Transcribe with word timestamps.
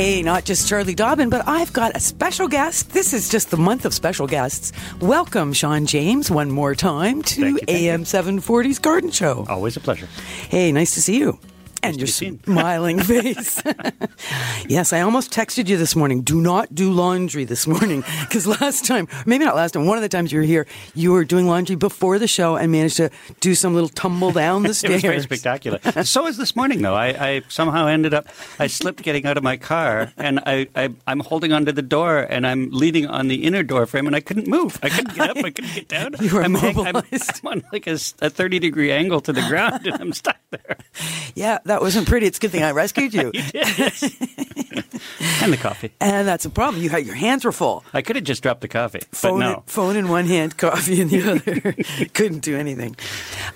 Hey, 0.00 0.22
not 0.22 0.46
just 0.46 0.66
Charlie 0.66 0.94
Dobbin, 0.94 1.28
but 1.28 1.46
I've 1.46 1.74
got 1.74 1.94
a 1.94 2.00
special 2.00 2.48
guest. 2.48 2.94
This 2.94 3.12
is 3.12 3.28
just 3.28 3.50
the 3.50 3.58
month 3.58 3.84
of 3.84 3.92
special 3.92 4.26
guests. 4.26 4.72
Welcome, 4.98 5.52
Sean 5.52 5.84
James, 5.84 6.30
one 6.30 6.50
more 6.50 6.74
time 6.74 7.20
to 7.24 7.48
you, 7.48 7.58
AM 7.68 8.04
740's 8.04 8.78
Garden 8.78 9.10
Show. 9.10 9.44
Always 9.46 9.76
a 9.76 9.80
pleasure. 9.80 10.08
Hey, 10.48 10.72
nice 10.72 10.94
to 10.94 11.02
see 11.02 11.18
you. 11.18 11.38
And 11.82 11.96
your 11.98 12.06
smiling 12.06 12.98
face. 13.02 13.62
yes, 14.68 14.92
I 14.92 15.00
almost 15.00 15.32
texted 15.32 15.68
you 15.68 15.76
this 15.76 15.96
morning. 15.96 16.22
Do 16.22 16.40
not 16.40 16.74
do 16.74 16.92
laundry 16.92 17.44
this 17.44 17.66
morning. 17.66 18.04
Because 18.20 18.46
last 18.46 18.84
time, 18.84 19.08
maybe 19.26 19.44
not 19.44 19.56
last 19.56 19.72
time, 19.72 19.86
one 19.86 19.96
of 19.96 20.02
the 20.02 20.08
times 20.08 20.32
you 20.32 20.40
were 20.40 20.44
here, 20.44 20.66
you 20.94 21.12
were 21.12 21.24
doing 21.24 21.46
laundry 21.46 21.76
before 21.76 22.18
the 22.18 22.28
show 22.28 22.56
and 22.56 22.70
managed 22.72 22.96
to 22.98 23.10
do 23.40 23.54
some 23.54 23.74
little 23.74 23.88
tumble 23.88 24.30
down 24.32 24.62
the 24.62 24.74
stairs. 24.74 24.90
It 24.90 25.08
was 25.14 25.24
very 25.26 25.38
spectacular. 25.38 25.78
so 26.04 26.26
is 26.26 26.36
this 26.36 26.54
morning, 26.54 26.82
though. 26.82 26.94
I, 26.94 27.06
I 27.08 27.42
somehow 27.48 27.86
ended 27.86 28.12
up, 28.14 28.26
I 28.58 28.66
slipped 28.66 29.02
getting 29.02 29.24
out 29.26 29.36
of 29.36 29.42
my 29.42 29.56
car, 29.56 30.12
and 30.16 30.40
I, 30.46 30.66
I, 30.76 30.90
I'm 31.06 31.20
holding 31.20 31.52
onto 31.52 31.72
the 31.72 31.82
door, 31.82 32.18
and 32.18 32.46
I'm 32.46 32.70
leaning 32.70 33.06
on 33.06 33.28
the 33.28 33.44
inner 33.44 33.62
door 33.62 33.86
frame, 33.86 34.06
and 34.06 34.14
I 34.16 34.20
couldn't 34.20 34.46
move. 34.48 34.78
I 34.82 34.88
couldn't 34.90 35.14
get 35.14 35.30
up. 35.30 35.36
I 35.38 35.50
couldn't 35.50 35.74
get 35.74 35.88
down. 35.88 36.14
You 36.20 36.34
were 36.34 36.42
I'm, 36.42 36.54
hang- 36.54 36.78
I'm. 36.78 36.96
I'm 36.96 37.04
on 37.44 37.62
like 37.72 37.86
a 37.86 37.96
30 37.98 38.58
degree 38.58 38.92
angle 38.92 39.20
to 39.22 39.32
the 39.32 39.42
ground, 39.42 39.86
and 39.86 40.00
I'm 40.00 40.12
stuck 40.12 40.36
there. 40.50 40.76
Yeah, 41.34 41.58
that 41.70 41.80
wasn't 41.80 42.08
pretty. 42.08 42.26
It's 42.26 42.38
a 42.38 42.40
good 42.40 42.50
thing 42.50 42.64
I 42.64 42.72
rescued 42.72 43.14
you. 43.14 43.30
And 45.42 45.52
the 45.52 45.56
coffee. 45.56 45.90
and 46.00 46.28
that's 46.28 46.44
a 46.44 46.50
problem. 46.50 46.82
You 46.82 46.90
had 46.90 47.06
your 47.06 47.14
hands 47.14 47.46
were 47.46 47.52
full. 47.52 47.82
I 47.94 48.02
could 48.02 48.16
have 48.16 48.24
just 48.24 48.42
dropped 48.42 48.60
the 48.60 48.68
coffee, 48.68 48.98
but 48.98 49.16
phone, 49.16 49.40
no. 49.40 49.54
in, 49.54 49.60
phone 49.62 49.96
in 49.96 50.08
one 50.08 50.26
hand, 50.26 50.58
coffee 50.58 51.00
in 51.00 51.08
the 51.08 51.30
other. 51.30 52.08
Couldn't 52.12 52.40
do 52.40 52.58
anything. 52.58 52.94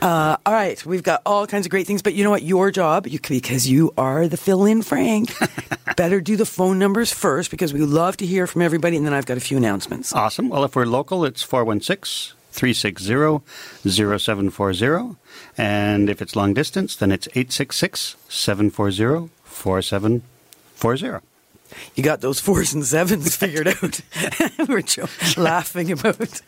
Uh, 0.00 0.38
all 0.46 0.52
right, 0.54 0.84
we've 0.86 1.02
got 1.02 1.20
all 1.26 1.46
kinds 1.46 1.66
of 1.66 1.70
great 1.70 1.86
things, 1.86 2.00
but 2.00 2.14
you 2.14 2.24
know 2.24 2.30
what? 2.30 2.42
Your 2.42 2.70
job, 2.70 3.06
you, 3.06 3.18
because 3.20 3.68
you 3.68 3.92
are 3.98 4.26
the 4.28 4.38
fill-in 4.38 4.80
Frank, 4.80 5.34
better 5.96 6.22
do 6.22 6.36
the 6.36 6.46
phone 6.46 6.78
numbers 6.78 7.12
first 7.12 7.50
because 7.50 7.74
we 7.74 7.80
love 7.80 8.16
to 8.16 8.26
hear 8.26 8.46
from 8.46 8.62
everybody, 8.62 8.96
and 8.96 9.04
then 9.04 9.12
I've 9.12 9.26
got 9.26 9.36
a 9.36 9.40
few 9.40 9.58
announcements. 9.58 10.14
Awesome. 10.14 10.48
Well, 10.48 10.64
if 10.64 10.74
we're 10.74 10.86
local, 10.86 11.26
it's 11.26 11.42
416 11.42 12.34
360 12.54 13.44
0740. 13.88 15.16
And 15.58 16.08
if 16.08 16.22
it's 16.22 16.36
long 16.36 16.54
distance, 16.54 16.96
then 16.96 17.10
it's 17.10 17.26
866 17.28 18.16
740 18.28 19.30
4740. 19.44 21.26
You 21.96 22.04
got 22.04 22.20
those 22.20 22.38
fours 22.38 22.72
and 22.72 22.84
sevens 22.84 23.34
figured 23.44 23.66
out. 23.68 24.00
We're 24.68 24.82
jo- 24.82 25.08
laughing 25.36 25.90
about 25.90 26.40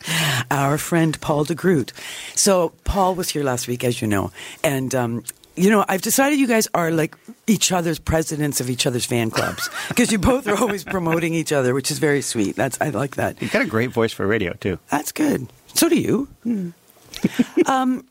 our 0.49 0.77
friend 0.77 1.19
Paul 1.19 1.43
de 1.43 1.55
Groot. 1.55 1.91
So 2.35 2.71
Paul 2.85 3.15
was 3.15 3.29
here 3.29 3.43
last 3.43 3.67
week, 3.67 3.83
as 3.83 4.01
you 4.01 4.07
know, 4.07 4.31
and. 4.63 4.93
Um, 4.95 5.23
you 5.59 5.71
know, 5.71 5.83
I've 5.89 6.03
decided 6.03 6.37
you 6.37 6.45
guys 6.45 6.67
are 6.75 6.91
like 6.91 7.17
each 7.47 7.71
other's 7.71 7.97
presidents 7.97 8.61
of 8.61 8.69
each 8.69 8.85
other's 8.85 9.07
fan 9.07 9.31
clubs 9.31 9.71
because 9.87 10.11
you 10.11 10.19
both 10.19 10.47
are 10.47 10.55
always 10.55 10.83
promoting 10.83 11.33
each 11.33 11.51
other, 11.51 11.73
which 11.73 11.89
is 11.89 11.97
very 11.97 12.21
sweet. 12.21 12.55
That's 12.55 12.79
I 12.79 12.89
like 12.89 13.15
that. 13.15 13.41
You've 13.41 13.51
got 13.51 13.63
a 13.63 13.65
great 13.65 13.89
voice 13.89 14.13
for 14.13 14.27
radio, 14.27 14.53
too. 14.53 14.77
That's 14.91 15.11
good. 15.11 15.47
So 15.77 15.87
do 15.89 15.95
you. 15.95 16.27
um, 17.67 18.03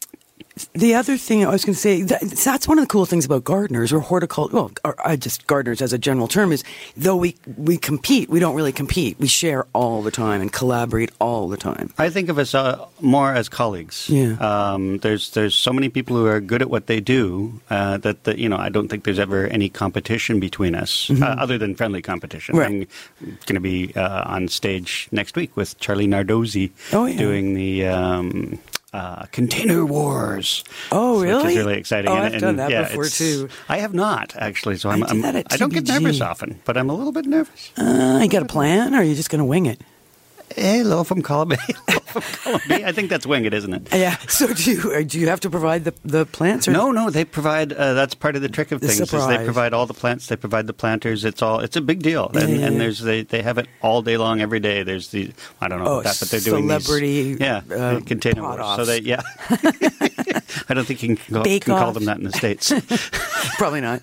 the 0.73 0.95
other 0.95 1.17
thing 1.19 1.45
I 1.45 1.51
was 1.51 1.65
going 1.65 1.75
to 1.75 1.81
say, 1.81 2.03
that, 2.03 2.23
that's 2.23 2.67
one 2.67 2.79
of 2.79 2.83
the 2.85 2.89
cool 2.89 3.05
things 3.05 3.27
about 3.27 3.45
gardeners 3.45 3.93
or 3.93 4.01
horticulture, 4.01 4.55
well, 4.55 4.71
or, 4.85 4.95
uh, 5.07 5.15
just 5.17 5.47
gardeners 5.47 5.83
as 5.83 5.93
a 5.93 5.99
general 5.99 6.29
term 6.29 6.51
is 6.51 6.65
though 6.97 7.17
we, 7.17 7.37
we 7.59 7.77
compete, 7.77 8.31
we 8.31 8.41
don't 8.41 8.55
really 8.55 8.73
compete. 8.73 9.19
We 9.21 9.27
share 9.27 9.67
all 9.75 10.03
the 10.03 10.11
time 10.11 10.41
and 10.41 10.51
collaborate 10.53 11.11
all 11.21 11.49
the 11.49 11.59
time. 11.59 11.93
I 11.99 12.09
think 12.09 12.31
of 12.31 12.39
us 12.39 12.55
uh, 12.55 12.87
more 13.01 13.35
as 13.35 13.49
colleagues. 13.51 14.09
Yeah. 14.09 14.37
Um, 14.41 14.99
there's 14.99 15.31
there's 15.33 15.55
so 15.55 15.73
many 15.73 15.89
people 15.91 16.17
who 16.17 16.27
are 16.27 16.41
good 16.41 16.63
at 16.63 16.71
what 16.71 16.87
they 16.87 17.01
do 17.01 17.61
uh, 17.69 17.99
that 17.99 18.25
the, 18.25 18.39
you 18.41 18.49
know 18.49 18.57
I 18.57 18.71
don't 18.71 18.89
think 18.89 19.05
there's 19.05 19.19
ever 19.19 19.47
any 19.49 19.69
competition 19.69 20.41
between 20.41 20.75
us 20.75 21.11
uh, 21.11 21.37
other 21.39 21.59
than 21.59 21.75
friendly 21.75 22.01
competition. 22.01 22.55
Mm-hmm. 22.55 22.79
Right. 22.79 22.89
I'm 23.21 23.39
going 23.47 23.55
to 23.55 23.61
be 23.61 23.93
uh, 23.95 24.23
on 24.25 24.49
stage 24.49 25.09
next 25.13 25.37
week 25.37 25.55
with 25.57 25.79
Charlie 25.81 26.07
Nardozzi 26.09 26.71
Oh, 26.95 27.05
yeah. 27.05 27.19
doing 27.19 27.53
the. 27.55 27.87
Um, 27.87 28.59
uh, 28.97 29.27
Container 29.33 29.85
Wars. 29.85 30.65
Oh, 30.91 31.21
Which 31.21 31.29
really? 31.29 31.53
is 31.53 31.59
really 31.59 31.79
exciting. 31.79 32.11
Oh, 32.11 32.15
And- 32.15 32.25
I've 32.25 32.33
and, 32.33 32.41
done 32.41 32.57
that 32.57 32.71
yeah, 32.71 32.89
before, 32.89 33.05
too. 33.07 33.49
I 33.69 33.79
have 33.79 33.93
not 33.95 34.35
actually, 34.37 34.77
so 34.77 34.89
I 34.89 34.95
I'm, 34.95 35.01
did 35.01 35.11
I'm 35.37 35.45
I 35.51 35.57
don't 35.57 35.73
get 35.73 35.87
nervous 35.87 36.21
often, 36.21 36.61
but 36.65 36.77
I'm 36.77 36.89
a 36.91 36.95
little 36.95 37.13
bit 37.13 37.27
nervous. 37.27 37.73
Uh, 37.77 38.21
you 38.23 38.29
got 38.29 38.43
a 38.43 38.47
plan 38.47 38.95
or 38.95 38.99
are 38.99 39.03
you 39.05 39.15
just 39.15 39.31
going 39.31 39.41
to 39.41 39.45
wing 39.45 39.67
it? 39.67 39.81
Hello 40.57 41.05
from 41.05 41.23
column 41.23 41.53
A. 41.53 41.59
From 42.21 42.61
column 42.85 42.93
think 42.93 43.11
that's 43.11 43.27
winged, 43.27 43.53
isn't 43.53 43.73
it? 43.73 43.89
Yeah. 43.97 44.17
So 44.29 44.53
do 44.53 44.71
you, 44.71 44.93
uh, 44.93 45.03
do 45.03 45.19
you 45.19 45.29
have 45.29 45.41
to 45.41 45.51
provide 45.51 45.85
the, 45.85 45.95
the 46.05 46.27
plants? 46.27 46.69
Or 46.69 46.73
No, 46.73 46.93
no, 46.93 47.11
they 47.11 47.25
provide. 47.25 47.73
Uh, 47.73 47.95
that's 47.95 48.15
part 48.15 48.37
of 48.37 48.43
the 48.43 48.49
trick 48.49 48.73
of 48.73 48.81
things. 48.81 49.01
Is 49.01 49.11
they 49.11 49.43
provide 49.45 49.73
all 49.73 49.87
the 49.87 49.95
plants. 49.95 50.27
They 50.27 50.37
provide 50.37 50.67
the 50.67 50.73
planters. 50.75 51.25
It's 51.25 51.43
all. 51.43 51.61
It's 51.61 51.77
a 51.77 51.81
big 51.81 52.03
deal. 52.03 52.31
And, 52.35 52.49
Yeah, 52.51 52.57
yeah, 52.59 52.67
and 52.67 52.81
there's 52.81 53.01
they, 53.01 53.23
they 53.23 53.43
have 53.43 53.59
it 53.59 53.67
all 53.83 54.03
day 54.03 54.17
long, 54.17 54.41
every 54.41 54.61
day. 54.61 54.83
There's 54.83 55.09
the 55.09 55.33
I 55.61 55.69
don't 55.69 55.83
know 55.83 55.99
Oh, 55.99 56.03
that, 56.03 56.17
but 56.21 56.29
they're 56.31 56.41
doing 56.41 56.65
celebrity, 56.69 57.35
these, 57.35 57.41
yeah 57.41 57.63
uh, 57.71 58.01
container 58.01 58.43
wars. 58.43 58.77
So 58.77 58.85
they 58.85 59.01
yeah. 59.01 59.23
I 60.69 60.75
don't 60.75 60.85
think 60.85 61.03
you 61.03 61.17
can, 61.17 61.35
call, 61.35 61.45
can 61.45 61.61
call 61.61 61.93
them 61.93 62.05
that 62.07 62.19
in 62.19 62.25
the 62.25 62.33
states. 62.33 62.73
Probably 63.59 63.81
not. 63.81 64.03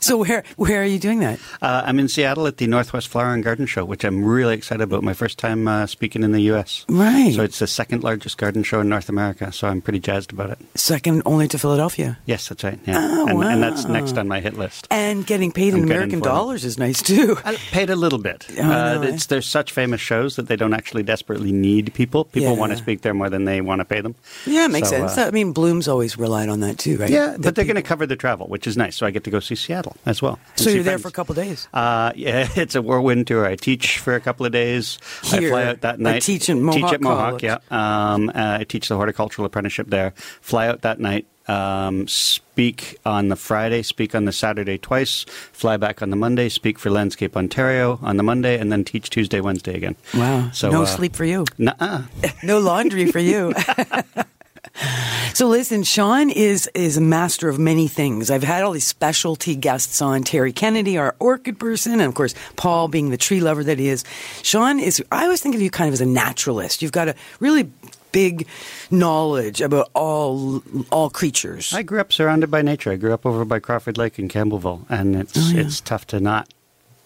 So 0.00 0.16
where 0.18 0.44
where 0.56 0.80
are 0.82 0.84
you 0.86 0.98
doing 0.98 1.20
that? 1.20 1.38
uh, 1.62 1.82
I'm 1.84 1.98
in 1.98 2.08
Seattle 2.08 2.46
at 2.46 2.56
the 2.58 2.66
Northwest 2.66 3.08
Flower 3.08 3.32
and 3.34 3.42
Garden 3.42 3.66
Show, 3.66 3.84
which 3.84 4.04
I'm 4.04 4.24
really 4.24 4.54
excited 4.54 4.82
about. 4.82 5.02
My 5.02 5.12
first 5.14 5.38
time 5.38 5.66
uh, 5.68 5.86
speaking 5.86 6.22
in 6.22 6.32
the 6.32 6.40
U.S. 6.52 6.84
Right. 6.88 7.34
So 7.34 7.42
it's 7.42 7.58
the 7.58 7.66
second 7.66 8.02
largest 8.04 8.38
garden 8.38 8.62
show 8.62 8.80
in 8.80 8.88
North 8.88 9.08
America. 9.08 9.50
So 9.52 9.66
I'm 9.68 9.80
pretty 9.80 9.98
jazzed 10.00 10.32
about 10.32 10.50
it. 10.50 10.58
Second 10.76 11.22
only 11.26 11.48
to 11.48 11.58
Philadelphia. 11.58 12.18
Yes, 12.26 12.48
that's 12.48 12.62
right. 12.64 12.78
Yeah, 12.86 12.98
Oh, 12.98 13.26
and, 13.28 13.42
and 13.44 13.62
that's 13.62 13.86
next 13.86 14.16
on 14.18 14.28
my 14.28 14.40
hit 14.40 14.56
list. 14.56 14.86
And 14.90 15.26
getting 15.26 15.50
paid 15.52 15.68
in 15.74 15.80
I'm 15.80 15.86
good 15.86 15.90
American 15.96 16.20
dollars 16.20 16.64
is 16.64 16.78
nice 16.78 17.02
too. 17.02 17.36
I 17.44 17.56
paid 17.56 17.90
a 17.90 17.96
little 17.96 18.18
bit. 18.18 18.46
Oh, 18.58 18.62
uh, 18.62 19.00
eh? 19.02 19.18
there's 19.28 19.46
such 19.46 19.72
famous 19.72 20.00
shows 20.00 20.36
that 20.36 20.46
they 20.48 20.56
don't 20.56 20.74
actually 20.74 21.02
desperately 21.02 21.52
need 21.52 21.92
people. 21.94 22.24
People 22.24 22.52
Yeah. 22.52 22.58
want 22.58 22.72
to 22.72 22.78
speak 22.78 23.02
there 23.02 23.14
more 23.14 23.28
than 23.30 23.44
they 23.44 23.60
want 23.60 23.80
to 23.80 23.84
pay 23.84 24.00
them. 24.00 24.14
Yeah, 24.46 24.66
it 24.66 24.70
makes 24.70 24.88
So, 24.90 24.96
sense. 24.98 25.18
uh, 25.18 25.26
I 25.26 25.30
mean, 25.32 25.52
Bloom's 25.52 25.88
always 25.88 26.16
relied 26.16 26.48
on 26.48 26.60
that 26.60 26.78
too, 26.78 26.96
right? 26.98 27.10
yeah, 27.10 27.36
but 27.38 27.54
they're 27.54 27.64
going 27.64 27.76
to 27.76 27.82
cover 27.82 28.06
the 28.06 28.16
travel, 28.16 28.46
which 28.46 28.66
is 28.66 28.76
nice. 28.76 28.96
So 28.96 29.06
I 29.06 29.10
get 29.10 29.24
to 29.24 29.30
go 29.30 29.40
see 29.40 29.54
Seattle 29.54 29.87
as 30.06 30.20
well. 30.22 30.38
So 30.56 30.70
you're 30.70 30.82
there 30.82 30.92
friends. 30.98 31.02
for 31.02 31.08
a 31.08 31.12
couple 31.12 31.34
days. 31.34 31.68
Uh, 31.72 32.12
yeah, 32.14 32.48
it's 32.56 32.74
a 32.74 32.82
whirlwind 32.82 33.26
tour. 33.26 33.46
I 33.46 33.56
teach 33.56 33.98
for 33.98 34.14
a 34.14 34.20
couple 34.20 34.46
of 34.46 34.52
days. 34.52 34.98
I 35.24 35.38
Here, 35.38 35.50
fly 35.50 35.64
out 35.64 35.80
that 35.82 36.00
night. 36.00 36.22
teach 36.22 36.48
in 36.48 36.62
Mohawk 36.62 36.82
Teach 36.82 36.92
at 36.94 37.00
Mohawk, 37.00 37.40
College. 37.40 37.42
yeah. 37.44 37.58
Um, 37.70 38.28
uh, 38.30 38.58
I 38.60 38.64
teach 38.64 38.88
the 38.88 38.96
horticultural 38.96 39.46
apprenticeship 39.46 39.88
there. 39.88 40.12
Fly 40.40 40.68
out 40.68 40.82
that 40.82 41.00
night. 41.00 41.26
Um, 41.48 42.06
speak 42.08 42.98
on 43.06 43.28
the 43.28 43.36
Friday, 43.36 43.80
speak 43.82 44.14
on 44.14 44.26
the 44.26 44.32
Saturday 44.32 44.76
twice, 44.76 45.24
fly 45.24 45.78
back 45.78 46.02
on 46.02 46.10
the 46.10 46.16
Monday, 46.16 46.50
speak 46.50 46.78
for 46.78 46.90
Landscape 46.90 47.38
Ontario 47.38 47.98
on 48.02 48.18
the 48.18 48.22
Monday, 48.22 48.58
and 48.58 48.70
then 48.70 48.84
teach 48.84 49.08
Tuesday, 49.08 49.40
Wednesday 49.40 49.74
again. 49.74 49.96
Wow. 50.14 50.50
So, 50.52 50.70
no 50.70 50.82
uh, 50.82 50.84
sleep 50.84 51.16
for 51.16 51.24
you. 51.24 51.46
Nuh-uh. 51.56 52.02
No 52.42 52.58
laundry 52.58 53.10
for 53.10 53.18
you. 53.18 53.54
So 55.38 55.46
listen, 55.46 55.84
Sean 55.84 56.30
is 56.30 56.68
is 56.74 56.96
a 56.96 57.00
master 57.00 57.48
of 57.48 57.60
many 57.60 57.86
things. 57.86 58.28
I've 58.28 58.42
had 58.42 58.64
all 58.64 58.72
these 58.72 58.88
specialty 58.88 59.54
guests 59.54 60.02
on. 60.02 60.24
Terry 60.24 60.52
Kennedy, 60.52 60.98
our 60.98 61.14
orchid 61.20 61.60
person, 61.60 61.92
and 61.92 62.02
of 62.02 62.16
course 62.16 62.34
Paul 62.56 62.88
being 62.88 63.10
the 63.10 63.16
tree 63.16 63.38
lover 63.38 63.62
that 63.62 63.78
he 63.78 63.86
is. 63.86 64.02
Sean 64.42 64.80
is. 64.80 65.00
I 65.12 65.22
always 65.22 65.40
think 65.40 65.54
of 65.54 65.62
you 65.62 65.70
kind 65.70 65.86
of 65.86 65.92
as 65.92 66.00
a 66.00 66.06
naturalist. 66.06 66.82
You've 66.82 66.90
got 66.90 67.06
a 67.06 67.14
really 67.38 67.70
big 68.10 68.48
knowledge 68.90 69.60
about 69.60 69.90
all 69.94 70.60
all 70.90 71.08
creatures. 71.08 71.72
I 71.72 71.84
grew 71.84 72.00
up 72.00 72.12
surrounded 72.12 72.50
by 72.50 72.62
nature. 72.62 72.90
I 72.90 72.96
grew 72.96 73.14
up 73.14 73.24
over 73.24 73.44
by 73.44 73.60
Crawford 73.60 73.96
Lake 73.96 74.18
in 74.18 74.28
Campbellville, 74.28 74.86
and 74.90 75.14
it's 75.14 75.38
Oh, 75.38 75.52
yeah. 75.54 75.60
it's 75.60 75.80
tough 75.80 76.04
to 76.08 76.18
not 76.18 76.52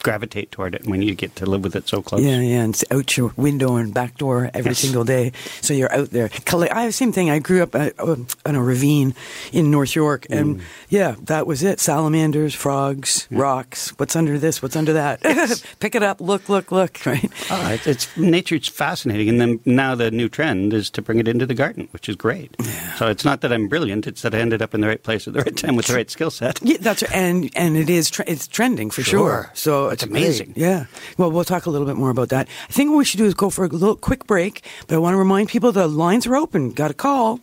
gravitate 0.03 0.51
toward 0.51 0.75
it 0.75 0.87
when 0.87 1.03
you 1.03 1.15
get 1.15 1.37
to 1.37 1.47
live 1.47 1.63
with 1.63 1.77
it 1.77 1.89
so 1.89 2.03
close. 2.03 2.23
Yeah, 2.23 2.41
yeah, 2.41 2.63
and 2.63 2.75
it's 2.75 2.85
out 2.91 3.17
your 3.17 3.33
window 3.37 3.77
and 3.77 3.93
back 3.95 4.19
door 4.19 4.51
every 4.55 4.71
Yes. 4.71 4.79
single 4.79 5.05
day. 5.05 5.33
So 5.61 5.75
you're 5.75 5.93
out 5.95 6.11
there. 6.11 6.31
I 6.53 6.81
have 6.83 6.89
the 6.89 6.93
same 6.93 7.13
thing. 7.13 7.31
I 7.31 7.39
grew 7.39 7.63
up 7.63 7.75
uh, 7.75 7.91
uh, 7.99 8.17
in 8.47 8.55
a 8.57 8.63
ravine 8.63 9.15
in 9.53 9.71
North 9.71 9.95
York, 9.95 10.27
and 10.31 10.59
Mm. 10.59 10.63
yeah, 10.89 11.15
that 11.25 11.47
was 11.47 11.63
it. 11.63 11.81
Salamanders, 11.81 12.55
frogs, 12.55 13.27
rocks. 13.31 13.91
What's 13.99 14.17
under 14.17 14.39
this? 14.39 14.61
What's 14.63 14.77
under 14.77 14.93
that? 14.95 15.23
Pick 15.81 15.95
it 15.95 16.03
up. 16.03 16.21
Look, 16.21 16.49
look, 16.49 16.71
look. 16.73 16.99
Right. 17.07 17.31
Oh, 17.51 17.71
it's, 17.73 17.87
it's 17.87 18.17
nature's 18.17 18.69
fascinating, 18.69 19.29
and 19.29 19.41
then 19.41 19.61
now 19.65 19.95
the 19.95 20.11
new 20.11 20.29
trend 20.29 20.73
is 20.73 20.89
to 20.91 21.03
bring 21.03 21.19
it 21.19 21.29
into 21.29 21.47
the 21.47 21.55
garden, 21.55 21.89
which 21.93 22.09
is 22.09 22.17
great. 22.17 22.57
So 22.97 23.09
it's 23.09 23.25
not 23.25 23.41
that 23.43 23.53
I'm 23.53 23.69
brilliant; 23.69 24.07
it's 24.07 24.23
that 24.23 24.35
I 24.35 24.39
ended 24.39 24.63
up 24.63 24.73
in 24.75 24.81
the 24.81 24.89
right 24.89 25.03
place 25.03 25.27
at 25.27 25.35
the 25.35 25.41
right 25.41 25.57
time 25.57 25.77
with 25.77 25.87
the 25.87 25.95
right 25.95 26.11
skill 26.11 26.31
set. 26.31 26.59
Yeah, 26.63 26.79
that's 26.81 27.03
right. 27.03 27.13
and 27.13 27.51
and 27.55 27.77
it 27.77 27.91
is 27.91 28.09
tre- 28.11 28.25
it's 28.27 28.47
trending 28.49 28.91
for 28.91 29.03
sure. 29.03 29.13
Sure. 29.13 29.51
So 29.55 29.89
It's 29.93 30.05
great. 30.05 30.23
amazing. 30.23 30.53
Yeah. 30.57 30.87
Well, 31.19 31.31
we'll 31.31 31.45
talk 31.45 31.67
a 31.67 31.71
little 31.71 31.87
bit 31.87 31.97
more 31.97 32.11
about 32.11 32.31
that. 32.31 32.49
I 32.69 32.73
think 32.73 32.91
what 32.91 32.97
we 32.99 33.05
should 33.05 33.19
do 33.19 33.27
is 33.27 33.35
go 33.35 33.51
for 33.51 33.65
a 33.65 33.69
little 33.69 33.97
quick 33.97 34.27
break. 34.27 34.65
But 34.87 34.97
I 34.97 34.99
want 34.99 35.15
to 35.15 35.19
remind 35.19 35.49
people 35.49 35.73
the 35.73 35.87
lines 35.89 36.27
are 36.27 36.37
open. 36.37 36.73
Got 36.73 36.91
a 36.91 36.95
call? 36.95 37.41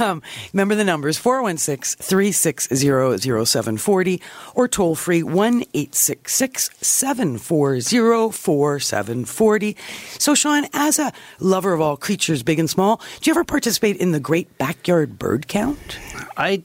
Um, 0.00 0.22
remember 0.54 0.76
the 0.76 0.84
numbers 0.84 1.18
416 1.18 2.02
360 2.02 3.44
0740 3.44 4.22
or 4.54 4.66
toll 4.66 4.94
free 4.94 5.22
1 5.22 5.34
866 5.74 6.70
740 6.80 8.32
4740. 8.32 9.76
So, 10.18 10.34
Sean, 10.34 10.64
as 10.72 10.98
a 10.98 11.12
lover 11.38 11.74
of 11.74 11.82
all 11.82 11.98
creatures, 11.98 12.42
big 12.42 12.58
and 12.58 12.70
small, 12.70 13.02
do 13.20 13.28
you 13.28 13.34
ever 13.34 13.44
participate 13.44 13.98
in 13.98 14.12
the 14.12 14.20
Great 14.20 14.56
Backyard 14.56 15.18
Bird 15.18 15.48
Count? 15.48 15.98
I 16.34 16.62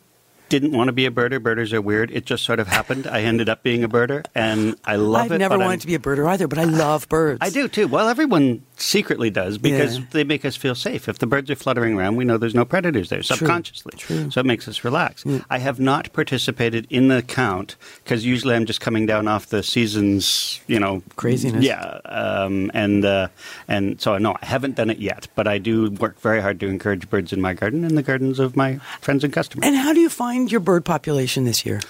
didn't 0.59 0.75
want 0.77 0.87
to 0.87 0.91
be 0.93 1.05
a 1.05 1.11
birder. 1.11 1.41
Birders 1.41 1.73
are 1.73 1.81
weird. 1.81 2.11
It 2.11 2.25
just 2.25 2.43
sort 2.43 2.59
of 2.59 2.67
happened. 2.67 3.07
I 3.07 3.21
ended 3.21 3.49
up 3.49 3.63
being 3.63 3.83
a 3.83 3.89
birder, 3.89 4.25
and 4.33 4.75
I 4.85 4.95
love 4.95 5.25
I've 5.25 5.31
it. 5.33 5.37
never 5.39 5.55
but 5.55 5.61
I'm- 5.61 5.67
wanted 5.69 5.81
to 5.81 5.87
be 5.87 5.95
a 5.95 5.99
birder 5.99 6.27
either, 6.27 6.47
but 6.47 6.57
I 6.57 6.63
love 6.63 7.07
birds. 7.09 7.39
I 7.41 7.49
do 7.49 7.67
too. 7.67 7.87
Well, 7.87 8.07
everyone 8.07 8.61
secretly 8.77 9.29
does 9.29 9.57
because 9.57 9.99
Yeah. 9.99 10.05
they 10.11 10.23
make 10.23 10.43
us 10.45 10.55
feel 10.55 10.75
safe. 10.75 11.07
If 11.07 11.19
the 11.19 11.27
birds 11.27 11.49
are 11.49 11.55
fluttering 11.55 11.97
around, 11.97 12.15
we 12.17 12.25
know 12.25 12.37
there's 12.37 12.55
no 12.55 12.65
predators 12.65 13.09
there 13.09 13.23
subconsciously. 13.23 13.93
True. 13.97 14.29
So 14.31 14.39
it 14.41 14.45
makes 14.45 14.67
us 14.67 14.83
relax. 14.83 15.23
I 15.49 15.59
have 15.59 15.79
not 15.79 16.11
participated 16.13 16.85
in 16.89 17.07
the 17.07 17.21
count 17.21 17.75
because 18.03 18.25
usually 18.25 18.53
I'm 18.55 18.65
just 18.65 18.81
coming 18.81 19.05
down 19.05 19.27
off 19.27 19.47
the 19.47 19.63
season's, 19.63 20.59
you 20.67 20.79
know, 20.79 21.03
Craziness. 21.15 21.63
Yeah, 21.63 21.99
um, 22.05 22.69
and 22.73 23.05
uh, 23.05 23.27
and 23.67 23.99
so 24.01 24.17
no, 24.17 24.35
I 24.41 24.45
haven't 24.45 24.75
done 24.75 24.89
it 24.89 24.99
yet, 24.99 25.27
but 25.35 25.47
I 25.47 25.57
do 25.57 25.89
work 25.91 26.19
very 26.19 26.41
hard 26.41 26.59
to 26.59 26.67
encourage 26.67 27.09
birds 27.09 27.31
in 27.31 27.39
my 27.41 27.53
garden 27.53 27.83
and 27.85 27.97
the 27.97 28.03
gardens 28.03 28.39
of 28.39 28.55
my 28.55 28.79
friends 29.01 29.23
and 29.23 29.31
customers. 29.31 29.65
And 29.65 29.75
how 29.77 29.93
do 29.93 29.99
you 29.99 30.09
find 30.09 30.44
your 30.51 30.61
bird 30.61 30.85
population 30.85 31.43
this 31.45 31.65
year? 31.65 31.81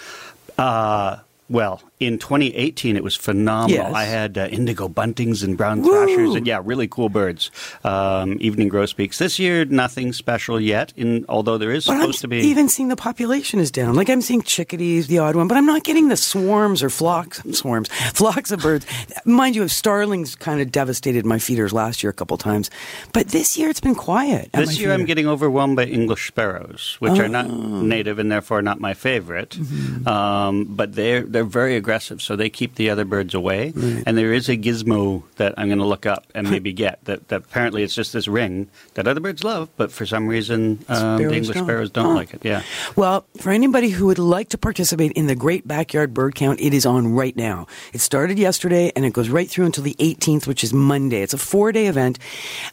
Uh, 0.57 1.17
well, 1.49 1.81
in 1.99 2.19
2018, 2.19 2.95
it 2.97 3.03
was 3.03 3.15
phenomenal. 3.15 3.69
Yes. 3.85 3.93
I 3.93 4.03
had 4.03 4.37
uh, 4.37 4.47
indigo 4.51 4.89
buntings 4.89 5.43
and 5.43 5.57
brown 5.57 5.83
thrashers, 5.83 6.35
and 6.35 6.45
yeah, 6.45 6.59
really 6.63 6.87
cool 6.87 7.07
birds. 7.09 7.51
Um, 7.83 8.37
evening 8.41 8.67
grosbeaks. 8.69 9.17
This 9.17 9.39
year, 9.39 9.63
nothing 9.65 10.11
special 10.13 10.59
yet. 10.59 10.91
In 10.97 11.25
although 11.29 11.57
there 11.57 11.71
is 11.71 11.85
But 11.85 11.93
I'm 11.93 11.99
supposed 12.01 12.21
to 12.21 12.27
be. 12.27 12.37
even 12.39 12.67
seeing 12.69 12.89
the 12.89 12.95
population 12.97 13.59
is 13.59 13.71
down. 13.71 13.95
Like 13.95 14.09
I'm 14.09 14.21
seeing 14.21 14.41
chickadees, 14.41 15.07
the 15.07 15.19
odd 15.19 15.35
one, 15.35 15.47
but 15.47 15.57
I'm 15.57 15.65
not 15.65 15.83
getting 15.83 16.09
the 16.09 16.17
swarms 16.17 16.83
or 16.83 16.89
flocks, 16.89 17.41
swarms, 17.51 17.87
flocks 18.13 18.51
of 18.51 18.59
birds. 18.61 18.85
Mind 19.25 19.55
you, 19.55 19.67
starlings 19.69 20.35
kind 20.35 20.59
of 20.61 20.71
devastated 20.71 21.25
my 21.25 21.39
feeders 21.39 21.71
last 21.71 22.03
year 22.03 22.09
a 22.09 22.13
couple 22.13 22.37
times, 22.37 22.69
but 23.13 23.29
this 23.29 23.57
year 23.57 23.69
it's 23.69 23.79
been 23.79 23.95
quiet. 23.95 24.49
this 24.53 24.79
year, 24.79 24.91
I'm 24.91 25.05
getting 25.05 25.27
overwhelmed 25.27 25.75
by 25.77 25.85
English 25.85 26.27
sparrows, 26.27 26.97
which 26.99 27.17
are 27.19 27.29
not 27.29 27.45
Oh. 27.45 27.81
native 27.81 28.19
and 28.19 28.31
therefore 28.31 28.61
not 28.61 28.79
my 28.81 28.93
favorite. 28.93 29.51
Mm-hmm. 29.51 30.07
Um, 30.07 30.65
but 30.65 30.93
they're 30.93 31.21
they're 31.21 31.43
very 31.43 31.75
aggressive, 31.85 32.19
so 32.21 32.35
they 32.35 32.49
keep 32.49 32.75
the 32.75 32.89
other 32.89 33.05
birds 33.05 33.35
away. 33.35 33.71
And 34.05 34.17
there 34.17 34.33
is 34.33 34.49
a 34.49 34.57
gizmo 34.57 35.21
that 35.35 35.53
I'm 35.57 35.67
going 35.67 35.77
to 35.79 35.85
look 35.85 36.07
up 36.07 36.25
and 36.33 36.49
maybe 36.49 36.73
get. 36.73 36.97
That, 37.05 37.27
that 37.27 37.43
apparently 37.45 37.83
it's 37.83 37.93
just 37.93 38.11
this 38.11 38.27
ring 38.27 38.67
that 38.95 39.07
other 39.07 39.19
birds 39.21 39.43
love, 39.43 39.69
but 39.77 39.91
for 39.91 40.05
some 40.07 40.27
reason 40.27 40.83
um, 40.89 41.17
the 41.17 41.23
English 41.31 41.53
don't. 41.55 41.63
sparrows 41.65 41.91
don't 41.91 42.05
Huh. 42.05 42.13
like 42.15 42.33
it. 42.33 42.43
Yeah. 42.43 42.63
Well, 42.95 43.25
for 43.39 43.51
anybody 43.51 43.89
who 43.89 44.07
would 44.07 44.17
like 44.17 44.49
to 44.49 44.57
participate 44.57 45.11
in 45.13 45.27
the 45.27 45.35
Great 45.35 45.67
Backyard 45.67 46.13
Bird 46.13 46.33
Count, 46.35 46.59
it 46.59 46.73
is 46.73 46.85
on 46.87 47.13
right 47.13 47.35
now. 47.35 47.67
It 47.93 48.01
started 48.01 48.39
yesterday 48.39 48.91
and 48.95 49.05
it 49.05 49.13
goes 49.13 49.29
right 49.29 49.49
through 49.49 49.65
until 49.65 49.83
the 49.83 49.95
18th, 49.99 50.47
which 50.47 50.63
is 50.63 50.73
Monday. 50.73 51.21
It's 51.21 51.33
a 51.33 51.37
four 51.37 51.71
day 51.71 51.85
event. 51.87 52.17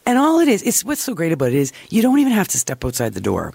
And 0.06 0.16
all 0.18 0.40
it 0.40 0.48
is, 0.48 0.62
it's 0.62 0.84
what's 0.84 1.02
so 1.02 1.14
great 1.14 1.32
about 1.32 1.48
it 1.48 1.54
is 1.54 1.72
you 1.90 2.00
don't 2.00 2.18
even 2.18 2.32
have 2.32 2.48
to 2.48 2.58
step 2.58 2.82
outside 2.84 3.12
the 3.14 3.20
door. 3.20 3.52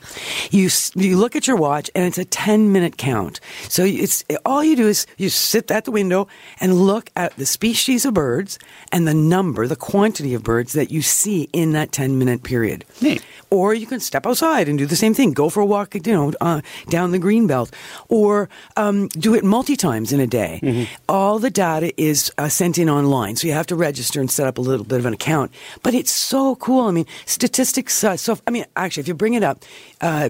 You, 0.51 0.69
you 0.95 1.18
look 1.18 1.36
at 1.36 1.48
your 1.48 1.57
watch 1.57 1.89
and 1.95 2.06
it's 2.06 2.18
a 2.19 2.25
10 2.25 2.71
minute 2.71 2.98
count. 2.98 3.39
So 3.69 3.83
it's, 3.83 4.24
all 4.45 4.63
you 4.63 4.75
do 4.75 4.88
is 4.88 5.07
you 5.18 5.30
sit 5.48 5.72
at 5.72 5.86
the 5.86 5.92
window 5.92 6.28
and 6.60 6.74
look 6.74 7.10
at 7.16 7.36
the 7.38 7.46
species 7.46 8.06
of 8.06 8.14
birds 8.14 8.60
and 8.92 9.08
the 9.08 9.14
number, 9.14 9.68
the 9.68 9.76
quantity 9.76 10.34
of 10.34 10.44
birds 10.44 10.74
that 10.74 10.92
you 10.92 11.02
see 11.02 11.50
in 11.54 11.72
that 11.72 11.92
10 11.92 12.20
minute 12.20 12.44
period. 12.44 12.86
Neat. 13.02 13.24
Or 13.50 13.74
you 13.74 13.88
can 13.88 14.00
step 14.00 14.26
outside 14.26 14.68
and 14.68 14.78
do 14.78 14.86
the 14.86 14.96
same 14.96 15.14
thing. 15.14 15.32
Go 15.32 15.50
for 15.50 15.62
a 15.62 15.66
walk, 15.66 15.96
you 15.96 16.14
know, 16.14 16.34
uh, 16.42 16.62
down 16.90 17.12
the 17.12 17.20
green 17.20 17.48
belt, 17.48 17.74
or 18.10 18.50
um, 18.76 19.08
do 19.10 19.34
it 19.36 19.44
multi 19.44 19.78
times 19.78 20.12
in 20.12 20.20
a 20.20 20.28
day. 20.28 20.88
All 21.08 21.40
the 21.40 21.50
data 21.50 21.94
is 22.02 22.32
uh, 22.38 22.50
sent 22.50 22.78
in 22.78 22.90
online, 22.90 23.38
so 23.38 23.48
you 23.48 23.54
have 23.54 23.68
to 23.68 23.76
register 23.76 24.20
and 24.20 24.30
set 24.30 24.48
up 24.48 24.58
a 24.58 24.62
little 24.62 24.86
bit 24.86 25.00
of 25.00 25.06
an 25.06 25.14
account. 25.14 25.52
But 25.82 25.94
it's 25.94 26.12
so 26.12 26.58
cool. 26.58 26.88
I 26.88 26.92
mean, 26.92 27.06
statistics. 27.26 28.04
Uh, 28.04 28.18
so, 28.18 28.38
I 28.46 28.52
mean, 28.52 28.66
actually, 28.76 29.02
if 29.02 29.08
you 29.08 29.14
bring 29.14 29.34
it 29.34 29.44
up, 29.44 29.64
uh, 30.02 30.30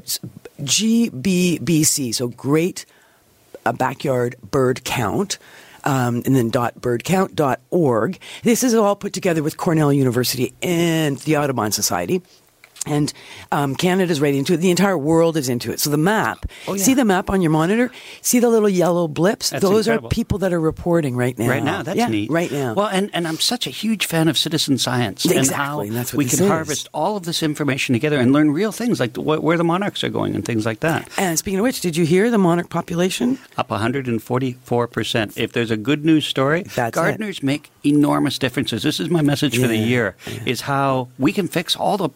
GBBC, 0.62 2.14
so 2.14 2.28
Great 2.28 2.86
a 3.68 3.74
backyard 3.74 4.36
bird 4.42 4.84
count. 4.84 5.38
Um, 5.84 6.22
and 6.26 6.36
then 6.36 6.50
dot 6.50 6.82
birdcount.org. 6.82 8.20
This 8.44 8.62
is 8.62 8.74
all 8.74 8.96
put 8.98 9.14
together 9.14 9.42
with 9.42 9.56
Cornell 9.56 9.94
University 9.94 10.54
and 10.62 11.18
the 11.20 11.38
Audubon 11.38 11.72
Society. 11.72 12.22
And 12.88 13.14
um, 13.52 13.76
Canada's 13.76 14.20
right 14.22 14.34
into 14.34 14.54
it. 14.54 14.58
The 14.58 14.70
entire 14.72 14.98
world 14.98 15.38
is 15.38 15.50
into 15.50 15.72
it. 15.72 15.80
So 15.80 15.90
the 15.90 15.98
map, 15.98 16.46
oh, 16.68 16.74
yeah. 16.74 16.84
see 16.84 16.94
the 16.94 17.06
map 17.06 17.30
on 17.30 17.42
your 17.42 17.52
monitor? 17.52 17.92
See 18.22 18.40
the 18.40 18.50
little 18.50 18.70
yellow 18.70 19.08
blips? 19.08 19.50
That's 19.50 19.62
Those 19.62 19.88
incredible. 19.88 20.08
are 20.08 20.10
people 20.10 20.38
that 20.40 20.54
are 20.54 20.60
reporting 20.60 21.16
right 21.16 21.38
now. 21.38 21.50
Right 21.50 21.64
now, 21.64 21.84
that's 21.84 21.98
Yeah, 21.98 22.08
neat. 22.08 22.30
Right 22.32 22.52
now. 22.52 22.74
Well, 22.74 22.88
and, 22.88 23.10
and 23.14 23.28
I'm 23.28 23.38
such 23.38 23.68
a 23.68 23.70
huge 23.70 24.06
fan 24.06 24.28
of 24.28 24.38
citizen 24.38 24.78
science 24.78 25.26
and 25.26 25.34
Exactly, 25.36 25.56
how 25.66 25.80
and 25.82 25.92
that's 25.96 26.14
what 26.14 26.18
we 26.18 26.26
can 26.26 26.42
is. 26.44 26.48
harvest 26.48 26.90
all 26.94 27.18
of 27.18 27.24
this 27.24 27.44
information 27.44 27.94
together 27.94 28.18
and 28.20 28.32
learn 28.34 28.52
real 28.52 28.72
things 28.72 29.00
like 29.00 29.16
wh- 29.16 29.44
where 29.44 29.58
the 29.58 29.64
monarchs 29.64 30.04
are 30.04 30.10
going 30.10 30.36
and 30.36 30.46
things 30.46 30.66
like 30.66 30.80
that. 30.82 31.08
and 31.18 31.38
speaking 31.38 31.60
of 31.60 31.64
which, 31.64 31.82
did 31.82 31.96
you 31.98 32.06
hear 32.06 32.30
the 32.32 32.38
monarch 32.38 32.70
population? 32.70 33.38
Up 33.58 33.70
144%. 33.70 35.38
If 35.38 35.54
there's 35.54 35.72
a 35.72 35.78
good 35.78 36.06
news 36.06 36.26
story, 36.26 36.64
That's 36.64 36.96
it. 36.98 37.00
gardeners 37.00 37.44
make 37.44 37.70
enormous 37.88 38.38
differences. 38.40 38.84
This 38.84 39.00
is 39.00 39.10
my 39.10 39.22
message 39.22 39.58
for 39.60 39.68
the 39.68 39.76
Yeah, 39.78 39.86
year 39.86 40.16
is 40.46 40.62
how 40.62 41.08
we 41.18 41.32
can 41.34 41.48
fix 41.48 41.76
all 41.76 41.98
the 41.98 42.10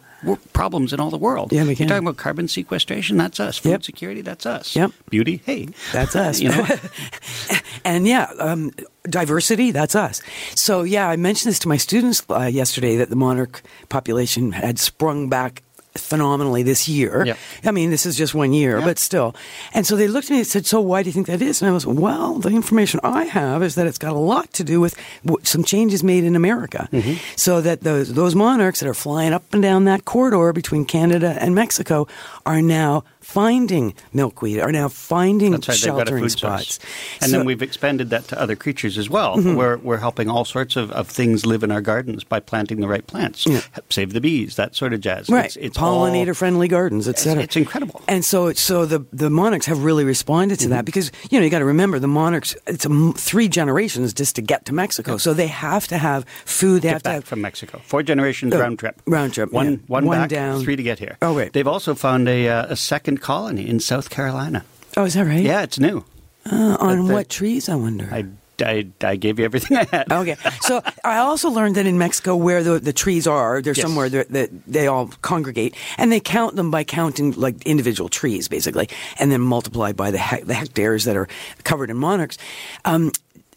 problems 0.52 0.92
in 0.92 1.00
all 1.00 1.10
the 1.10 1.18
world. 1.18 1.52
Yeah, 1.52 1.64
we 1.64 1.74
can. 1.74 1.88
You're 1.88 1.96
talking 1.96 2.06
about 2.08 2.16
carbon 2.16 2.46
sequestration, 2.48 3.16
that's 3.16 3.40
us. 3.40 3.58
Food 3.58 3.70
Yep. 3.70 3.82
security, 3.84 4.20
that's 4.22 4.46
us. 4.46 4.76
Yep. 4.76 4.92
Beauty, 5.10 5.42
hey. 5.44 5.68
That's 5.92 6.14
us. 6.14 6.40
you 6.40 6.48
know? 6.50 6.66
and 7.84 8.06
yeah, 8.06 8.30
um, 8.38 8.70
diversity, 9.04 9.70
that's 9.72 9.94
us. 9.94 10.22
So 10.54 10.82
yeah, 10.82 11.08
I 11.08 11.16
mentioned 11.16 11.50
this 11.50 11.58
to 11.60 11.68
my 11.68 11.76
students 11.76 12.22
uh, 12.30 12.42
yesterday 12.44 12.96
that 12.96 13.10
the 13.10 13.16
monarch 13.16 13.62
population 13.88 14.52
had 14.52 14.78
sprung 14.78 15.28
back 15.28 15.62
phenomenally 15.94 16.62
this 16.62 16.88
year. 16.88 17.24
Yep. 17.26 17.38
I 17.64 17.70
mean, 17.70 17.90
this 17.90 18.06
is 18.06 18.16
just 18.16 18.34
one 18.34 18.52
year, 18.52 18.80
but 18.80 18.98
still. 18.98 19.34
And 19.74 19.86
so 19.86 19.96
they 19.96 20.08
looked 20.08 20.26
at 20.26 20.30
me 20.32 20.38
and 20.38 20.46
said, 20.46 20.66
"So 20.66 20.80
why 20.80 21.02
do 21.02 21.08
you 21.08 21.12
think 21.12 21.26
that 21.26 21.42
is?" 21.42 21.60
And 21.62 21.70
I 21.70 21.72
was, 21.74 21.86
"Well, 21.86 22.38
the 22.38 22.50
information 22.50 23.00
I 23.02 23.24
have 23.24 23.62
is 23.62 23.74
that 23.74 23.86
it's 23.86 23.98
got 23.98 24.12
a 24.12 24.18
lot 24.18 24.52
to 24.54 24.64
do 24.64 24.80
with 24.80 24.96
some 25.42 25.64
changes 25.64 26.02
made 26.02 26.24
in 26.24 26.36
America, 26.36 26.88
Mm-hmm. 26.92 27.14
so 27.36 27.60
that 27.60 27.82
those 27.82 28.14
those 28.14 28.34
monarchs 28.34 28.80
that 28.80 28.88
are 28.88 28.94
flying 28.94 29.32
up 29.32 29.44
and 29.52 29.62
down 29.62 29.84
that 29.84 30.04
corridor 30.04 30.52
between 30.52 30.84
Canada 30.84 31.36
and 31.40 31.54
Mexico 31.54 32.06
are 32.46 32.62
now." 32.62 33.04
Finding 33.22 33.94
milkweed 34.12 34.58
are 34.58 34.72
now 34.72 34.88
finding 34.88 35.52
That's 35.52 35.68
right. 35.68 35.78
They've 35.80 35.86
got 35.92 35.94
a 35.94 36.04
sheltering 36.06 36.24
food 36.24 36.32
spots, 36.32 36.74
source. 36.74 36.78
And 37.20 37.30
So- 37.30 37.36
then 37.38 37.46
we've 37.46 37.62
expanded 37.62 38.10
that 38.10 38.26
to 38.28 38.38
other 38.40 38.56
creatures 38.56 38.98
as 38.98 39.08
well. 39.08 39.36
Mm-hmm. 39.36 39.54
We're, 39.54 39.76
we're 39.78 39.96
helping 39.98 40.28
all 40.28 40.44
sorts 40.44 40.74
of, 40.74 40.90
of 40.90 41.06
things 41.06 41.46
live 41.46 41.62
in 41.62 41.70
our 41.70 41.80
gardens 41.80 42.24
by 42.24 42.40
planting 42.40 42.80
the 42.80 42.88
right 42.88 43.06
plants. 43.06 43.46
Yeah. 43.46 43.60
Save 43.90 44.12
the 44.12 44.20
bees, 44.20 44.56
that 44.56 44.74
sort 44.74 44.92
of 44.92 45.00
jazz. 45.00 45.28
right? 45.28 45.46
It's, 45.46 45.56
it's 45.56 45.76
Pollinator 45.82 46.34
friendly 46.36 46.68
gardens, 46.68 47.08
etc. 47.08 47.42
it's 47.42 47.56
incredible. 47.56 48.00
And 48.08 48.24
so, 48.24 48.52
so 48.52 48.86
the 48.86 49.04
the 49.12 49.30
monarchs 49.30 49.66
have 49.66 49.84
really 49.84 50.04
responded 50.04 50.58
to 50.60 50.64
Mm-hmm. 50.66 50.70
that 50.74 50.84
because 50.84 51.10
you 51.30 51.38
know 51.38 51.44
you 51.44 51.50
got 51.50 51.58
to 51.60 51.64
remember 51.64 51.98
the 51.98 52.06
monarchs. 52.08 52.56
It's 52.66 52.84
a 52.86 53.12
three 53.14 53.48
generations 53.48 54.12
just 54.14 54.36
to 54.36 54.42
get 54.42 54.64
to 54.66 54.72
Mexico, 54.74 55.16
so 55.18 55.34
they 55.34 55.48
have 55.48 55.86
to 55.88 55.98
have 55.98 56.24
food. 56.44 56.82
They 56.82 56.88
Get 56.88 56.92
have 56.94 57.02
to 57.02 57.08
back 57.08 57.14
have 57.14 57.24
from 57.24 57.40
Mexico. 57.40 57.80
Four 57.84 58.02
generations 58.02 58.54
Oh, 58.54 58.60
round 58.60 58.78
trip. 58.78 59.00
round 59.06 59.34
trip, 59.34 59.52
One, 59.52 59.70
yeah. 59.72 59.76
one, 59.86 60.04
One 60.06 60.18
back, 60.18 60.30
down. 60.30 60.62
three 60.62 60.76
to 60.76 60.82
get 60.82 60.98
here. 60.98 61.16
Oh, 61.22 61.36
right. 61.36 61.52
They've 61.52 61.66
also 61.66 61.94
found 61.94 62.28
a, 62.28 62.48
uh, 62.48 62.66
a 62.72 62.76
second 62.76 63.20
colony 63.20 63.68
in 63.68 63.80
South 63.80 64.08
Carolina. 64.10 64.64
Oh, 64.96 65.04
is 65.04 65.14
that 65.14 65.26
right? 65.26 65.42
Yeah, 65.42 65.62
it's 65.62 65.78
new. 65.78 66.04
Uh, 66.50 66.76
on 66.80 67.06
the- 67.06 67.12
what 67.14 67.28
trees? 67.28 67.68
I 67.68 67.74
wonder. 67.76 68.08
I, 68.12 68.24
I, 68.62 68.86
I 69.02 69.16
gave 69.16 69.38
you 69.38 69.44
everything 69.44 69.76
I 69.76 69.84
had. 69.84 70.12
Okay, 70.12 70.36
so 70.60 70.82
I 71.04 71.18
also 71.18 71.50
learned 71.50 71.74
that 71.76 71.86
in 71.86 71.98
Mexico, 71.98 72.36
where 72.36 72.62
the, 72.62 72.78
the 72.78 72.92
trees 72.92 73.26
are, 73.26 73.60
there's 73.62 73.76
Yes. 73.78 73.86
somewhere 73.86 74.08
that 74.08 74.50
they 74.66 74.86
all 74.86 75.08
congregate, 75.22 75.74
and 75.98 76.10
they 76.12 76.20
count 76.20 76.56
them 76.56 76.70
by 76.70 76.84
counting 76.84 77.32
like 77.32 77.62
individual 77.66 78.08
trees, 78.08 78.48
basically, 78.48 78.88
and 79.18 79.30
then 79.32 79.40
multiply 79.40 79.92
by 79.92 80.10
the, 80.10 80.18
hec- 80.18 80.44
the 80.44 80.54
hectares 80.54 81.04
that 81.04 81.16
are 81.16 81.28
covered 81.64 81.90
in 81.90 81.96
monarchs. 81.96 82.38
Um, 82.84 83.12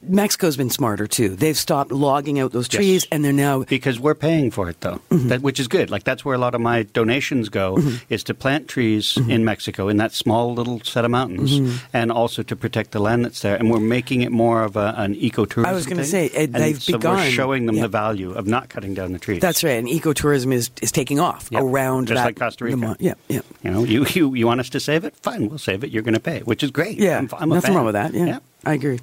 Mexico's 0.09 0.57
been 0.57 0.69
smarter 0.69 1.07
too. 1.07 1.29
They've 1.35 1.57
stopped 1.57 1.91
logging 1.91 2.39
out 2.39 2.51
those 2.51 2.65
Yes. 2.71 2.75
trees, 2.77 3.07
and 3.12 3.24
they're 3.24 3.33
now 3.33 3.63
Because 3.63 4.00
we're 4.00 4.15
paying 4.15 4.51
for 4.51 4.69
it, 4.69 4.81
though, 4.81 5.01
Mm-hmm. 5.09 5.27
that, 5.29 5.41
which 5.41 5.59
is 5.59 5.67
good. 5.67 5.89
Like 5.89 6.03
that's 6.03 6.24
where 6.25 6.35
a 6.35 6.38
lot 6.38 6.55
of 6.55 6.62
my 6.62 6.83
donations 6.83 7.50
go, 7.50 7.77
is 8.09 8.24
to 8.25 8.33
plant 8.33 8.67
trees 8.67 9.13
Mm-hmm. 9.15 9.31
in 9.31 9.45
Mexico 9.45 9.88
in 9.89 9.97
that 9.97 10.13
small 10.13 10.53
little 10.53 10.79
set 10.81 11.05
of 11.05 11.12
mountains, 11.12 11.81
and 11.93 12.12
also 12.12 12.43
to 12.43 12.55
protect 12.55 12.91
the 12.91 13.00
land 13.00 13.25
that's 13.25 13.41
there. 13.41 13.55
And 13.55 13.69
we're 13.71 13.79
making 13.79 14.21
it 14.21 14.31
more 14.31 14.63
of 14.63 14.75
a, 14.75 14.93
an 14.97 15.15
ecotourism. 15.15 15.65
I 15.65 15.74
was 15.74 15.85
gonna 15.85 16.03
say, 16.05 16.27
it- 16.27 16.51
they've 16.53 16.81
so 16.81 16.93
begun- 16.97 17.17
We're 17.17 17.29
showing 17.31 17.65
them 17.65 17.75
yeah. 17.75 17.83
the 17.83 17.88
value 17.89 18.31
of 18.33 18.47
not 18.47 18.69
cutting 18.69 18.93
down 18.93 19.12
the 19.13 19.19
trees. 19.19 19.41
That's 19.41 19.63
right, 19.63 19.77
and 19.79 19.88
ecotourism 19.88 20.51
is, 20.53 20.69
is 20.81 20.91
taking 20.91 21.19
off 21.19 21.47
Yep. 21.51 21.62
around 21.63 22.07
Just 22.07 22.15
that, 22.19 22.25
like 22.25 22.35
Costa 22.39 22.65
Rica. 22.65 22.77
mon- 22.77 22.97
yeah, 23.00 23.13
yeah, 23.27 23.41
You 23.63 23.71
know, 23.71 23.83
you, 23.83 24.05
you 24.09 24.33
you 24.33 24.45
want 24.47 24.59
us 24.59 24.69
to 24.69 24.79
save 24.79 25.03
it? 25.05 25.15
Fine, 25.21 25.50
we'll 25.50 25.57
save 25.57 25.83
it. 25.83 25.91
You're 25.91 26.03
going 26.03 26.13
to 26.13 26.19
pay, 26.19 26.39
which 26.41 26.63
is 26.63 26.71
great. 26.71 26.97
yeah. 26.97 27.17
I'm, 27.17 27.29
I'm 27.38 27.50
Nothing 27.50 27.69
fan. 27.69 27.75
wrong 27.75 27.85
with 27.85 27.93
that. 27.93 28.13
Yeah, 28.13 28.39
I 28.65 28.74
agree. 28.74 29.00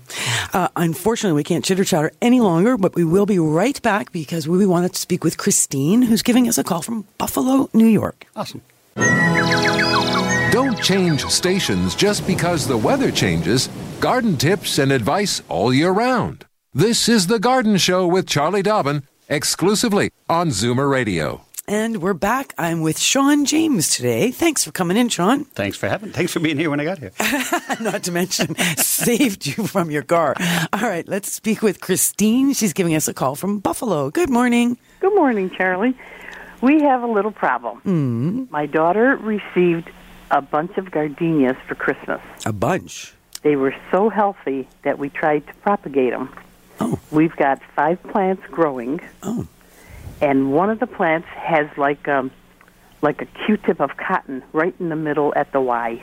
Uh, 0.53 0.69
unfortunately, 0.77 1.37
we 1.37 1.45
can't 1.45 1.65
chitter 1.65 1.85
chatter 1.85 2.13
any 2.21 2.41
longer, 2.41 2.77
but 2.77 2.95
we 2.95 3.05
will 3.05 3.27
be 3.27 3.39
right 3.39 3.81
back 3.83 4.13
because 4.13 4.49
we 4.49 4.67
wanted 4.67 4.93
to 4.95 5.01
speak 5.01 5.23
with 5.23 5.39
Christine, 5.39 6.03
who's 6.03 6.23
giving 6.23 6.49
us 6.49 6.59
a 6.59 6.65
call 6.65 6.83
from 6.83 7.05
Buffalo, 7.19 7.71
New 7.73 7.87
York. 7.87 8.27
Awesome. 8.35 8.61
Don't 10.53 10.79
change 10.83 11.25
stations 11.27 11.95
just 11.95 12.27
because 12.27 12.67
the 12.67 12.77
weather 12.77 13.11
changes. 13.11 13.69
Garden 14.01 14.37
tips 14.37 14.79
and 14.79 14.93
advice 14.93 15.41
all 15.49 15.73
year 15.73 15.91
round. 15.93 16.45
This 16.75 17.09
is 17.09 17.27
The 17.27 17.39
Garden 17.39 17.77
Show 17.77 18.07
with 18.07 18.27
Charlie 18.27 18.63
Dobbin, 18.63 19.03
exclusively 19.29 20.11
on 20.29 20.49
Zoomer 20.49 20.91
Radio. 20.91 21.43
And 21.73 22.03
we're 22.03 22.13
back. 22.13 22.53
I'm 22.59 22.83
with 22.83 22.99
Sean 22.99 23.47
James 23.47 23.97
today. 23.97 24.31
Thanks 24.31 24.63
for 24.63 24.73
coming 24.73 24.99
in, 24.99 25.09
Sean. 25.09 25.45
Thanks 25.47 25.79
for 25.79 25.89
having. 25.89 26.11
Me. 26.11 26.13
Thanks 26.13 26.31
for 26.31 26.39
being 26.39 26.59
here 26.59 26.69
when 26.69 26.81
I 26.81 26.85
got 26.85 26.99
here. 26.99 27.13
Not 27.81 28.03
to 28.03 28.13
mention, 28.13 28.55
saved 28.77 29.47
you 29.47 29.67
from 29.67 29.91
your 29.91 30.03
car. 30.03 30.35
All 30.75 30.83
right, 30.83 31.09
let's 31.09 31.33
speak 31.33 31.63
with 31.63 31.81
Christine. 31.81 32.53
She's 32.53 32.75
giving 32.75 32.95
us 32.95 33.09
a 33.09 33.15
call 33.15 33.37
from 33.37 33.59
Buffalo. 33.59 34.11
Good 34.11 34.29
morning. 34.29 34.77
Good 35.01 35.15
morning, 35.15 35.49
Charlie. 35.49 35.97
We 36.61 36.83
have 36.83 37.03
a 37.03 37.07
little 37.07 37.33
problem. 37.33 37.81
Mm. 37.87 38.51
My 38.51 38.67
daughter 38.67 39.17
received 39.17 39.91
a 40.31 40.43
bunch 40.43 40.77
of 40.77 40.91
gardenias 40.91 41.57
for 41.67 41.75
Christmas. 41.75 42.21
A 42.45 42.53
bunch. 42.53 43.15
They 43.41 43.57
were 43.57 43.75
so 43.91 44.11
healthy 44.11 44.69
that 44.83 44.99
we 44.99 45.09
tried 45.09 45.47
to 45.47 45.55
propagate 45.63 46.11
them. 46.13 46.29
Oh. 46.81 46.99
We've 47.11 47.35
got 47.35 47.63
five 47.75 48.03
plants 48.03 48.43
growing, 48.51 49.01
Oh. 49.23 49.47
And 50.23 50.53
one 50.53 50.71
of 50.71 50.79
the 50.81 50.87
plants 50.87 51.29
has 51.35 51.67
like 51.77 52.09
um, 52.09 52.31
like 53.03 53.21
a 53.21 53.27
Q-tip 53.27 53.81
of 53.81 53.97
cotton 53.97 54.43
right 54.53 54.75
in 54.81 54.89
the 54.89 54.97
middle 54.97 55.33
at 55.37 55.53
the 55.53 55.61
Y. 55.61 56.03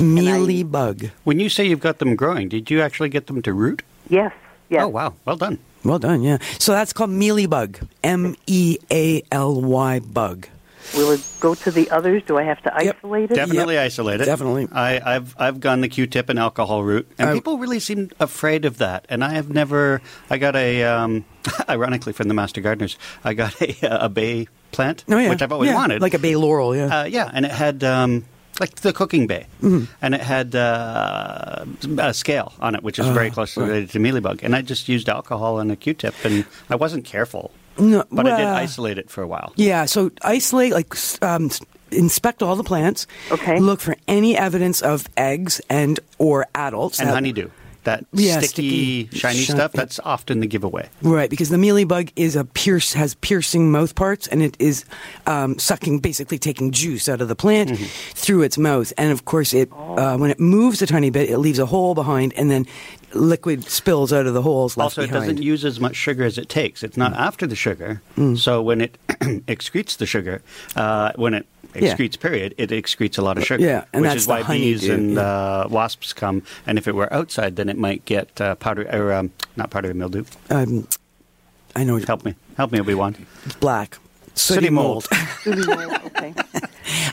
Mealy 0.00 0.62
bug. 0.62 1.10
When 1.24 1.40
you 1.40 1.48
say 1.48 1.64
you've 1.64 1.80
got 1.80 1.98
them 1.98 2.14
growing, 2.14 2.48
did 2.48 2.70
you 2.70 2.82
actually 2.82 3.08
get 3.08 3.26
them 3.26 3.42
to 3.42 3.52
root? 3.52 3.82
Yes, 4.08 4.32
yes. 4.68 4.82
Oh 4.84 4.88
wow, 4.88 5.14
well 5.24 5.36
done. 5.36 5.58
Well 5.84 5.98
done, 5.98 6.22
yeah. 6.22 6.38
So 6.58 6.72
that's 6.72 6.92
called 6.92 7.10
mealy 7.10 7.46
bug. 7.46 7.78
M 8.02 8.36
E 8.46 8.78
A 8.90 9.22
L 9.32 9.60
Y 9.60 10.00
bug. 10.00 10.48
Will 10.94 11.10
it 11.12 11.20
go 11.40 11.54
to 11.54 11.70
the 11.70 11.90
others? 11.90 12.22
Do 12.26 12.38
I 12.38 12.42
have 12.44 12.62
to 12.62 12.72
Yep. 12.82 12.96
isolate 12.98 13.30
it? 13.30 13.34
Definitely 13.34 13.74
Yep. 13.74 13.86
isolate 13.86 14.20
it. 14.20 14.24
Definitely. 14.24 14.68
I, 14.72 15.00
I've 15.16 15.34
I've 15.38 15.60
gone 15.60 15.80
the 15.82 15.88
Q-tip 15.88 16.28
and 16.28 16.38
alcohol 16.38 16.82
route, 16.82 17.08
and 17.18 17.30
I- 17.30 17.34
people 17.34 17.58
really 17.58 17.80
seem 17.80 18.10
afraid 18.18 18.64
of 18.64 18.78
that. 18.78 19.04
And 19.08 19.22
I 19.22 19.30
have 19.32 19.50
never. 19.50 20.00
I 20.30 20.38
got 20.38 20.56
a, 20.56 20.84
um, 20.84 21.24
ironically 21.68 22.12
from 22.12 22.28
the 22.28 22.34
Master 22.34 22.60
Gardeners, 22.60 22.96
I 23.24 23.34
got 23.34 23.60
a, 23.60 24.04
a 24.04 24.08
bay 24.08 24.48
plant, 24.72 25.04
Oh, 25.08 25.16
yeah. 25.18 25.30
which 25.30 25.42
I've 25.42 25.52
always 25.52 25.68
Yeah, 25.70 25.76
wanted, 25.76 26.02
Like 26.02 26.14
a 26.14 26.18
bay 26.18 26.36
laurel, 26.36 26.74
yeah. 26.76 27.00
Uh, 27.00 27.04
yeah, 27.04 27.30
and 27.32 27.44
it 27.46 27.50
had 27.52 27.82
um, 27.84 28.24
like 28.60 28.74
the 28.76 28.92
cooking 28.92 29.26
bay, 29.26 29.46
Mm-hmm. 29.62 29.84
and 30.02 30.14
it 30.14 30.20
had 30.20 30.54
uh, 30.54 31.64
a 31.98 32.12
scale 32.14 32.52
on 32.60 32.74
it, 32.74 32.82
which 32.82 32.98
is 32.98 33.06
Oh, 33.06 33.12
very 33.12 33.30
closely 33.30 33.64
related 33.64 33.90
to 33.90 33.98
mealybug. 33.98 34.42
And 34.42 34.54
I 34.56 34.62
just 34.62 34.88
used 34.88 35.08
alcohol 35.08 35.58
and 35.58 35.70
a 35.72 35.76
Q-tip, 35.76 36.14
and 36.24 36.44
I 36.70 36.76
wasn't 36.76 37.04
careful, 37.04 37.50
No, 37.78 38.04
but 38.10 38.26
I 38.26 38.36
did 38.36 38.46
isolate 38.46 38.98
it 38.98 39.10
for 39.10 39.22
a 39.22 39.26
while. 39.26 39.52
Yeah, 39.56 39.84
so 39.86 40.10
isolate, 40.22 40.72
like, 40.72 40.94
um, 41.22 41.50
inspect 41.90 42.42
all 42.42 42.56
the 42.56 42.64
plants. 42.64 43.06
Okay. 43.30 43.58
Look 43.60 43.80
for 43.80 43.96
any 44.06 44.36
evidence 44.36 44.82
of 44.82 45.06
eggs 45.16 45.60
and 45.70 45.98
or 46.18 46.46
adults. 46.54 46.98
And 46.98 47.08
That- 47.08 47.14
honeydew, 47.14 47.48
that 47.84 48.04
Yeah, 48.12 48.40
sticky, 48.40 49.06
sticky, 49.06 49.18
shiny 49.18 49.38
shi- 49.38 49.52
stuff, 49.52 49.72
that's 49.72 49.98
often 50.04 50.40
the 50.40 50.46
giveaway. 50.46 50.90
Right, 51.00 51.30
because 51.30 51.48
the 51.48 51.56
mealybug 51.56 52.10
is 52.16 52.36
a 52.36 52.44
pierce 52.44 52.92
has 52.92 53.14
piercing 53.14 53.70
mouth 53.72 53.94
parts, 53.94 54.26
and 54.26 54.42
it 54.42 54.56
is 54.58 54.84
um, 55.26 55.58
sucking, 55.58 56.00
basically 56.00 56.38
taking 56.38 56.70
juice 56.72 57.08
out 57.08 57.22
of 57.22 57.28
the 57.28 57.36
plant 57.36 57.70
Mm-hmm. 57.70 57.84
through 58.14 58.42
its 58.42 58.58
mouth. 58.58 58.92
And 58.98 59.10
of 59.10 59.24
course, 59.24 59.54
it 59.54 59.70
uh, 59.72 60.18
when 60.18 60.30
it 60.30 60.38
moves 60.40 60.82
a 60.82 60.86
tiny 60.86 61.08
bit, 61.08 61.30
it 61.30 61.38
leaves 61.38 61.58
a 61.58 61.64
hole 61.66 61.94
behind, 61.94 62.34
and 62.36 62.50
then 62.50 62.66
liquid 63.14 63.64
spills 63.64 64.12
out 64.12 64.26
of 64.26 64.34
the 64.34 64.42
holes 64.42 64.76
left 64.76 64.84
Also, 64.98 65.02
it 65.02 65.06
behind. 65.06 65.22
doesn't 65.22 65.42
use 65.42 65.64
as 65.64 65.80
much 65.80 65.96
sugar 65.96 66.24
as 66.24 66.36
it 66.38 66.48
takes. 66.48 66.82
It's 66.82 66.96
not 66.96 67.12
after 67.14 67.46
the 67.46 67.56
sugar. 67.56 68.02
Mm. 68.16 68.36
So 68.38 68.60
when 68.62 68.80
it 68.80 68.98
excretes 69.48 69.96
the 69.96 70.06
sugar, 70.06 70.42
uh, 70.76 71.12
when 71.16 71.34
it 71.34 71.46
Yeah. 71.74 71.94
excretes, 71.94 72.18
period, 72.18 72.54
it 72.58 72.70
excretes 72.70 73.18
a 73.18 73.22
lot 73.22 73.36
of 73.38 73.44
sugar. 73.44 73.62
Yeah, 73.64 73.84
and 73.92 74.02
which 74.02 74.10
that's 74.10 74.22
is 74.22 74.28
why 74.28 74.42
bees 74.42 74.80
honeydew, 74.86 74.94
and 74.94 75.14
yeah. 75.14 75.20
uh, 75.22 75.68
wasps 75.70 76.12
come. 76.12 76.42
And 76.66 76.78
if 76.78 76.88
it 76.88 76.94
were 76.94 77.12
outside, 77.12 77.56
then 77.56 77.68
it 77.68 77.76
might 77.78 78.04
get 78.04 78.40
uh, 78.40 78.54
powder 78.56 78.88
or 78.92 79.12
um, 79.12 79.30
not 79.56 79.70
powdery 79.70 79.94
mildew. 79.94 80.24
um, 80.50 80.88
I 81.76 81.84
know 81.84 81.98
Help 81.98 82.24
me, 82.24 82.34
help 82.56 82.72
me, 82.72 82.80
Obi 82.80 82.94
Wan. 82.94 83.14
it's 83.44 83.54
black. 83.56 83.98
City, 84.34 84.60
Sooty 84.66 84.70
mold. 84.70 85.06
mold. 85.12 85.28
Really 85.46 85.66
well, 85.68 86.00
okay. 86.06 86.34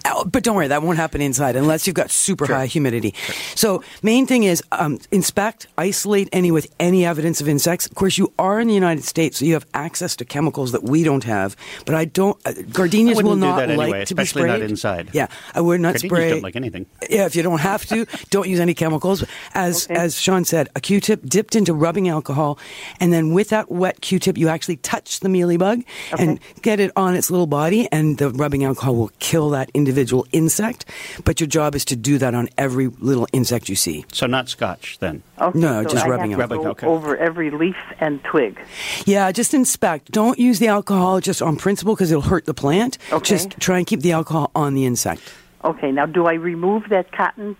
Oh, 0.05 0.25
but 0.25 0.43
don't 0.43 0.55
worry, 0.55 0.67
that 0.67 0.81
won't 0.83 0.97
happen 0.97 1.21
inside 1.21 1.55
unless 1.55 1.85
you've 1.87 1.95
got 1.95 2.11
super 2.11 2.45
high 2.45 2.65
humidity. 2.65 3.13
So, 3.55 3.83
main 4.03 4.25
thing 4.25 4.43
is 4.43 4.61
um, 4.71 4.99
inspect, 5.11 5.67
isolate 5.77 6.29
any 6.31 6.51
with 6.51 6.67
any 6.79 7.05
evidence 7.05 7.41
of 7.41 7.47
insects. 7.47 7.85
Of 7.85 7.95
course, 7.95 8.17
you 8.17 8.31
are 8.39 8.59
in 8.59 8.67
the 8.67 8.73
United 8.73 9.03
States, 9.03 9.39
so 9.39 9.45
you 9.45 9.53
have 9.53 9.65
access 9.73 10.15
to 10.17 10.25
chemicals 10.25 10.71
that 10.71 10.83
we 10.83 11.03
don't 11.03 11.23
have. 11.23 11.55
But 11.85 11.95
I 11.95 12.05
don't. 12.05 12.37
Uh, 12.45 12.53
gardenias 12.71 13.17
I 13.17 13.23
wouldn't 13.23 13.29
will 13.29 13.35
do 13.35 13.39
not 13.41 13.55
that 13.57 13.69
anyway, 13.69 13.91
like 13.91 14.07
to 14.07 14.15
be 14.15 14.23
especially 14.23 14.41
sprayed. 14.43 14.61
not 14.61 14.69
inside. 14.69 15.09
Yeah, 15.13 15.27
I 15.53 15.61
would 15.61 15.81
not 15.81 15.93
Gardenias 15.95 16.09
spray. 16.09 16.29
don't 16.31 16.43
like 16.43 16.55
anything. 16.55 16.85
Yeah, 17.09 17.25
if 17.25 17.35
you 17.35 17.43
don't 17.43 17.59
have 17.59 17.85
to, 17.87 18.05
don't 18.29 18.47
use 18.47 18.59
any 18.59 18.73
chemicals. 18.73 19.23
As 19.53 19.85
Okay. 19.85 19.95
as 19.95 20.19
Sean 20.19 20.45
said, 20.45 20.69
a 20.75 20.79
Q-tip 20.79 21.25
dipped 21.25 21.55
into 21.55 21.73
rubbing 21.73 22.07
alcohol, 22.09 22.57
and 22.99 23.11
then 23.11 23.33
with 23.33 23.49
that 23.49 23.69
wet 23.71 24.01
Q-tip, 24.01 24.37
you 24.37 24.47
actually 24.47 24.77
touch 24.77 25.19
the 25.19 25.27
mealybug 25.29 25.83
and 26.17 26.39
get 26.61 26.79
it 26.79 26.91
on 26.95 27.15
its 27.15 27.29
little 27.29 27.47
body, 27.47 27.87
and 27.91 28.17
the 28.17 28.29
rubbing 28.31 28.63
alcohol 28.63 28.95
will 28.95 29.11
kill 29.19 29.49
that 29.51 29.64
individual 29.73 30.25
insect. 30.31 30.85
But 31.23 31.39
your 31.39 31.47
job 31.47 31.75
is 31.75 31.83
to 31.85 31.95
do 31.95 32.17
that 32.17 32.33
on 32.35 32.49
every 32.57 32.87
little 32.87 33.27
insect 33.33 33.69
you 33.69 33.75
see. 33.75 34.05
So 34.11 34.25
not 34.27 34.49
scotch 34.49 34.97
then. 34.99 35.23
Okay, 35.39 35.57
No, 35.59 35.83
so 35.83 35.89
just 35.89 36.05
I 36.05 36.09
rubbing 36.09 36.31
have 36.31 36.37
to 36.49 36.55
alcohol. 36.55 36.63
go 36.63 36.69
Okay. 36.71 36.87
over 36.87 37.17
every 37.17 37.49
leaf 37.51 37.75
and 37.99 38.23
twig. 38.23 38.59
Yeah, 39.05 39.31
just 39.31 39.53
inspect. 39.53 40.11
Don't 40.11 40.39
use 40.39 40.59
the 40.59 40.67
alcohol 40.67 41.19
just 41.19 41.41
on 41.41 41.55
principle 41.55 41.95
because 41.95 42.11
it'll 42.11 42.21
hurt 42.23 42.45
the 42.45 42.53
plant. 42.53 42.97
Okay. 43.11 43.23
Just 43.25 43.51
try 43.59 43.77
and 43.77 43.87
keep 43.87 44.01
the 44.01 44.11
alcohol 44.11 44.51
on 44.55 44.73
the 44.73 44.85
insect. 44.85 45.21
Okay, 45.63 45.91
now 45.91 46.05
do 46.05 46.25
I 46.27 46.33
remove 46.33 46.89
that 46.89 47.11
cotton? 47.11 47.55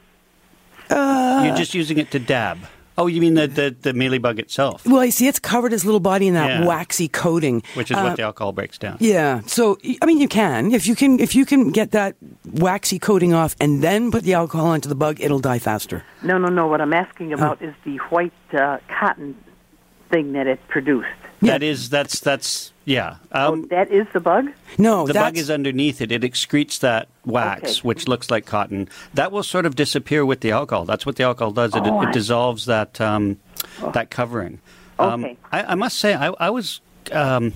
Uh, 0.90 1.44
You're 1.46 1.56
just 1.56 1.74
using 1.74 1.98
it 1.98 2.12
to 2.12 2.20
dab. 2.20 2.60
Oh, 2.98 3.08
you 3.08 3.20
mean 3.20 3.34
the 3.34 3.48
the, 3.48 3.76
the 3.82 3.92
mealybug 3.94 4.40
itself, 4.40 4.86
Well, 4.86 5.04
you 5.04 5.12
see, 5.12 5.28
it's 5.28 5.40
covered 5.40 5.74
its 5.74 5.84
little 5.84 6.00
body 6.00 6.28
in 6.28 6.34
that 6.36 6.50
Yeah. 6.62 6.66
waxy 6.66 7.08
coating, 7.10 7.62
which 7.74 7.92
is 7.92 7.98
Uh, 7.98 8.04
what 8.04 8.16
the 8.16 8.24
alcohol 8.24 8.54
breaks 8.54 8.78
down. 8.78 8.98
Yeah. 9.00 9.42
So 9.48 9.78
I 10.02 10.06
mean, 10.06 10.20
you 10.20 10.28
can 10.30 10.72
if 10.72 10.88
you 10.88 10.96
can 10.96 11.20
if 11.20 11.36
you 11.36 11.46
can 11.46 11.72
get 11.72 11.92
that 11.92 12.16
waxy 12.54 12.98
coating 13.00 13.34
off 13.34 13.56
and 13.60 13.82
then 13.82 14.12
put 14.12 14.24
the 14.24 14.34
alcohol 14.34 14.68
onto 14.68 14.88
the 14.88 14.96
bug, 14.96 15.20
it'll 15.20 15.40
die 15.42 15.60
faster. 15.60 16.04
No, 16.24 16.38
no, 16.38 16.48
no. 16.48 16.68
What 16.68 16.80
I'm 16.82 16.94
asking 16.94 17.34
about 17.34 17.62
is 17.62 17.74
the 17.84 17.98
white 18.10 18.32
uh, 18.54 18.78
cotton 19.00 19.36
thing 20.12 20.34
that 20.34 20.48
it 20.48 20.60
produced. 20.70 21.08
That 21.42 21.62
is 21.64 21.90
that's 21.90 22.20
that's 22.22 22.72
yeah. 22.86 23.18
Um, 23.32 23.64
oh, 23.64 23.68
that 23.68 23.92
is 23.92 24.08
the 24.14 24.20
bug. 24.20 24.50
No, 24.78 25.06
the 25.06 25.14
that's, 25.14 25.26
bug 25.26 25.38
is 25.38 25.50
underneath 25.50 26.02
it. 26.02 26.12
It 26.12 26.22
excretes 26.24 26.80
that 26.80 27.08
wax, 27.26 27.64
Okay. 27.64 27.80
which 27.82 28.08
looks 28.08 28.32
like 28.32 28.46
cotton. 28.46 28.88
That 29.14 29.32
will 29.32 29.44
sort 29.44 29.66
of 29.66 29.76
disappear 29.76 30.26
with 30.26 30.40
the 30.42 30.52
alcohol. 30.52 30.86
That's 30.86 31.06
what 31.06 31.16
the 31.18 31.24
alcohol 31.24 31.52
does. 31.52 31.76
It, 31.76 31.84
Oh, 31.84 32.02
it 32.02 32.08
I- 32.08 32.12
dissolves 32.12 32.66
that 32.66 33.02
um, 33.02 33.38
that 33.94 34.10
covering. 34.10 34.60
Um, 35.00 35.26
Okay. 35.26 35.38
I, 35.52 35.64
I 35.64 35.76
must 35.76 35.98
say, 35.98 36.14
I, 36.14 36.28
I 36.40 36.50
was 36.50 36.80
um, 37.12 37.52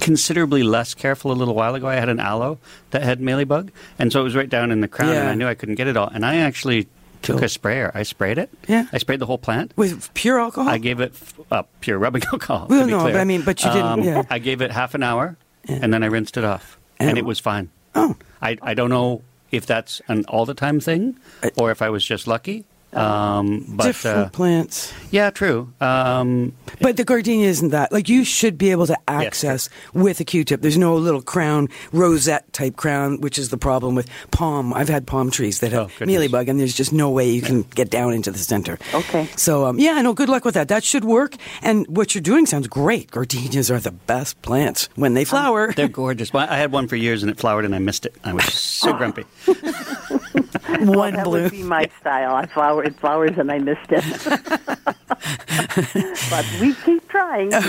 considerably 0.00 0.62
less 0.62 0.94
careful 0.94 1.32
a 1.32 1.34
little 1.34 1.54
while 1.54 1.74
ago. 1.74 1.86
I 1.88 1.94
had 1.94 2.08
an 2.08 2.20
aloe 2.20 2.58
that 2.90 3.02
had 3.02 3.20
mealybug, 3.20 3.70
and 3.98 4.12
so 4.12 4.20
it 4.20 4.24
was 4.24 4.36
right 4.36 4.48
down 4.48 4.70
in 4.70 4.80
the 4.80 4.88
crown, 4.88 5.10
and 5.16 5.28
I 5.28 5.34
knew 5.34 5.46
I 5.46 5.54
couldn't 5.54 5.74
get 5.76 5.86
it 5.88 5.96
all. 5.96 6.08
And 6.08 6.24
I 6.24 6.36
actually 6.36 6.84
took 6.84 6.90
Cool. 7.22 7.44
a 7.44 7.48
sprayer. 7.48 7.90
I 7.94 8.02
sprayed 8.02 8.38
it. 8.38 8.48
Yeah. 8.66 8.86
I 8.92 8.98
sprayed 8.98 9.18
the 9.20 9.26
whole 9.26 9.38
plant. 9.38 9.72
with 9.76 10.12
pure 10.14 10.40
alcohol. 10.40 10.68
I 10.70 10.78
gave 10.78 11.00
it 11.00 11.12
uh, 11.50 11.62
pure 11.80 11.98
rubbing 11.98 12.22
alcohol. 12.32 12.66
Well, 12.70 12.86
no, 12.86 13.00
clear. 13.00 13.12
but 13.14 13.20
I 13.20 13.24
mean, 13.24 13.42
but 13.42 13.62
you 13.62 13.70
didn't- 13.70 13.86
Um, 13.86 14.02
yeah. 14.02 14.22
I 14.30 14.38
gave 14.38 14.62
it 14.62 14.70
half 14.70 14.94
an 14.94 15.02
hour, 15.02 15.36
and 15.68 15.92
then 15.92 16.02
I 16.02 16.06
rinsed 16.06 16.36
it 16.36 16.44
off, 16.44 16.78
and, 16.98 17.10
And- 17.10 17.18
it 17.18 17.24
was 17.24 17.38
fine. 17.38 17.68
oh, 17.94 18.16
I 18.40 18.56
I 18.62 18.74
don't 18.74 18.90
know 18.90 19.22
if 19.50 19.66
that's 19.66 20.00
an 20.08 20.24
all 20.28 20.46
the 20.46 20.54
time 20.54 20.80
thing, 20.80 21.16
I- 21.42 21.50
or 21.56 21.70
if 21.70 21.82
I 21.82 21.90
was 21.90 22.04
just 22.04 22.26
lucky. 22.26 22.64
Um, 22.92 23.64
but 23.68 23.84
different 23.84 24.18
uh, 24.18 24.28
plants. 24.30 24.92
yeah, 25.10 25.30
true. 25.30 25.72
Um, 25.80 26.52
But 26.80 26.96
the 26.96 27.04
gardenia 27.04 27.46
isn't 27.48 27.70
that. 27.70 27.92
Like 27.92 28.08
you 28.08 28.24
should 28.24 28.58
be 28.58 28.70
able 28.72 28.86
to 28.88 28.96
access 29.06 29.68
with 29.94 30.18
a 30.20 30.24
Q-tip. 30.24 30.60
There's 30.60 30.76
no 30.78 30.96
little 30.96 31.22
crown, 31.22 31.68
rosette 31.92 32.52
type 32.52 32.76
crown, 32.76 33.20
which 33.20 33.38
is 33.38 33.50
the 33.50 33.56
problem 33.58 33.94
with 33.94 34.08
palm. 34.32 34.74
I've 34.74 34.88
had 34.88 35.06
palm 35.06 35.30
trees 35.30 35.60
that 35.60 35.70
have 35.72 35.80
Oh, 35.80 35.90
goodness. 35.98 36.16
mealybug, 36.28 36.48
and 36.48 36.58
there's 36.58 36.74
just 36.74 36.92
no 36.92 37.10
way 37.10 37.30
you 37.30 37.42
can 37.42 37.62
get 37.62 37.90
down 37.90 38.12
into 38.12 38.30
the 38.30 38.38
center. 38.38 38.78
Okay. 38.92 39.28
So 39.36 39.66
um, 39.66 39.78
yeah, 39.78 40.00
no, 40.02 40.12
good 40.12 40.28
luck 40.28 40.44
with 40.44 40.54
that. 40.54 40.68
That 40.68 40.82
should 40.84 41.04
work. 41.04 41.36
And 41.62 41.86
what 41.88 42.14
you're 42.14 42.22
doing 42.22 42.44
sounds 42.46 42.66
great. 42.68 43.10
Gardenias 43.12 43.70
are 43.70 43.78
the 43.80 43.92
best 43.92 44.40
plants 44.42 44.88
when 44.96 45.14
they 45.14 45.24
flower. 45.24 45.72
they're 45.72 45.88
gorgeous. 45.88 46.32
Well, 46.32 46.46
I 46.50 46.56
had 46.56 46.72
one 46.72 46.88
for 46.88 46.96
years, 46.96 47.22
and 47.22 47.30
it 47.30 47.38
flowered, 47.38 47.64
and 47.64 47.74
I 47.74 47.78
missed 47.78 48.04
it. 48.04 48.14
I 48.24 48.32
was 48.32 48.44
so 48.52 48.92
grumpy. 48.98 49.24
One 50.80 51.14
that 51.14 51.24
bloom. 51.24 51.42
would 51.44 51.52
be 51.52 51.62
my 51.62 51.88
style. 52.00 52.34
I 52.34 52.46
flower 52.46 52.84
it 52.84 52.98
flowers 52.98 53.32
and 53.36 53.50
I 53.50 53.58
missed 53.58 53.90
it. 53.90 54.04
but 56.30 56.46
we 56.60 56.74
keep 56.74 57.06
trying. 57.08 57.50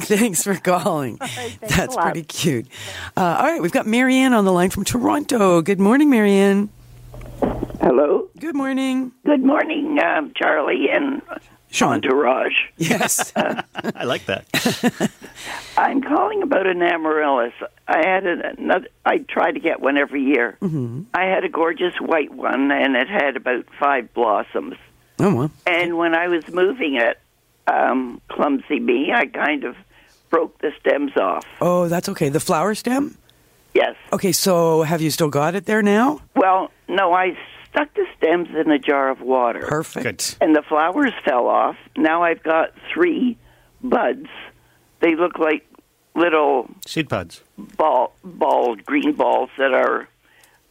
Thanks 0.00 0.42
for 0.42 0.54
calling. 0.54 1.18
thanks 1.18 1.76
That's 1.76 1.96
pretty 1.96 2.24
cute. 2.24 2.66
Uh, 3.16 3.36
all 3.38 3.46
right, 3.46 3.62
we've 3.62 3.72
got 3.72 3.86
Marianne 3.86 4.32
on 4.32 4.44
the 4.44 4.52
line 4.52 4.70
from 4.70 4.84
Toronto. 4.84 5.62
Good 5.62 5.80
morning, 5.80 6.10
Marianne. 6.10 6.70
Hello. 7.80 8.28
Good 8.38 8.56
morning. 8.56 9.12
Good 9.24 9.44
morning, 9.44 9.98
um, 10.02 10.32
Charlie 10.36 10.88
and 10.90 11.22
Sean. 11.70 11.94
Entourage. 11.94 12.54
Yes. 12.76 13.32
I 13.36 14.04
like 14.04 14.26
that. 14.26 15.10
I'm 15.76 16.02
calling 16.02 16.42
about 16.42 16.66
an 16.66 16.82
amaryllis. 16.82 17.52
I 17.86 17.98
had 17.98 18.26
another. 18.26 18.88
I 19.04 19.18
try 19.18 19.52
to 19.52 19.60
get 19.60 19.80
one 19.80 19.96
every 19.96 20.22
year. 20.22 20.56
Mm-hmm. 20.60 21.02
I 21.14 21.24
had 21.24 21.44
a 21.44 21.48
gorgeous 21.48 21.94
white 22.00 22.32
one, 22.32 22.70
and 22.70 22.96
it 22.96 23.08
had 23.08 23.36
about 23.36 23.66
five 23.78 24.12
blossoms. 24.14 24.76
oh, 25.18 25.34
well. 25.34 25.50
And 25.66 25.96
when 25.98 26.14
I 26.14 26.28
was 26.28 26.48
moving 26.48 26.96
it, 26.96 27.18
um, 27.66 28.20
clumsy 28.28 28.80
me, 28.80 29.12
I 29.12 29.26
kind 29.26 29.64
of 29.64 29.76
broke 30.30 30.58
the 30.58 30.72
stems 30.80 31.16
off. 31.16 31.46
Oh, 31.60 31.88
that's 31.88 32.08
okay. 32.08 32.28
The 32.28 32.40
flower 32.40 32.74
stem? 32.74 33.16
Yes. 33.74 33.94
Okay, 34.12 34.32
so 34.32 34.82
have 34.82 35.00
you 35.00 35.10
still 35.10 35.28
got 35.28 35.54
it 35.54 35.66
there 35.66 35.82
now? 35.82 36.20
Well, 36.34 36.70
no, 36.88 37.12
I 37.12 37.36
stuck 37.70 37.92
the 37.94 38.06
stems 38.16 38.48
in 38.54 38.70
a 38.70 38.78
jar 38.78 39.10
of 39.10 39.20
water. 39.20 39.60
Perfect. 39.66 40.36
And 40.40 40.54
the 40.56 40.62
flowers 40.62 41.12
fell 41.24 41.46
off. 41.48 41.76
Now 41.96 42.22
I've 42.22 42.42
got 42.42 42.70
three 42.92 43.36
buds. 43.82 44.26
They 45.00 45.14
look 45.14 45.38
like 45.38 45.64
little 46.14 46.68
Seed 46.86 47.08
pods. 47.08 47.42
ball, 47.56 48.12
ball, 48.24 48.74
green 48.76 49.12
balls 49.12 49.50
that 49.58 49.72
are 49.72 50.08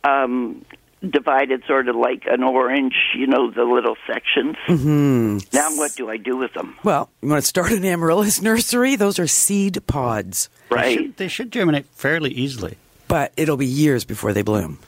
um, 0.04 0.66
divided 1.08 1.64
sort 1.68 1.88
of 1.88 1.96
like 1.96 2.24
an 2.28 2.44
orange. 2.44 2.96
You 3.16 3.28
know, 3.28 3.50
the 3.52 3.64
little 3.64 3.96
sections. 4.06 4.56
Mm-hmm. 4.68 5.38
Now 5.54 5.70
what 5.78 5.96
do 5.96 6.10
I 6.10 6.18
do 6.18 6.36
with 6.38 6.54
them? 6.54 6.76
Well, 6.84 7.10
you 7.22 7.30
want 7.30 7.42
to 7.44 7.48
start 7.48 7.72
an 7.72 7.86
amaryllis 7.86 8.42
nursery? 8.42 8.96
Those 8.96 9.20
are 9.20 9.28
seed 9.28 9.86
pods, 9.88 10.50
They 10.70 10.76
Right. 10.76 10.98
should, 10.98 11.18
they 11.18 11.28
should 11.28 11.52
germinate 11.52 11.86
fairly 11.88 12.32
easily. 12.32 12.78
but 13.08 13.32
it'll 13.38 13.56
be 13.58 13.66
years 13.66 14.04
before 14.04 14.34
they 14.34 14.42
bloom. 14.42 14.80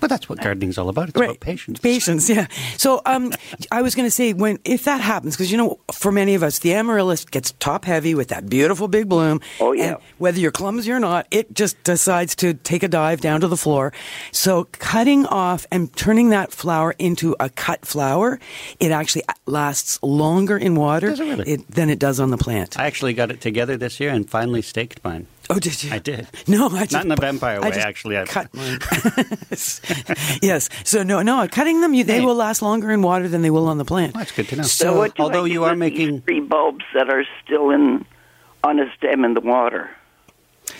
But 0.00 0.08
that's 0.08 0.28
what 0.28 0.40
gardening's 0.40 0.78
all 0.78 0.88
about. 0.88 1.10
It's 1.10 1.16
about 1.18 1.40
patience. 1.40 1.78
Patience, 1.80 2.28
yeah. 2.28 2.46
So, 2.76 3.02
um, 3.06 3.32
I 3.70 3.82
was 3.82 3.94
going 3.94 4.06
to 4.06 4.10
say 4.10 4.32
when 4.32 4.58
if 4.64 4.84
that 4.84 5.00
happens, 5.00 5.36
because 5.36 5.50
you 5.52 5.58
know, 5.58 5.78
for 5.92 6.10
many 6.10 6.34
of 6.34 6.42
us, 6.42 6.58
the 6.60 6.74
amaryllis 6.74 7.24
gets 7.24 7.52
top 7.52 7.84
heavy 7.84 8.14
with 8.14 8.28
that 8.28 8.48
beautiful 8.48 8.88
big 8.88 9.08
bloom. 9.08 9.40
Oh, 9.60 9.72
yeah. 9.72 9.84
And 9.84 9.96
whether 10.18 10.40
you're 10.40 10.50
clumsy 10.50 10.90
or 10.90 11.00
not, 11.00 11.26
it 11.30 11.52
just 11.54 11.82
decides 11.84 12.34
to 12.36 12.54
take 12.54 12.82
a 12.82 12.88
dive 12.88 13.20
down 13.20 13.40
to 13.42 13.48
the 13.48 13.56
floor. 13.56 13.92
So, 14.32 14.64
cutting 14.72 15.26
off 15.26 15.66
and 15.70 15.94
turning 15.94 16.30
that 16.30 16.52
flower 16.52 16.94
into 16.98 17.36
a 17.38 17.50
cut 17.50 17.84
flower, 17.84 18.40
it 18.78 18.90
actually 18.90 19.24
lasts 19.46 19.98
longer 20.02 20.56
in 20.56 20.74
water 20.74 21.10
it 21.10 21.18
really? 21.18 21.56
than 21.68 21.90
it 21.90 21.98
does 21.98 22.20
on 22.20 22.30
the 22.30 22.38
plant. 22.38 22.78
I 22.78 22.86
actually 22.86 23.12
got 23.12 23.30
it 23.30 23.40
together 23.40 23.76
this 23.76 24.00
year 24.00 24.10
and 24.10 24.28
finally 24.28 24.62
staked 24.62 25.04
mine. 25.04 25.26
Oh, 25.50 25.58
did 25.58 25.82
you? 25.84 25.92
I 25.92 25.98
did. 25.98 26.26
No, 26.48 26.68
I 26.68 26.80
just 26.80 26.92
Not 26.92 27.02
in 27.02 27.08
the 27.08 27.16
vampire 27.16 27.56
I 27.58 27.60
way, 27.68 27.70
just 27.72 27.86
actually. 27.86 28.16
I- 28.18 28.24
cut 28.24 28.52
mine. 28.54 28.78
yes. 30.42 30.68
So 30.84 31.02
no, 31.02 31.22
no, 31.22 31.46
cutting 31.48 31.80
them, 31.80 31.92
you, 31.94 32.04
they 32.04 32.20
Hey. 32.20 32.24
will 32.24 32.34
last 32.34 32.62
longer 32.62 32.90
in 32.90 33.02
water 33.02 33.28
than 33.28 33.42
they 33.42 33.50
will 33.50 33.66
on 33.68 33.78
the 33.78 33.84
plant. 33.84 34.14
That's 34.14 34.32
good 34.32 34.48
to 34.48 34.56
know. 34.56 34.62
So, 34.62 34.96
what 34.96 35.14
do 35.14 35.22
although 35.22 35.44
I 35.44 35.48
do 35.48 35.52
you 35.52 35.64
are 35.64 35.76
making- 35.76 36.22
three 36.22 36.40
bulbs 36.40 36.84
that 36.94 37.08
are 37.10 37.24
still 37.44 37.70
in 37.70 38.04
on 38.64 38.78
a 38.80 38.90
stem 38.96 39.24
in 39.24 39.34
the 39.34 39.40
water. 39.40 39.90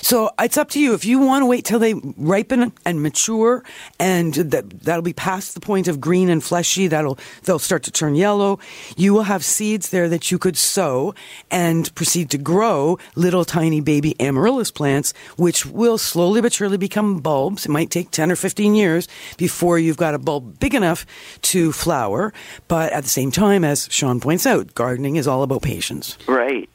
So 0.00 0.30
it's 0.38 0.56
up 0.56 0.70
to 0.70 0.80
you. 0.80 0.94
If 0.94 1.04
you 1.04 1.18
want 1.18 1.42
to 1.42 1.46
wait 1.46 1.64
till 1.64 1.78
they 1.78 1.94
ripen 2.16 2.72
and 2.84 3.02
mature, 3.02 3.62
and 3.98 4.34
that 4.34 4.70
that'll 4.80 5.02
be 5.02 5.12
past 5.12 5.54
the 5.54 5.60
point 5.60 5.88
of 5.88 6.00
green 6.00 6.28
and 6.28 6.42
fleshy, 6.42 6.88
that'll 6.88 7.18
they'll 7.44 7.58
start 7.58 7.82
to 7.84 7.90
turn 7.90 8.14
yellow. 8.14 8.58
You 8.96 9.12
will 9.12 9.24
have 9.24 9.44
seeds 9.44 9.90
there 9.90 10.08
that 10.08 10.30
you 10.30 10.38
could 10.38 10.56
sow 10.56 11.14
and 11.50 11.94
proceed 11.94 12.30
to 12.30 12.38
grow 12.38 12.98
little 13.14 13.44
tiny 13.44 13.80
baby 13.80 14.14
amaryllis 14.20 14.70
plants, 14.70 15.12
which 15.36 15.66
will 15.66 15.98
slowly 15.98 16.40
but 16.40 16.52
surely 16.52 16.76
become 16.76 17.20
bulbs. 17.20 17.66
It 17.66 17.70
might 17.70 17.90
take 17.90 18.10
ten 18.10 18.30
or 18.30 18.36
fifteen 18.36 18.74
years 18.74 19.08
before 19.36 19.78
you've 19.78 19.96
got 19.96 20.14
a 20.14 20.18
bulb 20.18 20.58
big 20.58 20.74
enough 20.74 21.06
to 21.42 21.72
flower. 21.72 22.32
But 22.68 22.92
at 22.92 23.04
the 23.04 23.10
same 23.10 23.30
time, 23.30 23.64
as 23.64 23.88
Sean 23.90 24.20
points 24.20 24.46
out, 24.46 24.74
gardening 24.74 25.16
is 25.16 25.26
all 25.26 25.42
about 25.42 25.62
patience. 25.62 26.16
Right. 26.26 26.68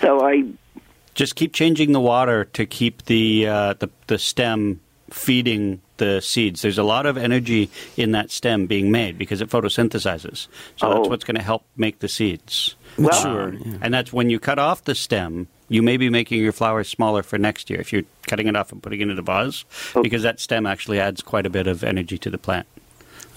So 0.00 0.24
I 0.26 0.44
Just 1.14 1.34
keep 1.36 1.52
changing 1.52 1.92
the 1.92 2.00
water 2.00 2.44
to 2.52 2.66
keep 2.66 3.04
the, 3.06 3.46
uh, 3.46 3.74
the 3.74 3.88
the 4.06 4.18
stem 4.18 4.80
feeding 5.10 5.80
the 5.96 6.20
seeds. 6.20 6.62
There's 6.62 6.78
a 6.78 6.82
lot 6.84 7.04
of 7.04 7.16
energy 7.18 7.68
in 7.96 8.12
that 8.12 8.30
stem 8.30 8.66
being 8.66 8.90
made 8.92 9.18
because 9.18 9.40
it 9.40 9.50
photosynthesizes. 9.50 10.46
So 10.76 10.88
that's 10.88 11.06
Oh. 11.06 11.08
what's 11.10 11.24
going 11.24 11.36
to 11.36 11.42
help 11.42 11.64
make 11.76 11.98
the 11.98 12.08
seeds 12.08 12.74
Well- 12.96 13.08
mature. 13.08 13.54
And 13.82 13.92
that's 13.92 14.12
when 14.12 14.30
you 14.30 14.38
cut 14.38 14.58
off 14.58 14.84
the 14.84 14.94
stem. 14.94 15.48
You 15.68 15.82
may 15.82 15.96
be 15.96 16.08
making 16.10 16.40
your 16.42 16.52
flowers 16.52 16.88
smaller 16.88 17.22
for 17.22 17.38
next 17.38 17.70
year 17.70 17.80
if 17.80 17.92
you're 17.92 18.02
cutting 18.28 18.46
it 18.48 18.56
off 18.56 18.72
and 18.72 18.82
putting 18.82 19.00
it 19.00 19.08
in 19.10 19.18
a 19.18 19.22
vase, 19.22 19.64
Oh. 19.94 20.02
because 20.02 20.22
that 20.22 20.40
stem 20.40 20.64
actually 20.66 20.98
adds 21.00 21.22
quite 21.22 21.44
a 21.46 21.50
bit 21.50 21.66
of 21.66 21.82
energy 21.84 22.18
to 22.18 22.30
the 22.30 22.38
plant. 22.38 22.66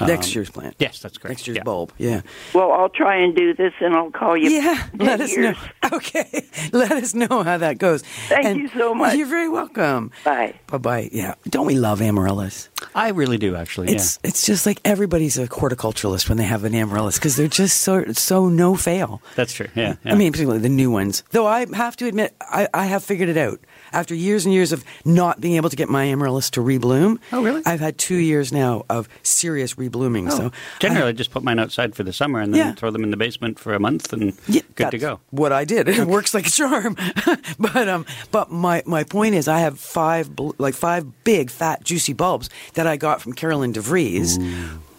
Next 0.02 0.28
Um, 0.28 0.34
year's 0.36 0.50
plant. 0.50 0.76
Yes, 0.80 1.00
that's 1.00 1.18
correct. 1.18 1.32
Next 1.32 1.48
year's 1.48 1.58
Yeah. 1.58 1.64
bulb. 1.64 1.92
Yeah. 1.98 2.22
well, 2.54 2.72
I'll 2.72 2.90
try 2.90 3.18
and 3.18 3.36
do 3.36 3.54
this, 3.54 3.74
and 3.80 3.96
I'll 3.96 4.12
call 4.12 4.36
you. 4.36 4.50
Yeah, 4.50 4.88
let 4.98 5.22
us 5.22 5.36
years. 5.36 5.56
know. 5.56 5.90
Okay, 5.98 6.46
let 6.72 6.92
us 6.92 7.14
know 7.14 7.44
how 7.44 7.58
that 7.58 7.78
goes. 7.78 8.02
Thank 8.30 8.58
you 8.58 8.68
so 8.70 8.94
much. 8.96 9.16
You're 9.16 9.28
very 9.28 9.50
welcome. 9.50 10.12
Bye. 10.24 10.56
Bye 10.68 10.78
bye. 10.78 11.10
Yeah, 11.12 11.36
don't 11.50 11.68
we 11.68 11.76
love 11.76 12.02
amaryllis? 12.02 12.70
I 12.96 13.10
really 13.10 13.38
do, 13.38 13.56
actually. 13.56 13.92
It's 13.94 14.18
it's 14.24 14.46
just 14.46 14.66
like 14.66 14.80
everybody's 14.86 15.38
a 15.38 15.48
horticulturalist 15.48 16.30
when 16.30 16.38
they 16.38 16.46
have 16.46 16.64
an 16.64 16.74
amaryllis 16.74 17.18
because 17.20 17.36
they're 17.36 17.48
just 17.48 17.82
so 17.82 18.06
so 18.14 18.50
no 18.50 18.76
fail. 18.76 19.22
That's 19.36 19.54
true. 19.54 19.68
Yeah, 19.76 19.96
yeah. 20.04 20.14
I 20.14 20.16
mean, 20.16 20.32
particularly 20.32 20.62
the 20.62 20.70
new 20.70 20.90
ones. 20.90 21.24
Though 21.32 21.46
I 21.48 21.66
have 21.76 21.96
to 21.98 22.08
admit, 22.08 22.34
I, 22.42 22.68
I 22.74 22.86
have 22.86 23.04
figured 23.04 23.30
it 23.30 23.38
out. 23.38 23.60
After 23.92 24.16
years 24.16 24.46
and 24.46 24.54
years 24.54 24.72
of 24.72 24.84
not 25.06 25.40
being 25.40 25.56
able 25.58 25.70
to 25.70 25.76
get 25.76 25.90
my 25.90 26.06
amaryllis 26.06 26.50
to 26.52 26.62
rebloom. 26.62 27.20
Oh, 27.32 27.44
really? 27.44 27.62
I've 27.66 27.80
had 27.80 27.98
two 28.00 28.16
years 28.16 28.52
now 28.52 28.84
of 28.90 29.08
serious 29.22 29.76
reblooming. 29.94 30.28
Oh, 30.32 30.38
so 30.38 30.52
generally, 30.80 31.06
I- 31.06 31.10
I 31.10 31.12
just 31.12 31.32
put 31.32 31.44
mine 31.44 31.60
outside 31.60 31.96
for 31.96 32.04
the 32.04 32.14
summer 32.14 32.40
and 32.40 32.54
then 32.54 32.60
Yeah. 32.60 32.74
throw 32.74 32.92
them 32.92 33.04
in 33.04 33.12
the 33.12 33.18
basement 33.18 33.60
for 33.60 33.74
a 33.74 33.80
month 33.80 34.12
and 34.14 34.34
Yeah, 34.48 34.62
good 34.76 34.92
to 34.92 34.98
go. 34.98 35.20
What 35.30 35.52
I 35.52 35.66
did, 35.66 35.88
it 35.88 36.08
works 36.08 36.34
like 36.34 36.48
a 36.48 36.50
charm. 36.50 36.96
but 37.60 37.88
um, 37.88 38.06
but 38.32 38.52
my 38.52 38.82
my 38.86 39.04
point 39.04 39.36
is, 39.36 39.48
I 39.48 39.60
have 39.60 39.80
five 39.80 40.30
like 40.58 40.74
five 40.74 41.06
big, 41.24 41.50
fat, 41.52 41.84
juicy 41.84 42.14
bulbs 42.14 42.50
that 42.74 42.88
I 42.88 42.98
got 42.98 43.22
from 43.22 43.34
Carolyn 43.34 43.74
DeVries. 43.74 44.40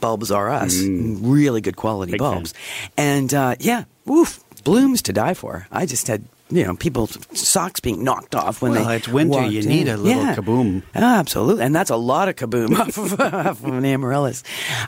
bulbs 0.01 0.31
are 0.31 0.51
us. 0.51 0.81
Really 0.83 1.61
good 1.61 1.77
quality 1.77 2.13
Big 2.13 2.19
bulbs. 2.21 2.53
And 2.97 3.33
uh, 3.33 3.55
yeah, 3.59 3.85
oof, 4.09 4.41
blooms 4.65 5.01
to 5.03 5.13
die 5.13 5.35
for. 5.35 5.67
I 5.73 5.87
just 5.87 6.07
had 6.09 6.25
you 6.51 6.65
know 6.65 6.75
people's 6.77 7.19
socks 7.37 7.81
being 7.81 8.05
knocked 8.05 8.35
off 8.35 8.61
when 8.63 8.73
Well, 8.73 8.85
they 8.87 8.97
it's 8.97 9.09
winter, 9.09 9.39
walked 9.41 9.53
you 9.53 9.63
need 9.63 9.89
in. 9.89 9.95
a 9.95 9.97
little 9.97 10.23
yeah. 10.23 10.35
kaboom. 10.35 10.83
Absolutely, 10.95 11.65
and 11.65 11.75
that's 11.75 11.91
a 11.91 11.97
lot 11.97 12.29
of 12.29 12.37
kaboom 12.37 12.79
off 12.79 12.99
of, 12.99 13.21
off 13.21 13.65
of 13.65 13.75
an 13.75 13.85
amaryllis. 13.85 14.43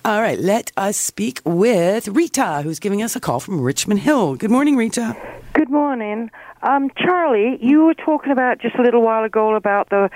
All 0.05 0.21
right, 0.21 0.39
let 0.39 0.71
us 0.77 0.97
speak 0.97 1.41
with 1.45 2.09
Rita, 2.09 2.61
who's 2.63 2.79
giving 2.79 3.03
us 3.03 3.17
a 3.17 3.21
call 3.21 3.41
from 3.41 3.61
Richmond 3.61 4.01
Hill. 4.01 4.37
Good 4.37 4.51
morning, 4.51 4.77
Rita. 4.77 5.17
Good 5.55 5.71
morning. 5.71 6.31
Um, 6.63 6.91
Charlie, 6.97 7.59
you 7.61 7.85
were 7.85 7.95
talking 7.95 8.33
about 8.33 8.59
just 8.61 8.75
a 8.77 8.83
little 8.83 9.03
while 9.03 9.25
ago 9.25 9.55
about 9.55 9.89
the 9.91 10.11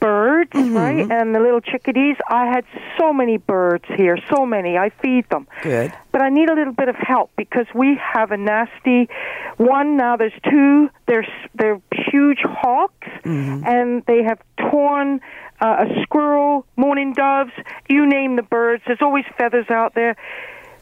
birds, 0.00 0.50
Mm-hmm. 0.52 0.76
right? 0.76 1.10
And 1.10 1.34
the 1.34 1.40
little 1.40 1.60
chickadees. 1.60 2.16
I 2.28 2.46
had 2.46 2.64
so 2.98 3.12
many 3.12 3.36
birds 3.36 3.84
here, 3.96 4.16
so 4.34 4.46
many. 4.46 4.76
I 4.78 4.90
feed 4.90 5.28
them. 5.30 5.46
Good. 5.62 5.92
But 6.12 6.22
I 6.22 6.28
need 6.30 6.48
a 6.48 6.54
little 6.54 6.72
bit 6.72 6.88
of 6.88 6.96
help 6.96 7.30
because 7.36 7.66
we 7.74 7.98
have 8.14 8.30
a 8.32 8.36
nasty 8.36 9.08
one 9.56 9.96
now. 9.96 10.16
There's 10.16 10.32
two. 10.48 10.88
They're 11.06 11.26
they're 11.54 11.80
huge 12.10 12.40
hawks, 12.44 12.94
Mm-hmm. 13.24 13.64
and 13.66 14.02
they 14.06 14.22
have 14.22 14.38
torn 14.70 15.20
uh, 15.60 15.84
a 15.86 16.02
squirrel, 16.02 16.64
mourning 16.76 17.12
doves. 17.12 17.52
You 17.88 18.06
name 18.06 18.36
the 18.36 18.42
birds. 18.42 18.82
There's 18.86 19.02
always 19.02 19.24
feathers 19.36 19.66
out 19.70 19.94
there. 19.94 20.16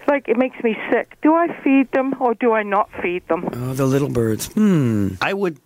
Like 0.09 0.29
it 0.29 0.37
makes 0.37 0.63
me 0.63 0.77
sick. 0.91 1.17
Do 1.23 1.35
I 1.35 1.49
feed 1.65 1.91
them 1.91 2.15
or 2.21 2.35
do 2.35 2.53
I 2.53 2.63
not 2.63 2.89
feed 3.03 3.27
them? 3.27 3.49
Oh, 3.53 3.73
the 3.75 3.87
little 3.87 4.09
birds. 4.09 4.47
Hmm. 4.53 5.15
I 5.21 5.33
would. 5.35 5.59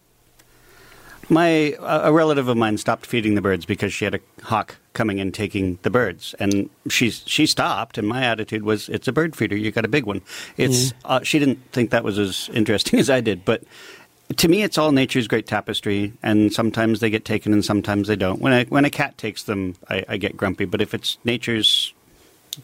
My 1.30 1.76
a 1.80 2.12
relative 2.12 2.48
of 2.48 2.56
mine 2.56 2.76
stopped 2.76 3.06
feeding 3.06 3.36
the 3.36 3.40
birds 3.40 3.64
because 3.64 3.92
she 3.92 4.04
had 4.04 4.16
a 4.16 4.20
hawk 4.42 4.76
coming 4.92 5.20
and 5.20 5.32
taking 5.32 5.78
the 5.82 5.90
birds, 5.90 6.34
and 6.40 6.68
she 6.88 7.10
she 7.10 7.46
stopped. 7.46 7.96
And 7.98 8.08
my 8.08 8.24
attitude 8.24 8.64
was, 8.64 8.88
"It's 8.88 9.06
a 9.08 9.12
bird 9.12 9.36
feeder. 9.36 9.56
You 9.56 9.70
got 9.70 9.84
a 9.84 9.88
big 9.88 10.04
one." 10.04 10.22
It's 10.56 10.92
uh, 11.04 11.22
she 11.22 11.38
didn't 11.38 11.60
think 11.72 11.90
that 11.90 12.04
was 12.04 12.18
as 12.18 12.50
interesting 12.52 12.98
as 13.04 13.08
I 13.08 13.20
did, 13.20 13.44
but 13.44 13.62
to 14.36 14.48
me, 14.48 14.62
it's 14.62 14.78
all 14.78 14.92
nature's 14.92 15.26
great 15.28 15.46
tapestry, 15.46 16.12
and 16.22 16.52
sometimes 16.52 17.00
they 17.00 17.10
get 17.10 17.24
taken 17.24 17.52
and 17.52 17.64
sometimes 17.64 18.08
they 18.08 18.16
don't. 18.16 18.40
When 18.40 18.52
a, 18.52 18.64
when 18.64 18.84
a 18.84 18.90
cat 18.90 19.18
takes 19.18 19.42
them, 19.44 19.74
I, 19.88 20.04
I 20.08 20.16
get 20.18 20.36
grumpy. 20.36 20.66
But 20.66 20.80
if 20.80 20.94
it's 20.94 21.18
nature's 21.24 21.92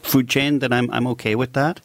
food 0.01 0.29
chain, 0.29 0.59
then 0.59 0.71
I'm 0.71 0.89
I'm 0.91 1.07
okay 1.07 1.35
with 1.35 1.53
that. 1.53 1.81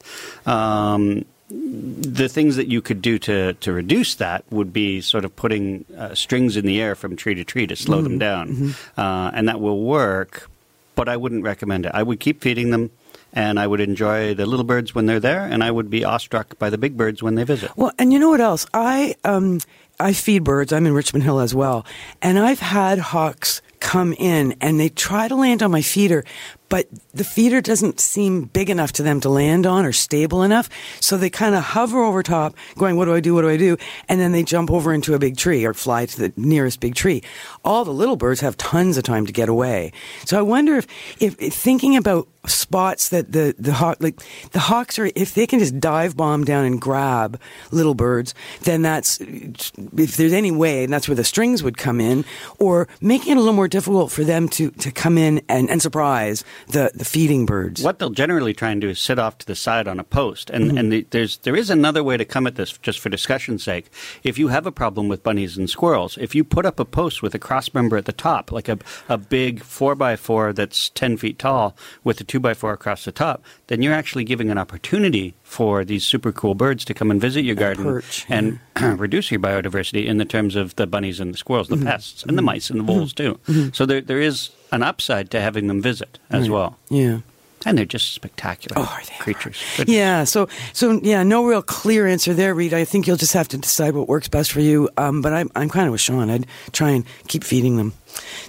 Um, 0.46 1.24
the 1.52 2.28
things 2.28 2.56
that 2.56 2.68
you 2.68 2.80
could 2.80 3.02
do 3.02 3.18
to, 3.18 3.52
to 3.54 3.72
reduce 3.72 4.14
that 4.16 4.44
would 4.50 4.72
be 4.72 5.00
sort 5.00 5.24
of 5.24 5.34
putting 5.36 5.84
uh, 5.96 6.14
strings 6.14 6.56
in 6.56 6.64
the 6.66 6.80
air 6.80 6.94
from 6.94 7.16
tree 7.16 7.34
to 7.34 7.44
tree 7.44 7.66
to 7.66 7.76
slow 7.76 8.00
them 8.00 8.18
down, 8.18 8.74
uh, 8.96 9.30
and 9.34 9.48
that 9.48 9.60
will 9.60 9.80
work. 9.80 10.48
But 10.94 11.08
I 11.08 11.16
wouldn't 11.16 11.44
recommend 11.44 11.86
it. 11.86 11.92
I 11.94 12.02
would 12.02 12.20
keep 12.20 12.42
feeding 12.42 12.70
them, 12.70 12.90
and 13.32 13.58
I 13.58 13.66
would 13.66 13.80
enjoy 13.80 14.34
the 14.34 14.46
little 14.46 14.64
birds 14.64 14.94
when 14.94 15.06
they're 15.06 15.20
there, 15.20 15.44
and 15.44 15.62
I 15.64 15.70
would 15.70 15.90
be 15.90 16.04
awestruck 16.04 16.58
by 16.58 16.70
the 16.70 16.78
big 16.78 16.96
birds 16.96 17.22
when 17.22 17.34
they 17.34 17.44
visit. 17.44 17.70
Well, 17.76 17.92
and 17.98 18.12
you 18.12 18.18
know 18.18 18.30
what 18.30 18.40
else? 18.40 18.66
I 18.74 19.16
um 19.24 19.60
I 19.98 20.12
feed 20.12 20.44
birds. 20.44 20.72
I'm 20.72 20.86
in 20.86 20.94
Richmond 20.94 21.24
Hill 21.24 21.40
as 21.40 21.54
well, 21.54 21.86
and 22.20 22.38
I've 22.38 22.60
had 22.60 22.98
hawks 22.98 23.62
come 23.80 24.12
in 24.12 24.54
and 24.60 24.78
they 24.78 24.88
try 24.88 25.28
to 25.28 25.34
land 25.34 25.62
on 25.62 25.70
my 25.70 25.82
feeder, 25.82 26.24
but 26.68 26.86
the 27.14 27.24
feeder 27.24 27.60
doesn't 27.60 28.00
seem 28.00 28.44
big 28.44 28.70
enough 28.70 28.92
to 28.92 29.02
them 29.02 29.20
to 29.20 29.28
land 29.28 29.66
on 29.66 29.84
or 29.84 29.92
stable 29.92 30.42
enough. 30.42 30.68
So 31.00 31.16
they 31.16 31.30
kind 31.30 31.54
of 31.54 31.62
hover 31.62 32.02
over 32.02 32.22
top, 32.22 32.54
going, 32.76 32.96
"What 32.96 33.06
do 33.06 33.14
I 33.14 33.20
do? 33.20 33.34
What 33.34 33.42
do 33.42 33.48
I 33.48 33.56
do?" 33.56 33.76
And 34.08 34.20
then 34.20 34.32
they 34.32 34.42
jump 34.42 34.70
over 34.70 34.92
into 34.92 35.14
a 35.14 35.18
big 35.18 35.36
tree 35.36 35.64
or 35.64 35.74
fly 35.74 36.06
to 36.06 36.18
the 36.18 36.32
nearest 36.36 36.80
big 36.80 36.94
tree. 36.94 37.22
All 37.64 37.84
the 37.84 37.92
little 37.92 38.16
birds 38.16 38.40
have 38.40 38.56
tons 38.56 38.96
of 38.96 39.04
time 39.04 39.26
to 39.26 39.32
get 39.32 39.48
away. 39.48 39.92
So 40.24 40.38
I 40.38 40.42
wonder 40.42 40.76
if, 40.76 40.86
if, 41.20 41.40
if 41.40 41.54
thinking 41.54 41.96
about 41.96 42.28
spots 42.46 43.10
that 43.10 43.30
the 43.30 43.54
the 43.58 43.72
hawk 43.72 43.98
like 44.00 44.20
the 44.50 44.58
hawks 44.58 44.98
are 44.98 45.10
if 45.14 45.34
they 45.34 45.46
can 45.46 45.60
just 45.60 45.78
dive 45.78 46.16
bomb 46.16 46.44
down 46.44 46.64
and 46.64 46.80
grab 46.80 47.40
little 47.70 47.94
birds 47.94 48.34
then 48.62 48.82
that's 48.82 49.20
if 49.20 50.16
there's 50.16 50.32
any 50.32 50.50
way 50.50 50.82
and 50.82 50.92
that's 50.92 51.08
where 51.08 51.14
the 51.14 51.22
strings 51.22 51.62
would 51.62 51.76
come 51.76 52.00
in 52.00 52.24
or 52.58 52.88
making 53.00 53.32
it 53.32 53.36
a 53.36 53.38
little 53.38 53.54
more 53.54 53.68
difficult 53.68 54.10
for 54.10 54.24
them 54.24 54.48
to 54.48 54.72
to 54.72 54.90
come 54.90 55.16
in 55.16 55.40
and, 55.48 55.70
and 55.70 55.80
surprise 55.80 56.44
the 56.68 56.90
the 57.02 57.08
feeding 57.08 57.46
birds. 57.46 57.82
What 57.82 57.98
they'll 57.98 58.10
generally 58.10 58.54
try 58.54 58.70
and 58.70 58.80
do 58.80 58.88
is 58.88 59.00
sit 59.00 59.18
off 59.18 59.36
to 59.38 59.46
the 59.46 59.56
side 59.56 59.88
on 59.88 59.98
a 59.98 60.04
post, 60.04 60.50
and 60.50 60.66
mm-hmm. 60.66 60.78
and 60.78 60.92
the, 60.92 61.06
there's 61.10 61.38
there 61.38 61.56
is 61.56 61.68
another 61.68 62.04
way 62.04 62.16
to 62.16 62.24
come 62.24 62.46
at 62.46 62.54
this, 62.54 62.78
just 62.78 63.00
for 63.00 63.08
discussion's 63.08 63.64
sake. 63.64 63.90
If 64.22 64.38
you 64.38 64.48
have 64.48 64.66
a 64.66 64.72
problem 64.72 65.08
with 65.08 65.24
bunnies 65.24 65.58
and 65.58 65.68
squirrels, 65.68 66.16
if 66.18 66.32
you 66.32 66.44
put 66.44 66.64
up 66.64 66.78
a 66.78 66.84
post 66.84 67.20
with 67.20 67.34
a 67.34 67.40
cross 67.40 67.74
member 67.74 67.96
at 67.96 68.04
the 68.04 68.12
top, 68.12 68.52
like 68.52 68.68
a 68.68 68.78
a 69.08 69.18
big 69.18 69.64
four 69.64 69.96
by 69.96 70.14
four 70.14 70.52
that's 70.52 70.90
ten 70.90 71.16
feet 71.16 71.40
tall 71.40 71.76
with 72.04 72.20
a 72.20 72.24
two 72.24 72.38
by 72.38 72.54
four 72.54 72.72
across 72.72 73.04
the 73.04 73.10
top, 73.10 73.42
then 73.66 73.82
you're 73.82 73.94
actually 73.94 74.22
giving 74.22 74.48
an 74.50 74.58
opportunity 74.58 75.34
for 75.42 75.84
these 75.84 76.04
super 76.04 76.30
cool 76.30 76.54
birds 76.54 76.84
to 76.84 76.94
come 76.94 77.10
and 77.10 77.20
visit 77.20 77.44
your 77.44 77.56
garden 77.56 77.82
perch, 77.82 78.26
and 78.28 78.60
reduce 78.80 79.32
your 79.32 79.40
biodiversity 79.40 80.06
in 80.06 80.18
the 80.18 80.24
terms 80.24 80.54
of 80.54 80.76
the 80.76 80.86
bunnies 80.86 81.18
and 81.18 81.34
the 81.34 81.38
squirrels, 81.38 81.66
the 81.66 81.74
mm-hmm. 81.74 81.86
pests, 81.86 82.22
and 82.22 82.38
the 82.38 82.42
mice 82.42 82.70
and 82.70 82.78
the 82.78 82.84
mm-hmm. 82.84 82.92
voles 82.92 83.12
too. 83.12 83.40
So 83.72 83.86
there 83.86 84.00
there 84.00 84.20
is 84.20 84.50
an 84.72 84.82
upside 84.82 85.30
to 85.30 85.40
having 85.40 85.68
them 85.68 85.80
visit 85.82 86.18
as 86.30 86.48
well. 86.50 86.76
yeah 86.90 87.20
And 87.64 87.78
they're 87.78 87.84
just 87.84 88.12
spectacular 88.14 88.74
Oh, 88.76 88.98
they 89.08 89.14
creatures. 89.22 89.62
Yeah, 89.86 90.24
so 90.24 90.48
so 90.72 90.98
yeah, 91.02 91.22
no 91.22 91.44
real 91.44 91.62
clear 91.62 92.08
answer 92.08 92.34
there, 92.34 92.54
Reed. 92.54 92.74
I 92.74 92.84
think 92.84 93.06
you'll 93.06 93.16
just 93.20 93.34
have 93.34 93.46
to 93.48 93.58
decide 93.58 93.94
what 93.94 94.08
works 94.08 94.28
best 94.28 94.50
for 94.50 94.60
you. 94.60 94.88
Um, 94.96 95.22
but 95.22 95.32
I'm 95.32 95.48
I'm 95.54 95.68
kind 95.70 95.86
of 95.86 95.92
with 95.92 96.00
Sean. 96.00 96.28
I'd 96.30 96.46
try 96.72 96.90
and 96.90 97.04
keep 97.28 97.44
feeding 97.44 97.76
them. 97.76 97.92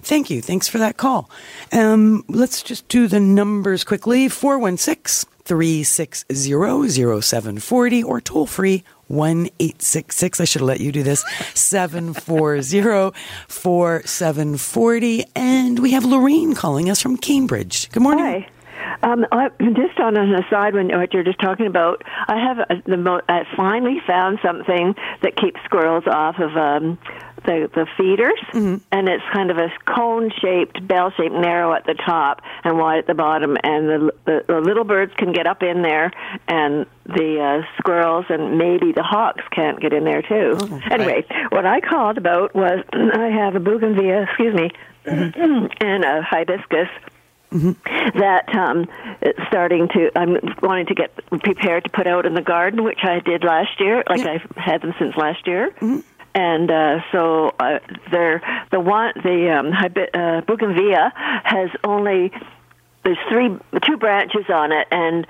Thank 0.01 0.29
you. 0.31 0.41
Thanks 0.41 0.67
for 0.67 0.79
that 0.79 0.97
call. 0.97 1.29
Um, 1.71 2.23
let's 2.27 2.63
just 2.63 2.87
do 2.87 3.07
the 3.07 3.19
numbers 3.19 3.83
quickly. 3.83 4.29
416 4.29 5.29
360 5.45 7.21
0740 7.21 8.03
or 8.03 8.21
toll 8.21 8.47
free 8.47 8.83
1 9.07 9.49
866. 9.59 10.39
I 10.39 10.45
should 10.45 10.61
have 10.61 10.67
let 10.67 10.79
you 10.79 10.91
do 10.91 11.03
this. 11.03 11.23
Seven 11.53 12.13
four 12.13 12.61
zero 12.61 13.13
four 13.47 14.03
seven 14.05 14.57
forty. 14.57 15.25
And 15.35 15.79
we 15.79 15.91
have 15.91 16.05
Lorraine 16.05 16.55
calling 16.55 16.89
us 16.89 17.01
from 17.01 17.17
Cambridge. 17.17 17.89
Good 17.91 18.03
morning. 18.03 18.23
Hi. 18.25 18.49
Um, 19.01 19.25
I, 19.31 19.49
just 19.59 19.99
on 19.99 20.15
an 20.15 20.33
aside, 20.33 20.73
when 20.75 20.87
what 20.87 21.13
you're 21.13 21.23
just 21.23 21.39
talking 21.39 21.67
about, 21.67 22.03
I 22.27 22.37
have 22.39 22.59
a, 22.59 22.81
the 22.85 22.97
mo- 22.97 23.21
I 23.27 23.43
finally 23.55 24.01
found 24.07 24.39
something 24.41 24.95
that 25.21 25.35
keeps 25.35 25.59
squirrels 25.65 26.05
off 26.07 26.39
of 26.39 26.55
um, 26.55 26.97
the 27.45 27.69
the 27.73 27.87
feeders, 27.97 28.39
and 28.91 29.09
it's 29.09 29.23
kind 29.33 29.51
of 29.51 29.57
a 29.57 29.69
cone-shaped, 29.85 30.87
bell-shaped, 30.87 31.33
narrow 31.33 31.73
at 31.73 31.85
the 31.85 31.93
top 31.93 32.41
and 32.63 32.77
wide 32.77 32.99
at 32.99 33.07
the 33.07 33.13
bottom, 33.13 33.57
and 33.63 33.89
the, 33.89 34.13
the, 34.25 34.45
the 34.47 34.59
little 34.59 34.83
birds 34.83 35.13
can 35.17 35.33
get 35.33 35.47
up 35.47 35.63
in 35.63 35.81
there, 35.81 36.11
and 36.47 36.85
the 37.05 37.39
uh, 37.63 37.77
squirrels 37.77 38.25
and 38.29 38.57
maybe 38.57 38.91
the 38.91 39.03
hawks 39.03 39.43
can't 39.51 39.79
get 39.81 39.93
in 39.93 40.03
there 40.03 40.21
too. 40.21 40.57
anyway, 40.91 41.25
what 41.49 41.65
I 41.65 41.81
called 41.81 42.17
about 42.17 42.55
was 42.55 42.83
I 42.93 43.27
have 43.27 43.55
a 43.55 43.59
bougainvillea, 43.59 44.23
excuse 44.23 44.53
me, 44.53 44.71
and 45.05 46.05
a 46.05 46.21
hibiscus 46.21 46.87
that 48.15 48.49
um, 48.55 48.87
it's 49.21 49.39
starting 49.47 49.87
to. 49.89 50.09
I'm 50.15 50.37
wanting 50.61 50.87
to 50.87 50.95
get 50.95 51.15
prepared 51.29 51.83
to 51.83 51.89
put 51.91 52.07
out 52.07 52.25
in 52.25 52.33
the 52.33 52.41
garden, 52.41 52.83
which 52.83 52.99
I 53.03 53.19
did 53.19 53.43
last 53.43 53.79
year. 53.79 54.03
Like 54.09 54.21
I've 54.25 54.49
had 54.55 54.81
them 54.81 54.93
since 54.97 55.15
last 55.15 55.45
year. 55.45 55.71
And 56.35 56.71
uh, 56.71 56.99
so 57.11 57.53
uh, 57.59 57.79
they're 58.11 58.41
the 58.71 58.79
one 58.79 59.13
the 59.23 59.51
um, 59.51 59.71
uh, 59.71 60.41
bougainvillea 60.41 61.11
has 61.43 61.69
only 61.83 62.31
there's 63.03 63.17
three 63.29 63.55
two 63.85 63.97
branches 63.97 64.45
on 64.49 64.71
it, 64.71 64.87
and 64.91 65.27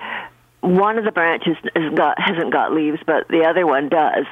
one 0.60 0.96
of 0.96 1.04
the 1.04 1.12
branches 1.12 1.56
has 1.76 1.92
got 1.94 2.18
hasn't 2.18 2.52
got 2.52 2.72
leaves, 2.72 2.98
but 3.06 3.28
the 3.28 3.44
other 3.44 3.66
one 3.66 3.88
does. 3.88 4.24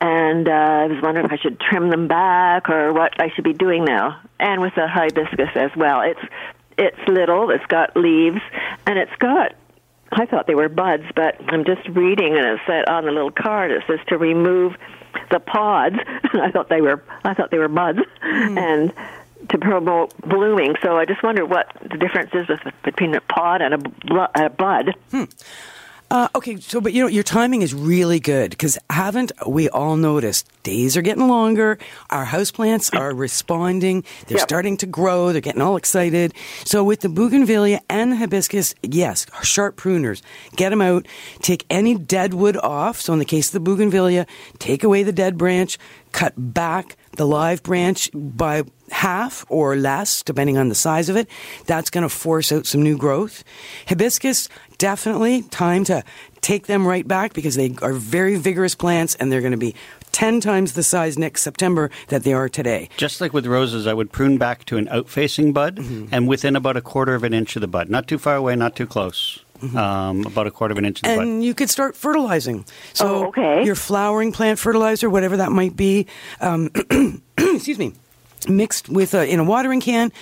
And 0.00 0.46
uh, 0.46 0.52
I 0.52 0.86
was 0.86 1.02
wondering 1.02 1.26
if 1.26 1.32
I 1.32 1.38
should 1.38 1.58
trim 1.58 1.88
them 1.88 2.06
back 2.06 2.68
or 2.68 2.92
what 2.92 3.20
I 3.20 3.30
should 3.34 3.44
be 3.44 3.54
doing 3.54 3.84
now. 3.84 4.20
And 4.38 4.60
with 4.60 4.74
the 4.74 4.86
hibiscus 4.86 5.48
as 5.56 5.70
well, 5.74 6.02
it's 6.02 6.20
it's 6.78 7.08
little, 7.08 7.50
it's 7.50 7.64
got 7.66 7.96
leaves, 7.96 8.40
and 8.86 8.98
it's 8.98 9.14
got. 9.18 9.54
I 10.12 10.24
thought 10.26 10.46
they 10.46 10.54
were 10.54 10.68
buds, 10.68 11.04
but 11.16 11.40
I'm 11.48 11.64
just 11.64 11.88
reading, 11.88 12.36
and 12.36 12.46
it 12.46 12.60
said 12.66 12.88
on 12.88 13.06
the 13.06 13.10
little 13.10 13.32
card 13.32 13.72
it 13.72 13.82
says 13.88 13.98
to 14.08 14.18
remove 14.18 14.76
the 15.30 15.40
pods. 15.40 15.96
I 16.34 16.50
thought 16.50 16.68
they 16.68 16.80
were. 16.80 17.02
I 17.24 17.34
thought 17.34 17.50
they 17.50 17.58
were 17.58 17.68
buds, 17.68 18.00
and 18.22 18.92
to 19.48 19.58
promote 19.58 20.16
blooming. 20.22 20.76
So 20.82 20.96
I 20.96 21.04
just 21.04 21.22
wonder 21.22 21.44
what 21.44 21.70
the 21.82 21.96
difference 21.98 22.30
is 22.34 22.48
with, 22.48 22.60
between 22.82 23.14
a 23.14 23.20
pod 23.20 23.62
and 23.62 23.74
a, 23.74 24.50
bud. 24.50 24.94
Uh, 26.10 26.28
okay, 26.34 26.56
so 26.56 26.80
but 26.80 26.92
you 26.92 27.02
know 27.02 27.08
your 27.08 27.24
timing 27.24 27.62
is 27.62 27.74
really 27.74 28.20
good 28.20 28.50
because 28.50 28.78
haven't 28.90 29.32
we 29.46 29.68
all 29.68 29.96
noticed 29.96 30.48
days 30.66 30.96
are 30.96 31.02
getting 31.02 31.28
longer. 31.28 31.78
Our 32.10 32.26
houseplants 32.26 32.92
are 32.98 33.14
responding. 33.14 34.02
They're 34.26 34.38
Yep. 34.38 34.48
starting 34.48 34.76
to 34.78 34.86
grow. 34.86 35.30
They're 35.30 35.40
getting 35.40 35.62
all 35.62 35.76
excited. 35.76 36.34
So 36.64 36.82
with 36.82 37.00
the 37.00 37.08
bougainvillea 37.08 37.80
and 37.88 38.10
the 38.12 38.16
hibiscus, 38.16 38.74
yes, 38.82 39.26
sharp 39.42 39.76
pruners. 39.76 40.22
Get 40.56 40.70
them 40.70 40.82
out. 40.82 41.06
Take 41.40 41.64
any 41.70 41.94
dead 41.94 42.34
wood 42.34 42.56
off. 42.56 43.00
So 43.00 43.12
in 43.12 43.20
the 43.20 43.24
case 43.24 43.46
of 43.48 43.52
the 43.52 43.60
bougainvillea, 43.70 44.26
take 44.58 44.82
away 44.82 45.04
the 45.04 45.12
dead 45.12 45.38
branch, 45.38 45.78
cut 46.10 46.32
back 46.36 46.96
the 47.16 47.26
live 47.26 47.62
branch 47.62 48.10
by 48.12 48.64
half 48.90 49.44
or 49.48 49.76
less, 49.76 50.22
depending 50.22 50.58
on 50.58 50.68
the 50.68 50.74
size 50.74 51.08
of 51.08 51.16
it. 51.16 51.28
That's 51.66 51.90
going 51.90 52.02
to 52.02 52.08
force 52.08 52.50
out 52.52 52.66
some 52.66 52.82
new 52.82 52.96
growth. 52.98 53.44
Hibiscus, 53.88 54.48
definitely 54.78 55.42
time 55.42 55.84
to 55.84 56.02
take 56.40 56.66
them 56.66 56.86
right 56.86 57.06
back 57.06 57.32
because 57.34 57.54
they 57.54 57.74
are 57.82 57.92
very 57.92 58.36
vigorous 58.36 58.74
plants 58.74 59.14
and 59.16 59.30
they're 59.30 59.40
going 59.40 59.52
to 59.52 59.56
be 59.56 59.74
10 60.16 60.40
times 60.40 60.72
the 60.72 60.82
size 60.82 61.18
next 61.18 61.42
September 61.42 61.90
that 62.08 62.22
they 62.24 62.32
are 62.32 62.48
today. 62.48 62.88
Just 62.96 63.20
like 63.20 63.34
with 63.34 63.44
roses, 63.46 63.86
I 63.86 63.92
would 63.92 64.10
prune 64.12 64.38
back 64.38 64.64
to 64.64 64.78
an 64.78 64.88
out-facing 64.88 65.52
bud 65.52 65.78
and 66.10 66.26
within 66.26 66.56
about 66.56 66.74
a 66.74 66.80
quarter 66.80 67.14
of 67.14 67.22
an 67.22 67.34
inch 67.34 67.54
of 67.54 67.60
the 67.60 67.66
bud. 67.68 67.90
Not 67.90 68.08
too 68.08 68.16
far 68.16 68.34
away, 68.34 68.56
not 68.56 68.74
too 68.74 68.86
close. 68.86 69.40
Um, 69.76 70.24
about 70.24 70.46
a 70.46 70.50
quarter 70.50 70.72
of 70.72 70.78
an 70.78 70.86
inch 70.86 71.00
of 71.00 71.02
the. 71.02 71.20
And 71.20 71.44
you 71.44 71.52
could 71.52 71.68
start 71.68 71.94
fertilizing. 71.96 72.64
So 72.94 73.06
Oh, 73.06 73.26
okay. 73.26 73.62
your 73.66 73.74
flowering 73.74 74.32
plant 74.32 74.58
fertilizer, 74.58 75.10
whatever 75.10 75.36
that 75.36 75.52
might 75.52 75.76
be, 75.76 76.06
um, 76.40 76.70
excuse 77.38 77.78
me, 77.78 77.92
mixed 78.48 78.88
with 78.88 79.12
a, 79.12 79.30
in 79.30 79.38
a 79.38 79.44
watering 79.44 79.82
can 79.82 80.12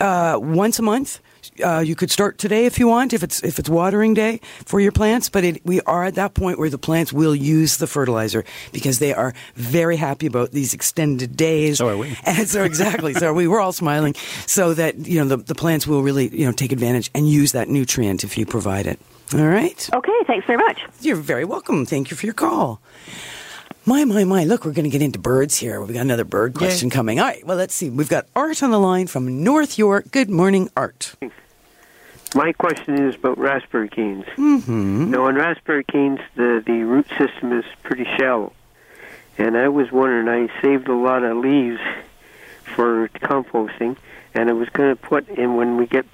uh, 0.00 0.40
once 0.42 0.80
a 0.80 0.82
month. 0.82 1.20
Uh, 1.62 1.80
you 1.80 1.94
could 1.94 2.10
start 2.10 2.38
today 2.38 2.66
if 2.66 2.78
you 2.78 2.88
want, 2.88 3.12
if 3.12 3.22
it's 3.22 3.42
if 3.42 3.58
it's 3.58 3.68
watering 3.68 4.14
day 4.14 4.40
for 4.64 4.80
your 4.80 4.92
plants. 4.92 5.28
But 5.28 5.44
it, 5.44 5.64
we 5.64 5.80
are 5.82 6.04
at 6.04 6.14
that 6.14 6.34
point 6.34 6.58
where 6.58 6.70
the 6.70 6.78
plants 6.78 7.12
will 7.12 7.34
use 7.34 7.76
the 7.78 7.86
fertilizer 7.86 8.44
because 8.72 8.98
they 8.98 9.12
are 9.12 9.34
very 9.54 9.96
happy 9.96 10.26
about 10.26 10.52
these 10.52 10.74
extended 10.74 11.36
days. 11.36 11.78
So 11.78 11.88
are 11.88 11.96
we. 11.96 12.16
And 12.26 12.48
so 12.48 12.64
exactly, 12.64 13.14
so 13.14 13.32
we 13.32 13.46
were 13.46 13.60
all 13.60 13.72
smiling, 13.72 14.14
so 14.46 14.74
that 14.74 15.06
you 15.06 15.18
know 15.18 15.36
the, 15.36 15.42
the 15.42 15.54
plants 15.54 15.86
will 15.86 16.02
really 16.02 16.28
you 16.28 16.46
know 16.46 16.52
take 16.52 16.72
advantage 16.72 17.10
and 17.14 17.28
use 17.28 17.52
that 17.52 17.68
nutrient 17.68 18.24
if 18.24 18.36
you 18.36 18.46
provide 18.46 18.86
it. 18.86 18.98
All 19.34 19.46
right. 19.46 19.88
Okay, 19.92 20.12
thanks 20.26 20.46
very 20.46 20.58
much. 20.58 20.84
You're 21.00 21.16
very 21.16 21.44
welcome. 21.44 21.84
Thank 21.84 22.10
you 22.10 22.16
for 22.16 22.26
your 22.26 22.34
call. 22.34 22.80
My, 23.84 24.04
my, 24.04 24.24
my. 24.24 24.44
Look, 24.44 24.64
we're 24.64 24.72
going 24.72 24.84
to 24.84 24.90
get 24.90 25.02
into 25.02 25.18
birds 25.18 25.56
here. 25.56 25.80
We've 25.80 25.94
got 25.94 26.00
another 26.00 26.24
bird 26.24 26.54
question 26.54 26.90
coming. 26.90 27.20
All 27.20 27.26
right, 27.26 27.46
well, 27.46 27.56
let's 27.56 27.74
see. 27.74 27.88
We've 27.88 28.08
got 28.08 28.26
Art 28.34 28.62
on 28.62 28.70
the 28.72 28.80
line 28.80 29.06
from 29.06 29.44
North 29.44 29.78
York. 29.78 30.10
Good 30.10 30.28
morning, 30.28 30.70
Art. 30.76 31.14
My 32.34 32.52
question 32.52 33.08
is 33.08 33.14
about 33.14 33.38
raspberry 33.38 33.88
canes. 33.88 34.24
Mm-hmm. 34.36 35.10
Now, 35.10 35.24
on 35.26 35.36
raspberry 35.36 35.84
canes, 35.84 36.20
the, 36.34 36.62
the 36.66 36.82
root 36.82 37.06
system 37.16 37.52
is 37.58 37.64
pretty 37.82 38.04
shallow. 38.18 38.52
And 39.38 39.56
I 39.56 39.68
was 39.68 39.90
wondering, 39.92 40.28
I 40.28 40.62
saved 40.62 40.88
a 40.88 40.94
lot 40.94 41.22
of 41.22 41.36
leaves 41.38 41.80
for 42.74 43.08
composting, 43.08 43.96
and 44.34 44.50
I 44.50 44.52
was 44.52 44.68
going 44.70 44.94
to 44.94 44.96
put 44.96 45.28
in, 45.28 45.56
when 45.56 45.76
we 45.76 45.86
get 45.86 46.06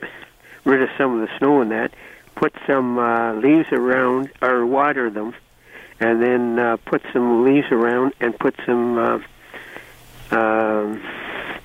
rid 0.65 0.83
of 0.83 0.91
some 0.97 1.21
of 1.21 1.29
the 1.29 1.39
snow 1.39 1.61
and 1.61 1.71
that, 1.71 1.93
put 2.35 2.55
some 2.67 2.99
uh, 2.99 3.35
leaves 3.35 3.73
around, 3.73 4.31
or 4.41 4.65
water 4.67 5.11
them, 5.11 5.35
and 5.99 6.23
then 6.23 6.59
uh, 6.59 6.77
put 6.85 7.03
some 7.13 7.45
leaves 7.45 7.71
around 7.71 8.13
and 8.21 8.39
put 8.39 8.55
some 8.65 8.99
uh, 8.99 9.19
um 10.31 11.03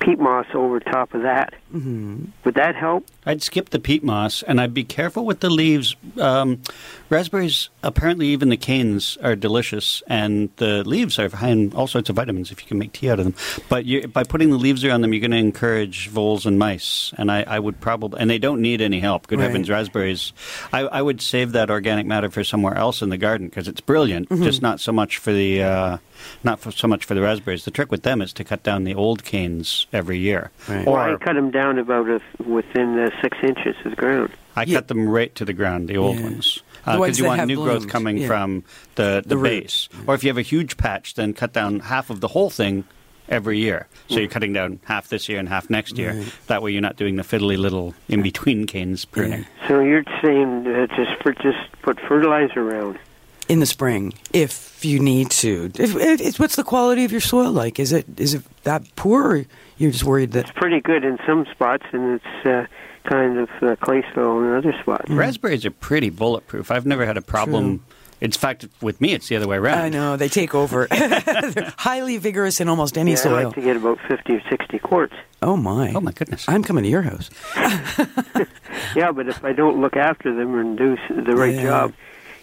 peat 0.08 0.18
moss 0.18 0.46
over 0.54 0.80
top 0.80 1.12
of 1.12 1.20
that. 1.22 1.52
Mm-hmm. 1.74 2.24
Would 2.44 2.54
that 2.54 2.74
help? 2.74 3.06
I'd 3.26 3.42
skip 3.42 3.68
the 3.68 3.78
peat 3.78 4.02
moss 4.02 4.42
and 4.42 4.58
I'd 4.58 4.72
be 4.72 4.84
careful 4.84 5.26
with 5.26 5.40
the 5.40 5.50
leaves. 5.50 5.96
Um, 6.18 6.62
raspberries, 7.10 7.68
apparently, 7.82 8.28
even 8.28 8.48
the 8.48 8.56
canes 8.56 9.18
are 9.22 9.36
delicious, 9.36 10.02
and 10.06 10.48
the 10.56 10.82
leaves 10.84 11.18
are 11.18 11.28
high 11.28 11.48
in 11.50 11.74
all 11.74 11.86
sorts 11.86 12.08
of 12.08 12.16
vitamins 12.16 12.50
if 12.50 12.62
you 12.62 12.68
can 12.68 12.78
make 12.78 12.92
tea 12.92 13.10
out 13.10 13.18
of 13.18 13.26
them. 13.26 13.34
But 13.68 13.84
you, 13.84 14.08
by 14.08 14.24
putting 14.24 14.48
the 14.48 14.56
leaves 14.56 14.82
around 14.82 15.02
them, 15.02 15.12
you're 15.12 15.20
going 15.20 15.30
to 15.32 15.36
encourage 15.36 16.08
voles 16.08 16.46
and 16.46 16.58
mice. 16.58 17.12
And 17.18 17.30
I, 17.30 17.42
I 17.46 17.58
would 17.58 17.78
probably, 17.80 18.18
and 18.20 18.30
they 18.30 18.38
don't 18.38 18.62
need 18.62 18.80
any 18.80 19.00
help. 19.00 19.26
Good 19.26 19.38
Right. 19.40 19.46
heavens, 19.46 19.68
raspberries. 19.68 20.32
I, 20.72 20.80
I 20.80 21.02
would 21.02 21.20
save 21.20 21.52
that 21.52 21.68
organic 21.70 22.06
matter 22.06 22.30
for 22.30 22.44
somewhere 22.44 22.76
else 22.76 23.02
in 23.02 23.10
the 23.10 23.18
garden 23.18 23.48
because 23.48 23.68
it's 23.68 23.82
brilliant. 23.82 24.28
Just 24.30 24.62
not 24.62 24.80
so 24.80 24.90
much 24.92 25.18
for 25.18 25.32
the, 25.34 25.62
uh, 25.62 25.98
not 26.44 26.60
for, 26.60 26.70
so 26.70 26.86
much 26.88 27.04
for 27.04 27.14
the 27.14 27.20
raspberries. 27.22 27.64
The 27.64 27.70
trick 27.70 27.90
with 27.90 28.02
them 28.02 28.20
is 28.22 28.32
to 28.34 28.44
cut 28.44 28.62
down 28.62 28.84
the 28.84 28.94
old 28.94 29.24
canes 29.24 29.86
every 29.92 30.18
year. 30.18 30.50
Right. 30.68 30.86
Well, 30.86 30.96
I 30.96 31.14
cut 31.16 31.34
them 31.34 31.50
down 31.50 31.78
about 31.78 32.08
a, 32.08 32.20
within 32.42 32.98
uh, 32.98 33.10
six 33.22 33.38
inches 33.42 33.76
of 33.84 33.90
the 33.90 33.96
ground. 33.96 34.30
I 34.56 34.64
Yeah. 34.64 34.78
cut 34.78 34.88
them 34.88 35.08
right 35.08 35.34
to 35.36 35.44
the 35.44 35.52
ground, 35.52 35.88
the 35.88 35.96
old 35.96 36.16
Yeah. 36.16 36.24
ones. 36.24 36.62
Because 36.84 36.98
ones 37.00 37.18
you 37.18 37.24
want 37.26 37.38
have 37.40 37.48
new 37.48 37.62
growth 37.62 37.86
coming 37.88 38.18
yeah. 38.18 38.26
from 38.26 38.64
the, 38.94 39.20
the, 39.22 39.30
The 39.30 39.36
root. 39.36 39.42
base. 39.62 39.88
Or 40.06 40.14
if 40.14 40.24
you 40.24 40.30
have 40.30 40.38
a 40.38 40.42
huge 40.42 40.76
patch, 40.76 41.14
then 41.14 41.32
cut 41.34 41.52
down 41.52 41.80
half 41.80 42.08
of 42.10 42.20
the 42.20 42.28
whole 42.28 42.50
thing 42.50 42.84
every 43.28 43.58
year. 43.58 43.86
So 44.08 44.14
Mm. 44.16 44.18
you're 44.20 44.28
cutting 44.28 44.52
down 44.54 44.80
half 44.86 45.08
this 45.08 45.28
year 45.28 45.38
and 45.38 45.48
half 45.50 45.68
next 45.68 45.98
year. 45.98 46.24
That 46.46 46.62
way 46.62 46.72
you're 46.72 46.80
not 46.80 46.96
doing 46.96 47.16
the 47.16 47.22
fiddly 47.24 47.58
little 47.58 47.94
in 48.08 48.22
between 48.22 48.66
canes 48.66 49.04
pruning. 49.04 49.44
So 49.68 49.80
you're 49.80 50.04
saying 50.22 50.66
uh, 50.66 50.86
just 50.96 51.22
for 51.22 51.34
just 51.34 51.58
put 51.82 52.00
fertilizer 52.00 52.60
around. 52.70 52.98
In 53.48 53.60
the 53.60 53.66
spring, 53.66 54.12
if 54.32 54.84
you 54.84 55.00
need 55.00 55.30
to. 55.30 55.70
If, 55.78 55.96
if, 55.96 56.20
it's, 56.20 56.38
what's 56.38 56.56
the 56.56 56.64
quality 56.64 57.04
of 57.04 57.12
your 57.12 57.20
soil 57.22 57.50
like? 57.50 57.80
Is 57.80 57.92
it 57.92 58.04
is 58.20 58.34
it 58.34 58.42
that 58.64 58.84
poor, 58.94 59.22
or 59.38 59.44
you're 59.78 59.90
just 59.90 60.04
worried 60.04 60.32
that? 60.32 60.40
It's 60.50 60.58
pretty 60.58 60.80
good 60.80 61.02
in 61.02 61.18
some 61.26 61.46
spots, 61.50 61.84
and 61.92 62.20
it's 62.20 62.46
uh, 62.46 62.66
kind 63.08 63.38
of 63.38 63.48
uh, 63.62 63.76
clay 63.76 64.04
soil 64.14 64.42
in 64.44 64.52
other 64.54 64.74
spots. 64.82 65.08
Raspberries 65.08 65.64
are 65.64 65.70
pretty 65.70 66.10
bulletproof. 66.10 66.70
I've 66.70 66.84
never 66.84 67.06
had 67.06 67.16
a 67.16 67.22
problem. 67.22 67.82
In 68.20 68.32
fact, 68.32 68.66
with 68.82 69.00
me, 69.00 69.12
it's 69.14 69.28
the 69.28 69.36
other 69.36 69.46
way 69.46 69.56
around. 69.56 69.78
I 69.78 69.88
know 69.88 70.16
they 70.16 70.28
take 70.28 70.52
over. 70.54 70.86
They're 70.90 71.72
highly 71.78 72.16
vigorous 72.18 72.60
in 72.60 72.68
almost 72.68 72.98
any 72.98 73.12
Yeah, 73.12 73.18
I 73.18 73.20
soil. 73.22 73.44
like 73.44 73.54
to 73.54 73.60
get 73.62 73.76
about 73.76 73.98
50 74.08 74.34
or 74.34 74.42
60 74.50 74.78
quarts. 74.80 75.14
Oh 75.40 75.56
my! 75.56 75.92
Oh, 75.94 76.00
my 76.00 76.10
goodness. 76.12 76.44
I'm 76.48 76.62
coming 76.64 76.82
to 76.84 76.90
your 76.90 77.02
house. 77.02 77.30
Yeah, 78.94 79.12
but 79.12 79.28
if 79.28 79.44
I 79.44 79.52
don't 79.52 79.80
look 79.80 79.96
after 79.96 80.34
them 80.34 80.54
and 80.58 80.76
do 80.76 80.96
the 81.10 81.34
right 81.36 81.54
Yeah. 81.54 81.62
job, 81.62 81.94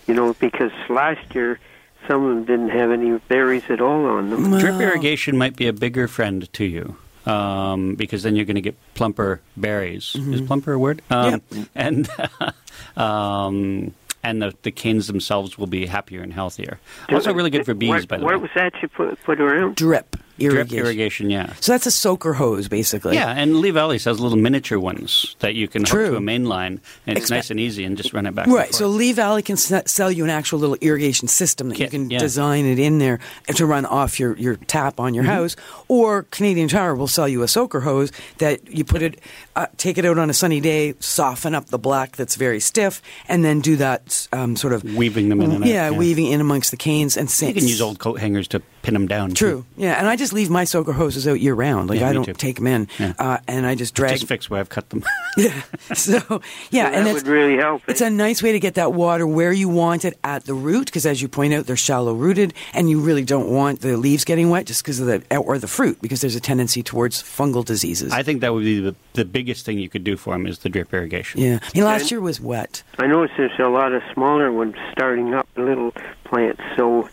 you 0.07 0.13
know, 0.13 0.33
because 0.35 0.71
last 0.89 1.33
year 1.35 1.59
some 2.07 2.23
of 2.25 2.35
them 2.35 2.45
didn't 2.45 2.69
have 2.69 2.91
any 2.91 3.17
berries 3.27 3.63
at 3.69 3.81
all 3.81 4.05
on 4.05 4.29
them. 4.29 4.59
Drip 4.59 4.79
irrigation 4.79 5.37
might 5.37 5.55
be 5.55 5.67
a 5.67 5.73
bigger 5.73 6.07
friend 6.07 6.51
to 6.53 6.63
you. 6.65 6.97
Um, 7.25 7.95
because 7.95 8.21
then 8.21 8.35
you're 8.35 8.45
going 8.45 8.55
to 8.55 8.61
get 8.61 8.75
plumper 8.93 9.41
berries. 9.57 10.15
Is 10.15 10.41
plumper 10.41 10.73
a 10.73 10.79
word? 10.79 11.01
Um, 11.09 11.41
And 11.73 12.07
um, 12.97 13.93
and 14.23 14.41
the, 14.41 14.53
the 14.63 14.71
canes 14.71 15.07
themselves 15.07 15.57
will 15.57 15.67
be 15.67 15.85
happier 15.85 16.21
and 16.21 16.33
healthier. 16.33 16.79
Also, 17.09 17.33
really 17.33 17.49
good 17.49 17.65
for 17.65 17.73
bees, 17.73 17.89
What, 17.89 18.07
by 18.07 18.17
the 18.17 18.25
what 18.25 18.35
way. 18.35 18.41
was 18.41 18.51
that 18.55 18.73
you 18.81 18.87
put, 18.89 19.21
put 19.23 19.39
around? 19.39 19.75
Drip 19.75 20.15
irrigation. 20.39 20.67
Drip 20.67 20.85
irrigation, 20.85 21.29
yeah. 21.29 21.53
So 21.61 21.71
that's 21.71 21.85
a 21.85 21.91
soaker 21.91 22.33
hose, 22.33 22.67
basically. 22.67 23.15
Yeah, 23.15 23.29
and 23.31 23.57
Lee 23.57 23.71
Valley 23.71 23.97
has 23.99 24.19
little 24.19 24.37
miniature 24.37 24.79
ones 24.79 25.35
that 25.39 25.55
you 25.55 25.67
can 25.67 25.83
hook 25.83 25.91
to 25.91 26.15
a 26.17 26.21
main 26.21 26.45
line, 26.45 26.81
and 27.07 27.17
it's 27.17 27.27
Expe- 27.27 27.35
nice 27.35 27.49
and 27.51 27.59
easy, 27.59 27.83
and 27.83 27.95
just 27.97 28.13
run 28.13 28.25
it 28.25 28.35
back. 28.35 28.47
and 28.47 28.55
Right. 28.55 28.73
So 28.73 28.87
Lee 28.87 29.11
Valley 29.13 29.41
can 29.41 29.53
s- 29.53 29.73
sell 29.91 30.11
you 30.11 30.23
an 30.23 30.29
actual 30.29 30.59
little 30.59 30.77
irrigation 30.81 31.27
system 31.27 31.69
that 31.69 31.79
you 31.79 31.87
can 31.87 32.09
yeah. 32.09 32.19
design 32.19 32.65
it 32.65 32.79
in 32.79 32.99
there 32.99 33.19
to 33.55 33.65
run 33.65 33.85
off 33.85 34.19
your, 34.19 34.35
your 34.37 34.55
tap 34.55 34.99
on 34.99 35.13
your 35.13 35.23
Mm-hmm. 35.23 35.33
house. 35.33 35.55
Or 35.87 36.23
Canadian 36.23 36.67
Tire 36.67 36.95
will 36.95 37.07
sell 37.07 37.27
you 37.27 37.41
a 37.43 37.47
soaker 37.47 37.79
hose 37.81 38.11
that 38.39 38.67
you 38.71 38.83
put 38.83 39.01
it, 39.01 39.19
uh, 39.55 39.67
take 39.77 39.97
it 39.97 40.05
out 40.05 40.17
on 40.17 40.29
a 40.29 40.33
sunny 40.33 40.59
day, 40.59 40.93
soften 40.99 41.55
up 41.55 41.67
the 41.67 41.79
black 41.79 42.15
that's 42.15 42.35
very 42.35 42.59
stiff, 42.59 43.01
and 43.27 43.43
then 43.45 43.61
do 43.61 43.75
that 43.77 44.27
um, 44.33 44.55
sort 44.55 44.73
of 44.73 44.83
Weaving 44.83 45.29
them 45.29 45.41
in 45.41 45.51
and 45.51 45.63
out, 45.63 45.69
Yeah, 45.69 45.89
yeah. 45.89 45.97
weaving 45.97 46.27
in 46.27 46.41
amongst 46.41 46.71
the 46.71 46.77
canes 46.77 47.17
and 47.17 47.29
you 47.41 47.53
can 47.53 47.67
use 47.67 47.81
old 47.81 47.99
coat 47.99 48.19
hangers 48.19 48.47
to 48.49 48.61
pin 48.85 48.93
them 48.93 49.07
down. 49.07 49.29
too. 49.29 49.35
True. 49.35 49.65
Yeah, 49.77 49.93
and 49.97 50.07
I 50.07 50.15
just 50.15 50.31
leave 50.31 50.49
my 50.49 50.63
soaker 50.63 50.93
hoses 50.93 51.27
out 51.27 51.39
year 51.41 51.53
round. 51.55 51.89
Like 51.89 51.99
Yeah, 51.99 52.09
I 52.09 52.13
don't 52.13 52.23
too. 52.25 52.33
take 52.33 52.57
them 52.57 52.67
in, 52.67 52.87
Yeah. 52.99 53.13
uh, 53.19 53.37
and 53.47 53.65
I 53.65 53.73
just 53.75 53.95
drag. 53.95 54.13
Just 54.13 54.27
fix 54.27 54.49
where 54.49 54.59
I've 54.59 54.69
cut 54.69 54.89
them. 54.89 55.03
Yeah. 55.37 55.51
So 55.93 56.41
yeah, 56.71 56.89
that 56.91 56.93
and 56.93 57.07
it's 57.09 57.23
would 57.23 57.27
really 57.27 57.57
help. 57.57 57.81
it's 57.89 57.99
eh? 58.01 58.07
a 58.07 58.09
nice 58.09 58.41
way 58.41 58.53
to 58.53 58.59
get 58.59 58.75
that 58.75 58.93
water 58.93 59.27
where 59.27 59.51
you 59.51 59.67
want 59.67 60.05
it 60.05 60.17
at 60.23 60.45
the 60.45 60.53
root, 60.53 60.85
because 60.85 61.05
as 61.05 61.21
you 61.21 61.27
point 61.27 61.53
out, 61.53 61.65
they're 61.65 61.75
shallow 61.75 62.13
rooted, 62.13 62.53
and 62.73 62.89
you 62.89 63.01
really 63.01 63.25
don't 63.25 63.49
want 63.49 63.81
the 63.81 63.97
leaves 63.97 64.23
getting 64.23 64.49
wet 64.49 64.65
just 64.65 64.81
because 64.83 64.99
of 65.01 65.07
the 65.07 65.37
or 65.37 65.57
the 65.59 65.67
fruit, 65.67 66.01
because 66.01 66.21
there's 66.21 66.35
a 66.35 66.39
tendency 66.39 66.81
towards 66.83 67.21
fungal 67.21 67.65
diseases. 67.65 68.13
I 68.13 68.23
think 68.23 68.39
that 68.41 68.53
would 68.53 68.63
be 68.63 68.79
the, 68.79 68.95
the 69.13 69.25
biggest 69.25 69.65
thing 69.65 69.77
you 69.77 69.89
could 69.89 70.03
do 70.05 70.15
for 70.15 70.33
them 70.33 70.45
is 70.47 70.59
the 70.59 70.69
drip 70.69 70.93
irrigation. 70.93 71.41
yeah, 71.41 71.59
I 71.61 71.69
mean, 71.75 71.83
last 71.83 72.03
And- 72.03 72.11
year 72.11 72.21
was 72.21 72.39
wet. 72.39 72.83
I 72.97 73.07
noticed 73.07 73.33
there's 73.37 73.59
a 73.59 73.67
lot 73.67 73.91
of 73.91 74.03
smaller 74.13 74.51
ones 74.53 74.75
starting 74.93 75.33
up, 75.33 75.47
little 75.57 75.91
plants. 76.23 76.61
So 76.77 77.09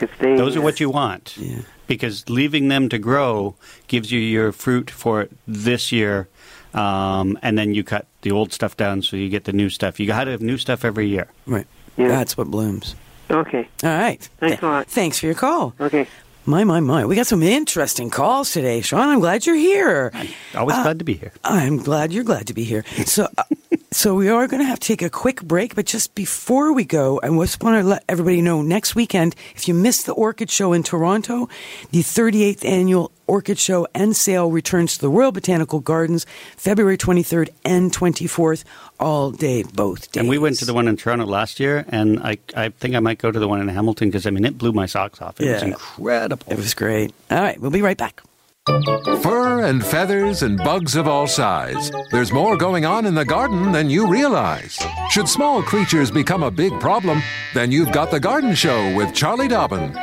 if 0.00 0.10
they 0.18 0.36
Those 0.36 0.56
are 0.56 0.60
what 0.62 0.80
you 0.80 0.90
want. 0.90 1.36
Yeah. 1.36 1.60
Because 1.86 2.28
leaving 2.30 2.68
them 2.68 2.88
to 2.88 2.98
grow 2.98 3.56
gives 3.88 4.10
you 4.10 4.18
your 4.20 4.52
fruit 4.52 4.90
for 4.90 5.28
this 5.46 5.92
year, 5.92 6.28
um, 6.72 7.38
and 7.42 7.58
then 7.58 7.74
you 7.74 7.84
cut 7.84 8.06
the 8.22 8.30
old 8.30 8.52
stuff 8.52 8.76
down 8.76 9.02
so 9.02 9.16
you 9.16 9.28
get 9.28 9.44
the 9.44 9.52
new 9.52 9.68
stuff. 9.68 10.00
You 10.00 10.06
got 10.06 10.24
to 10.24 10.30
have 10.30 10.40
new 10.40 10.56
stuff 10.58 10.84
every 10.84 11.08
year. 11.08 11.28
Right. 11.46 11.66
Yeah. 11.96 12.08
That's 12.08 12.36
what 12.36 12.48
blooms. 12.50 12.94
Okay. 13.30 13.68
All 13.82 13.90
right. 13.90 14.22
Thanks 14.40 14.62
a 14.62 14.66
lot. 14.66 14.86
Thanks 14.88 15.18
for 15.18 15.26
your 15.26 15.34
call. 15.34 15.74
Okay. 15.80 16.06
My, 16.46 16.64
my, 16.64 16.80
my. 16.80 17.06
We 17.06 17.16
got 17.16 17.26
some 17.26 17.42
interesting 17.42 18.10
calls 18.10 18.52
today, 18.52 18.80
Sean. 18.82 19.08
I'm 19.08 19.20
glad 19.20 19.46
you're 19.46 19.56
here. 19.56 20.12
Always 20.54 20.76
Uh, 20.76 20.82
glad 20.82 20.98
to 20.98 21.04
be 21.04 21.14
here. 21.14 21.32
I'm 21.42 21.78
glad 21.78 22.12
you're 22.12 22.24
glad 22.24 22.46
to 22.48 22.54
be 22.54 22.64
here. 22.64 22.84
So, 23.06 23.28
uh, 23.38 23.44
So 23.94 24.16
we 24.16 24.28
are 24.28 24.48
going 24.48 24.60
to 24.60 24.66
have 24.66 24.80
to 24.80 24.88
take 24.88 25.02
a 25.02 25.08
quick 25.08 25.40
break, 25.40 25.76
but 25.76 25.86
just 25.86 26.16
before 26.16 26.72
we 26.72 26.84
go, 26.84 27.20
I 27.22 27.28
just 27.28 27.62
want 27.62 27.80
to 27.80 27.88
let 27.88 28.02
everybody 28.08 28.42
know 28.42 28.60
next 28.60 28.96
weekend, 28.96 29.36
if 29.54 29.68
you 29.68 29.72
missed 29.72 30.06
the 30.06 30.12
Orchid 30.12 30.50
Show 30.50 30.72
in 30.72 30.82
Toronto, 30.82 31.48
the 31.92 32.00
38th 32.00 32.64
annual 32.64 33.12
Orchid 33.28 33.56
Show 33.56 33.86
and 33.94 34.16
Sale 34.16 34.50
returns 34.50 34.96
to 34.96 35.00
the 35.02 35.08
Royal 35.08 35.30
Botanical 35.30 35.78
Gardens 35.78 36.26
February 36.56 36.98
23rd 36.98 37.50
and 37.64 37.92
24th, 37.92 38.64
all 38.98 39.30
day, 39.30 39.62
both 39.62 40.10
days. 40.10 40.20
And 40.20 40.28
we 40.28 40.38
went 40.38 40.58
to 40.58 40.64
the 40.64 40.74
one 40.74 40.88
in 40.88 40.96
Toronto 40.96 41.24
last 41.24 41.60
year, 41.60 41.84
and 41.88 42.18
I, 42.18 42.38
I 42.56 42.70
think 42.70 42.96
I 42.96 43.00
might 43.00 43.18
go 43.18 43.30
to 43.30 43.38
the 43.38 43.46
one 43.46 43.60
in 43.60 43.68
Hamilton 43.68 44.08
because, 44.08 44.26
I 44.26 44.30
mean, 44.30 44.44
it 44.44 44.58
blew 44.58 44.72
my 44.72 44.86
socks 44.86 45.22
off. 45.22 45.40
It 45.40 45.52
was 45.52 45.62
incredible. 45.62 46.44
It 46.52 46.56
was 46.56 46.74
great. 46.74 47.14
All 47.30 47.40
right, 47.40 47.60
we'll 47.60 47.70
be 47.70 47.80
right 47.80 47.96
back. 47.96 48.22
Fur 48.66 49.64
and 49.64 49.84
feathers 49.84 50.42
and 50.42 50.56
bugs 50.56 50.96
of 50.96 51.06
all 51.06 51.26
size. 51.26 51.90
There's 52.10 52.32
more 52.32 52.56
going 52.56 52.86
on 52.86 53.04
in 53.04 53.14
the 53.14 53.24
garden 53.24 53.72
than 53.72 53.90
you 53.90 54.06
realize. 54.06 54.78
Should 55.10 55.28
small 55.28 55.62
creatures 55.62 56.10
become 56.10 56.42
a 56.42 56.50
big 56.50 56.80
problem, 56.80 57.22
then 57.52 57.70
you've 57.70 57.92
got 57.92 58.10
The 58.10 58.20
Garden 58.20 58.54
Show 58.54 58.96
with 58.96 59.14
Charlie 59.14 59.48
Dobbin. 59.48 59.94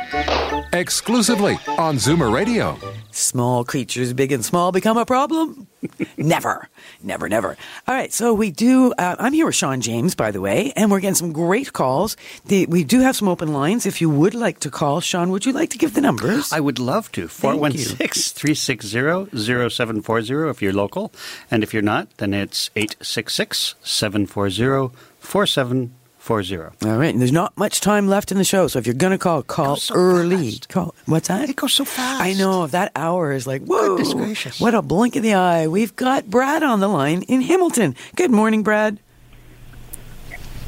Exclusively 0.72 1.58
on 1.76 1.96
Zoomer 1.96 2.32
Radio. 2.32 2.78
Small 3.10 3.64
creatures, 3.64 4.12
big 4.12 4.30
and 4.30 4.44
small, 4.44 4.70
become 4.70 4.96
a 4.96 5.04
problem? 5.04 5.66
Never, 6.16 6.68
never, 7.02 7.28
never. 7.28 7.56
All 7.86 7.94
right, 7.94 8.12
so 8.12 8.34
we 8.34 8.50
do. 8.50 8.92
Uh, 8.92 9.16
I'm 9.18 9.32
here 9.32 9.46
with 9.46 9.54
Sean 9.54 9.80
James, 9.80 10.14
by 10.14 10.30
the 10.30 10.40
way, 10.40 10.72
and 10.76 10.90
we're 10.90 11.00
getting 11.00 11.14
some 11.14 11.32
great 11.32 11.72
calls. 11.72 12.16
The, 12.46 12.66
we 12.66 12.84
do 12.84 13.00
have 13.00 13.16
some 13.16 13.28
open 13.28 13.52
lines. 13.52 13.86
If 13.86 14.00
you 14.00 14.10
would 14.10 14.34
like 14.34 14.60
to 14.60 14.70
call, 14.70 15.00
Sean, 15.00 15.30
would 15.30 15.46
you 15.46 15.52
like 15.52 15.70
to 15.70 15.78
give 15.78 15.94
the 15.94 16.00
numbers? 16.00 16.52
I 16.52 16.60
would 16.60 16.78
love 16.78 17.10
to. 17.12 17.28
Thank 17.28 17.54
you. 17.54 17.60
416 17.60 18.34
360 18.34 19.70
0740 19.70 20.50
if 20.50 20.62
you're 20.62 20.72
local. 20.72 21.12
And 21.50 21.62
if 21.62 21.72
you're 21.72 21.82
not, 21.82 22.08
then 22.18 22.34
it's 22.34 22.70
866 22.76 23.74
740 23.82 24.94
4740. 25.20 26.01
All 26.84 26.96
right, 26.96 27.12
and 27.12 27.20
there's 27.20 27.32
not 27.32 27.56
much 27.58 27.80
time 27.80 28.06
left 28.06 28.30
in 28.30 28.38
the 28.38 28.44
show, 28.44 28.68
so 28.68 28.78
if 28.78 28.86
you're 28.86 28.94
going 28.94 29.10
to 29.10 29.18
call, 29.18 29.42
call 29.42 29.74
so 29.74 29.92
early. 29.94 30.52
fast. 30.52 30.68
Call 30.68 30.94
what's 31.06 31.26
that? 31.26 31.50
It 31.50 31.56
goes 31.56 31.74
so 31.74 31.84
fast. 31.84 32.22
I 32.22 32.32
know 32.34 32.68
that 32.68 32.92
hour 32.94 33.32
is 33.32 33.44
like 33.46 33.62
whoa! 33.62 33.96
Goodness 33.96 34.14
gracious. 34.14 34.60
What 34.60 34.72
a 34.72 34.82
blink 34.82 35.16
of 35.16 35.24
the 35.24 35.34
eye. 35.34 35.66
We've 35.66 35.96
got 35.96 36.30
Brad 36.30 36.62
on 36.62 36.78
the 36.78 36.86
line 36.86 37.22
in 37.22 37.40
Hamilton. 37.40 37.96
Good 38.14 38.30
morning, 38.30 38.62
Brad. 38.62 39.00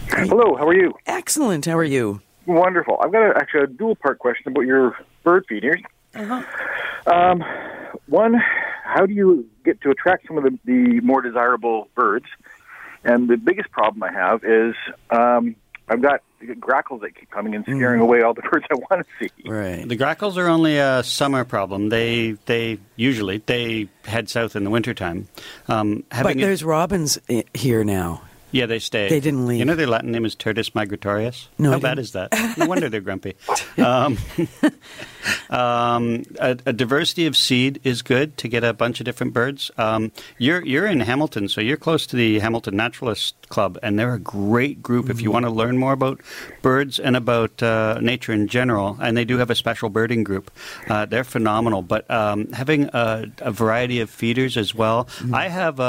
Hello, 0.09 0.57
how 0.57 0.67
are 0.67 0.75
you? 0.75 0.93
Excellent. 1.07 1.67
How 1.67 1.79
are 1.79 1.85
you? 1.85 2.21
Wonderful. 2.47 2.99
I've 3.03 3.13
got 3.13 3.23
a, 3.23 3.37
actually 3.37 3.63
a 3.63 3.67
dual 3.69 3.95
part 3.95 4.19
question 4.19 4.49
about 4.49 4.63
your 4.63 4.97
bird 5.23 5.47
feeders. 5.49 5.81
Uh-huh. 6.17 6.43
Um, 7.07 7.45
one, 8.07 8.35
how 8.83 9.07
do 9.07 9.15
you 9.15 9.49
get 9.65 9.81
to 9.83 9.91
attract 9.91 10.27
some 10.27 10.37
of 10.37 10.45
the, 10.45 10.59
the 10.65 11.01
more 11.01 11.23
desirable 11.23 11.89
birds? 11.95 12.27
And 13.05 13.29
the 13.29 13.37
biggest 13.37 13.71
problem 13.71 14.03
I 14.03 14.13
have 14.13 14.43
is 14.45 14.75
um, 15.11 15.57
I've 15.89 16.01
got 16.03 16.23
grackles 16.61 17.01
that 17.03 17.15
keep 17.19 17.31
coming 17.31 17.55
and 17.55 17.65
scaring 17.65 18.01
away 18.01 18.23
all 18.23 18.35
the 18.35 18.43
birds 18.51 18.67
I 18.71 18.75
want 18.75 19.07
to 19.07 19.13
see. 19.19 19.31
Mm. 19.45 19.51
Right. 19.79 19.89
The 19.89 19.97
grackles 19.97 20.37
are 20.39 20.47
only 20.49 20.79
a 20.79 21.03
summer 21.03 21.45
problem. 21.45 21.89
They 21.91 22.33
they 22.47 22.79
usually 22.97 23.39
they 23.47 23.89
head 24.05 24.29
south 24.29 24.57
in 24.57 24.65
the 24.65 24.71
wintertime. 24.71 25.29
Um, 25.69 26.05
But 26.11 26.17
having 26.17 26.39
a- 26.41 26.45
there's 26.47 26.65
robins 26.65 27.19
here 27.55 27.85
now. 27.85 28.23
Yeah, 28.55 28.67
they 28.67 28.79
stay. 28.79 29.09
They 29.09 29.21
didn't 29.21 29.47
leave. 29.47 29.59
You 29.59 29.65
know 29.65 29.75
their 29.75 29.87
Latin 29.87 30.13
name 30.13 30.25
is 30.25 30.35
Turdus 30.37 30.71
migratorius. 30.73 31.49
No, 31.59 31.71
How 31.73 31.77
I 31.77 31.81
bad 31.81 31.99
is 31.99 32.13
that? 32.13 32.29
No 32.57 32.67
wonder 32.67 32.89
they're 32.89 33.01
grumpy. 33.01 33.35
Um, 33.79 34.17
um, 35.51 36.23
a, 36.39 36.57
a 36.67 36.73
diversity 36.73 37.27
of 37.27 37.37
seed 37.37 37.81
is 37.85 38.03
good 38.03 38.37
to 38.39 38.49
get 38.49 38.63
a 38.65 38.73
bunch 38.73 39.01
of 39.01 39.05
different 39.07 39.33
birds. 39.33 39.71
Um, 39.77 40.13
you're 40.39 40.65
you're 40.65 40.87
in 40.87 41.01
Hamilton, 41.01 41.49
so 41.49 41.61
you're 41.61 41.77
close 41.77 42.07
to 42.09 42.17
the 42.17 42.39
Hamilton 42.39 42.77
Naturalist 42.77 43.35
Club, 43.49 43.79
and 43.83 43.99
they're 43.99 44.15
a 44.15 44.19
great 44.19 44.83
group 44.83 45.11
if 45.11 45.21
you 45.21 45.25
Mm-hmm. 45.25 45.33
want 45.33 45.47
to 45.47 45.51
learn 45.51 45.79
more 45.79 45.93
about 45.95 46.21
birds 46.63 46.99
and 47.01 47.17
about 47.17 47.63
uh, 47.63 47.99
nature 48.01 48.33
in 48.33 48.47
general. 48.47 48.97
And 49.01 49.17
they 49.17 49.25
do 49.25 49.39
have 49.39 49.51
a 49.51 49.55
special 49.55 49.89
birding 49.89 50.23
group. 50.23 50.51
Uh, 50.89 51.07
they're 51.07 51.25
phenomenal. 51.25 51.81
But 51.83 52.09
um, 52.11 52.53
having 52.53 52.85
a, 52.93 53.25
a 53.39 53.51
variety 53.51 54.01
of 54.01 54.11
feeders 54.11 54.57
as 54.57 54.75
well. 54.75 55.07
Mm-hmm. 55.07 55.35
I 55.35 55.49
have. 55.49 55.81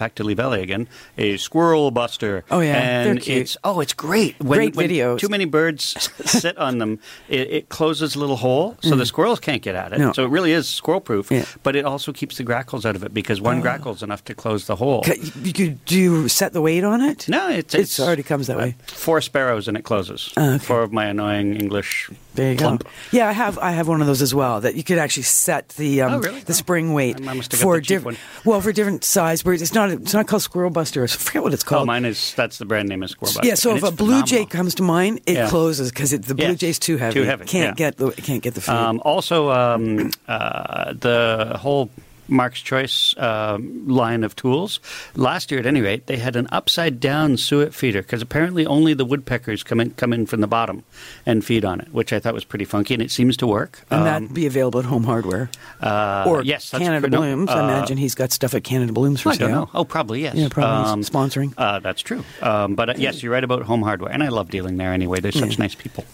Back 0.00 0.14
to 0.14 0.24
Lee 0.24 0.32
Valley 0.32 0.62
again, 0.62 0.88
a 1.18 1.36
squirrel 1.36 1.90
buster. 1.90 2.42
Oh, 2.50 2.60
yeah, 2.60 3.02
they're 3.04 3.12
and 3.12 3.20
cute. 3.20 3.42
it's 3.42 3.58
oh, 3.64 3.80
it's 3.80 3.92
great. 3.92 4.34
When, 4.40 4.56
Great 4.58 4.74
when 4.74 4.88
videos. 4.88 5.18
Too 5.18 5.28
many 5.28 5.44
birds 5.44 5.82
sit 6.24 6.56
on 6.56 6.78
them. 6.78 7.00
It, 7.28 7.50
it 7.50 7.68
closes 7.68 8.14
a 8.14 8.18
little 8.18 8.36
hole, 8.36 8.78
so 8.80 8.96
the 8.96 9.04
squirrels 9.04 9.40
can't 9.40 9.60
get 9.60 9.74
at 9.74 9.92
it. 9.92 9.96
Mm. 9.96 10.06
No. 10.06 10.12
So 10.12 10.24
it 10.24 10.30
really 10.30 10.52
is 10.52 10.66
squirrel 10.66 11.02
proof. 11.02 11.30
Yeah. 11.30 11.44
But 11.62 11.76
it 11.76 11.84
also 11.84 12.14
keeps 12.14 12.38
the 12.38 12.44
grackles 12.44 12.86
out 12.86 12.96
of 12.96 13.04
it 13.04 13.12
because 13.12 13.42
one 13.42 13.60
grackle 13.60 13.92
is 13.92 14.02
enough 14.02 14.24
to 14.24 14.34
close 14.34 14.66
the 14.66 14.76
hole. 14.76 15.04
You 15.42 15.52
could, 15.52 15.84
do 15.84 15.98
you 15.98 16.28
set 16.28 16.54
the 16.54 16.62
weight 16.62 16.82
on 16.82 17.02
it? 17.02 17.28
No, 17.28 17.50
it's, 17.50 17.74
It's 17.74 17.98
it's 17.98 18.00
already 18.00 18.22
comes 18.22 18.46
that 18.46 18.56
way. 18.56 18.76
Four 18.86 19.20
sparrows 19.20 19.68
and 19.68 19.76
it 19.76 19.84
closes. 19.84 20.32
Oh, 20.38 20.54
okay. 20.54 20.64
Four 20.64 20.82
of 20.82 20.94
my 20.94 21.04
annoying 21.04 21.56
English 21.56 22.08
There 22.40 22.52
you 22.52 22.56
plump. 22.58 22.84
go. 22.84 22.90
Yeah, 23.12 23.28
I 23.28 23.32
have. 23.32 23.58
I 23.58 23.72
have 23.72 23.86
one 23.86 24.00
of 24.00 24.06
those 24.06 24.22
as 24.22 24.34
well. 24.34 24.60
That 24.62 24.74
you 24.74 24.82
could 24.82 24.96
actually 24.98 25.24
set 25.24 25.68
the 25.70 26.02
um, 26.02 26.14
Oh, 26.14 26.18
really? 26.20 26.40
the 26.40 26.52
Oh. 26.52 26.54
spring 26.54 26.94
weight 26.94 27.16
I 27.28 27.34
must 27.34 27.52
have 27.52 27.60
for 27.60 27.80
different. 27.80 28.18
Well, 28.46 28.60
for 28.62 28.72
different 28.72 29.04
size 29.04 29.42
birds. 29.42 29.60
It's 29.60 29.74
not. 29.74 29.90
It's 29.90 30.14
not 30.14 30.26
called 30.26 30.42
squirrel 30.42 30.70
buster. 30.70 31.04
I 31.04 31.06
forget 31.06 31.42
what 31.42 31.52
it's 31.52 31.62
called. 31.62 31.76
Oh, 31.76 31.78
called. 31.80 31.86
mine 31.88 32.04
is 32.06 32.32
that's 32.34 32.56
the 32.58 32.64
brand 32.64 32.88
name 32.88 33.02
is 33.02 33.10
squirrel 33.10 33.34
buster. 33.34 33.46
yeah. 33.46 33.54
So 33.56 33.70
and 33.70 33.78
if 33.78 33.84
a 33.84 33.90
blue 33.92 34.22
jay 34.22 34.46
comes 34.46 34.74
to 34.76 34.82
mind, 34.82 35.20
it 35.26 35.34
Yeah. 35.34 35.48
closes 35.50 35.90
because 35.90 36.10
the 36.12 36.34
blue 36.34 36.46
Yes, 36.46 36.58
jay's 36.58 36.78
too 36.78 36.96
heavy. 36.96 37.12
too 37.20 37.24
heavy, 37.24 37.44
Can't 37.44 37.78
yeah. 37.78 37.90
get 37.90 37.96
the 37.98 38.10
can't 38.12 38.42
get 38.42 38.54
the 38.54 38.60
food. 38.62 38.74
Um, 38.74 39.02
also, 39.04 39.50
um, 39.50 40.10
uh, 40.26 40.94
the 40.94 41.58
whole 41.60 41.90
Mark's 42.30 42.60
Choice 42.60 43.14
um, 43.18 43.86
line 43.88 44.24
of 44.24 44.34
tools. 44.36 44.80
Last 45.16 45.50
year, 45.50 45.60
at 45.60 45.66
any 45.66 45.80
rate, 45.80 46.06
they 46.06 46.16
had 46.16 46.36
an 46.36 46.46
upside 46.52 47.00
down 47.00 47.36
suet 47.36 47.74
feeder 47.74 48.02
because 48.02 48.22
apparently 48.22 48.64
only 48.66 48.94
the 48.94 49.04
woodpeckers 49.04 49.62
come 49.62 49.80
in, 49.80 49.90
come 49.90 50.12
in 50.12 50.26
from 50.26 50.40
the 50.40 50.46
bottom 50.46 50.84
and 51.26 51.44
feed 51.44 51.64
on 51.64 51.80
it, 51.80 51.92
which 51.92 52.12
I 52.12 52.20
thought 52.20 52.32
was 52.34 52.44
pretty 52.44 52.64
funky, 52.64 52.94
and 52.94 53.02
it 53.02 53.10
seems 53.10 53.36
to 53.38 53.46
work. 53.46 53.80
and 53.90 54.00
Um, 54.00 54.04
that'd 54.04 54.34
be 54.34 54.46
available 54.46 54.80
at 54.80 54.86
Home 54.86 55.04
Hardware 55.04 55.50
uh, 55.82 56.24
or 56.26 56.42
yes, 56.42 56.70
that's 56.70 56.82
Canada 56.82 57.08
no, 57.08 57.18
Blooms. 57.18 57.50
I 57.50 57.60
uh, 57.60 57.64
imagine 57.64 57.98
he's 57.98 58.14
got 58.14 58.32
stuff 58.32 58.54
at 58.54 58.64
Canada 58.64 58.92
Blooms 58.92 59.20
for 59.20 59.30
I 59.30 59.36
don't 59.36 59.48
sale. 59.50 59.60
know. 59.66 59.70
Oh, 59.74 59.84
probably 59.84 60.22
yes. 60.22 60.34
Yeah, 60.36 60.48
probably 60.50 60.90
Um, 60.92 61.00
sponsoring. 61.02 61.52
Uh, 61.58 61.80
that's 61.80 62.00
true. 62.02 62.24
Um, 62.40 62.74
but 62.74 62.90
uh, 62.90 62.94
yes, 62.96 63.22
you're 63.22 63.32
right 63.32 63.42
about 63.44 63.62
home 63.62 63.82
hardware, 63.82 64.12
and 64.12 64.22
I 64.22 64.28
love 64.28 64.50
dealing 64.50 64.76
there 64.76 64.92
anyway. 64.92 65.20
They're 65.20 65.32
such 65.32 65.58
nice 65.58 65.74
people. 65.74 66.04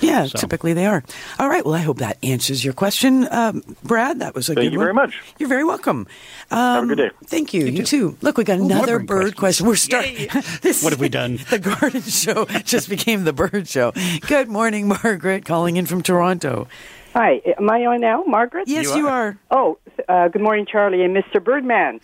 Yeah, 0.00 0.26
So- 0.26 0.38
typically 0.38 0.72
they 0.74 0.86
are. 0.86 1.02
All 1.38 1.48
right. 1.48 1.64
Well, 1.64 1.74
I 1.74 1.78
hope 1.80 1.98
that 1.98 2.18
answers 2.22 2.64
your 2.64 2.74
question, 2.74 3.26
um, 3.30 3.62
Brad. 3.82 4.20
That 4.20 4.34
was 4.34 4.48
a 4.48 4.54
Thank 4.54 4.56
good 4.56 4.62
one. 4.62 4.64
Thank 4.64 4.72
you 4.72 4.78
very 4.78 4.94
much. 4.94 5.22
You're 5.38 5.48
very 5.48 5.64
welcome. 5.66 6.06
Um, 6.50 6.58
Have 6.58 6.84
a 6.84 6.86
good 6.86 6.96
day. 6.96 7.10
Thank 7.24 7.52
you. 7.54 7.66
You, 7.66 7.82
too. 7.82 8.16
Look, 8.22 8.38
we 8.38 8.44
got 8.44 8.58
more 8.58 8.70
another 8.70 8.98
bird 8.98 9.06
bird 9.06 9.36
question. 9.36 9.66
We're 9.66 9.76
starting. 9.76 10.28
this, 10.62 10.82
What 10.82 10.92
have 10.92 11.00
we 11.00 11.08
done? 11.08 11.38
The 11.50 11.58
garden 11.58 12.02
show 12.02 12.44
just 12.64 12.88
became 12.88 13.24
the 13.24 13.32
bird 13.32 13.68
show. 13.68 13.92
Good 14.26 14.48
morning, 14.48 14.88
Margaret, 15.02 15.44
calling 15.44 15.76
in 15.76 15.86
from 15.86 16.02
Toronto. 16.02 16.68
Hi, 17.14 17.40
am 17.58 17.70
I 17.70 17.86
on 17.86 18.00
now, 18.00 18.24
Margaret? 18.24 18.68
Yes, 18.68 18.94
you, 18.94 19.08
are. 19.08 19.38
Oh, 19.50 19.78
uh, 20.08 20.28
good 20.28 20.42
morning, 20.42 20.66
Charlie 20.66 21.02
and 21.02 21.16
Mr. 21.16 21.42
Birdman. 21.42 22.00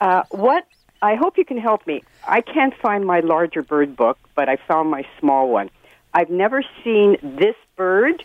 uh, 0.00 0.22
what? 0.30 0.66
I 1.02 1.14
hope 1.14 1.38
you 1.38 1.44
can 1.44 1.58
help 1.58 1.86
me. 1.86 2.02
I 2.26 2.40
can't 2.40 2.74
find 2.76 3.06
my 3.06 3.20
larger 3.20 3.62
bird 3.62 3.96
book, 3.96 4.18
but 4.34 4.48
I 4.48 4.56
found 4.56 4.90
my 4.90 5.06
small 5.18 5.48
one. 5.48 5.70
I've 6.12 6.30
never 6.30 6.62
seen 6.82 7.16
this 7.22 7.54
bird. 7.76 8.24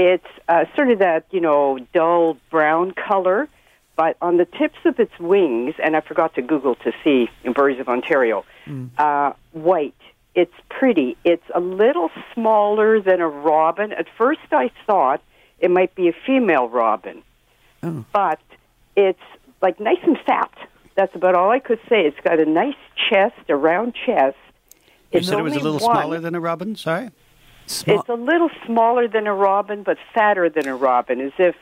It's 0.00 0.24
uh, 0.48 0.64
sort 0.76 0.90
of 0.92 1.00
that, 1.00 1.26
you 1.32 1.40
know, 1.40 1.78
dull 1.92 2.36
brown 2.50 2.92
color, 2.92 3.48
but 3.96 4.16
on 4.22 4.36
the 4.36 4.44
tips 4.44 4.78
of 4.84 5.00
its 5.00 5.10
wings, 5.18 5.74
and 5.82 5.96
I 5.96 6.00
forgot 6.00 6.34
to 6.36 6.42
Google 6.42 6.76
to 6.76 6.92
see 7.02 7.28
in 7.42 7.52
Birds 7.52 7.80
of 7.80 7.88
Ontario, 7.88 8.44
uh, 8.96 9.32
white. 9.52 9.94
It's 10.36 10.54
pretty. 10.68 11.16
It's 11.24 11.42
a 11.52 11.58
little 11.58 12.10
smaller 12.32 13.00
than 13.00 13.20
a 13.20 13.26
robin. 13.28 13.90
At 13.92 14.06
first, 14.16 14.38
I 14.52 14.70
thought 14.86 15.20
it 15.58 15.68
might 15.68 15.96
be 15.96 16.06
a 16.08 16.12
female 16.24 16.68
robin, 16.68 17.24
but 18.12 18.38
it's 18.96 19.18
like 19.60 19.80
nice 19.80 19.98
and 20.04 20.16
fat. 20.24 20.52
That's 20.94 21.12
about 21.16 21.34
all 21.34 21.50
I 21.50 21.58
could 21.58 21.80
say. 21.88 22.06
It's 22.06 22.20
got 22.22 22.38
a 22.38 22.44
nice 22.46 22.76
chest, 23.10 23.34
a 23.48 23.56
round 23.56 23.94
chest. 24.06 24.36
You 25.10 25.18
It's 25.18 25.26
said 25.28 25.40
it 25.40 25.42
was 25.42 25.54
a 25.54 25.60
little 25.60 25.80
one. 25.80 25.96
smaller 25.96 26.20
than 26.20 26.36
a 26.36 26.40
robin. 26.40 26.76
Sorry. 26.76 27.10
Small. 27.68 28.00
It's 28.00 28.08
a 28.08 28.14
little 28.14 28.50
smaller 28.66 29.06
than 29.08 29.26
a 29.26 29.34
robin, 29.34 29.82
but 29.82 29.98
fatter 30.14 30.48
than 30.48 30.66
a 30.66 30.74
robin, 30.74 31.20
as 31.20 31.32
if 31.38 31.54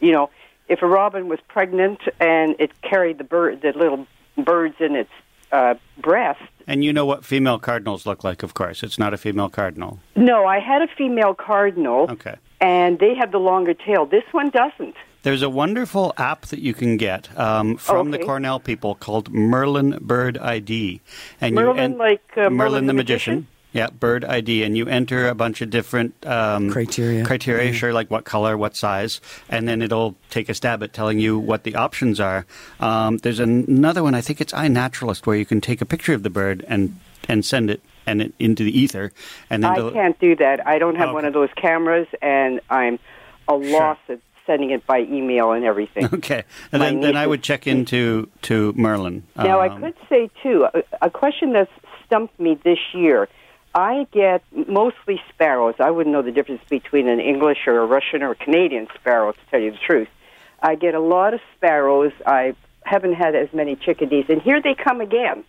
you 0.00 0.12
know, 0.12 0.30
if 0.68 0.82
a 0.82 0.86
robin 0.86 1.28
was 1.28 1.38
pregnant 1.48 2.00
and 2.20 2.56
it 2.58 2.72
carried 2.82 3.18
the 3.18 3.24
bird, 3.24 3.62
the 3.62 3.72
little 3.72 4.06
birds 4.36 4.74
in 4.80 4.96
its 4.96 5.10
uh, 5.52 5.74
breast. 5.98 6.42
And 6.66 6.84
you 6.84 6.92
know 6.92 7.06
what 7.06 7.24
female 7.24 7.58
cardinals 7.58 8.06
look 8.06 8.24
like, 8.24 8.42
of 8.42 8.54
course. 8.54 8.82
It's 8.82 8.98
not 8.98 9.14
a 9.14 9.16
female 9.16 9.48
cardinal. 9.48 10.00
No, 10.16 10.46
I 10.46 10.58
had 10.58 10.82
a 10.82 10.88
female 10.88 11.34
cardinal, 11.34 12.06
Okay. 12.10 12.36
and 12.60 12.98
they 12.98 13.14
have 13.14 13.32
the 13.32 13.38
longer 13.38 13.74
tail. 13.74 14.06
This 14.06 14.24
one 14.32 14.50
doesn't. 14.50 14.94
There's 15.22 15.42
a 15.42 15.50
wonderful 15.50 16.12
app 16.16 16.46
that 16.46 16.58
you 16.58 16.74
can 16.74 16.96
get 16.96 17.36
um, 17.38 17.76
from 17.76 18.10
the 18.10 18.18
Cornell 18.18 18.58
people 18.58 18.96
called 18.96 19.32
Merlin 19.32 19.98
Bird 20.00 20.36
ID. 20.36 21.00
And 21.40 21.54
Merlin, 21.54 21.76
you, 21.76 21.82
and 21.82 21.98
like 21.98 22.22
uh, 22.36 22.50
Merlin, 22.50 22.86
the, 22.86 22.92
magician. 22.92 23.46
Yeah, 23.72 23.88
bird 23.88 24.24
ID, 24.24 24.64
and 24.64 24.76
you 24.76 24.86
enter 24.86 25.28
a 25.28 25.34
bunch 25.34 25.62
of 25.62 25.70
different 25.70 26.14
um, 26.26 26.70
Criteria. 26.70 27.24
Criteria, 27.24 27.70
Yeah. 27.70 27.72
sure, 27.72 27.92
like 27.94 28.10
what 28.10 28.24
color, 28.24 28.56
what 28.58 28.76
size, 28.76 29.20
and 29.48 29.66
then 29.66 29.80
it'll 29.80 30.14
take 30.28 30.50
a 30.50 30.54
stab 30.54 30.82
at 30.82 30.92
telling 30.92 31.18
you 31.18 31.38
what 31.38 31.62
the 31.64 31.74
options 31.74 32.20
are. 32.20 32.44
Um, 32.80 33.16
there's 33.18 33.40
an- 33.40 33.64
another 33.68 34.02
one, 34.02 34.14
I 34.14 34.20
think 34.20 34.40
it's 34.42 34.52
iNaturalist, 34.52 35.26
where 35.26 35.36
you 35.36 35.46
can 35.46 35.60
take 35.62 35.80
a 35.80 35.86
picture 35.86 36.12
of 36.12 36.22
the 36.22 36.30
bird 36.30 36.64
and 36.68 36.98
and 37.28 37.44
send 37.44 37.70
it 37.70 37.80
and 38.04 38.20
it 38.20 38.34
into 38.40 38.64
the 38.64 38.76
ether, 38.78 39.12
and 39.48 39.62
then 39.62 39.70
I 39.70 39.76
del- 39.76 39.92
can't 39.92 40.18
do 40.18 40.34
that. 40.36 40.66
I 40.66 40.78
don't 40.78 40.96
have 40.96 41.10
Oh, 41.10 41.14
one 41.14 41.24
of 41.24 41.32
those 41.32 41.50
cameras, 41.56 42.08
and 42.20 42.60
I'm 42.68 42.98
a 43.48 43.54
loss 43.54 43.98
at 44.08 44.18
sending 44.44 44.70
it 44.70 44.84
by 44.88 45.02
email 45.02 45.52
and 45.52 45.64
everything. 45.64 46.06
Okay, 46.12 46.42
and 46.72 46.80
My 46.80 46.86
then, 46.90 47.00
then 47.00 47.16
I 47.16 47.26
would 47.26 47.42
check 47.44 47.66
into 47.68 48.28
to 48.42 48.72
Merlin. 48.76 49.22
Now, 49.36 49.60
I 49.60 49.68
Um, 49.68 49.80
could 49.80 49.94
say, 50.08 50.28
too, 50.42 50.66
a, 50.74 50.82
a 51.00 51.10
question 51.10 51.52
that's 51.52 51.70
stumped 52.04 52.38
me 52.40 52.58
this 52.64 52.80
year. 52.92 53.28
I 53.74 54.06
get 54.12 54.42
mostly 54.68 55.20
sparrows. 55.30 55.74
I 55.80 55.90
wouldn't 55.90 56.12
know 56.12 56.22
the 56.22 56.30
difference 56.32 56.62
between 56.68 57.08
an 57.08 57.20
English 57.20 57.58
or 57.66 57.80
a 57.80 57.86
Russian 57.86 58.22
or 58.22 58.32
a 58.32 58.34
Canadian 58.34 58.86
sparrow, 58.94 59.32
to 59.32 59.38
tell 59.50 59.60
you 59.60 59.70
the 59.70 59.78
truth. 59.78 60.08
I 60.62 60.74
get 60.74 60.94
a 60.94 61.00
lot 61.00 61.32
of 61.34 61.40
sparrows. 61.56 62.12
I 62.26 62.54
haven't 62.84 63.14
had 63.14 63.34
as 63.34 63.48
many 63.52 63.76
chickadees. 63.76 64.26
And 64.28 64.42
here 64.42 64.60
they 64.60 64.74
come 64.74 65.00
again. 65.00 65.44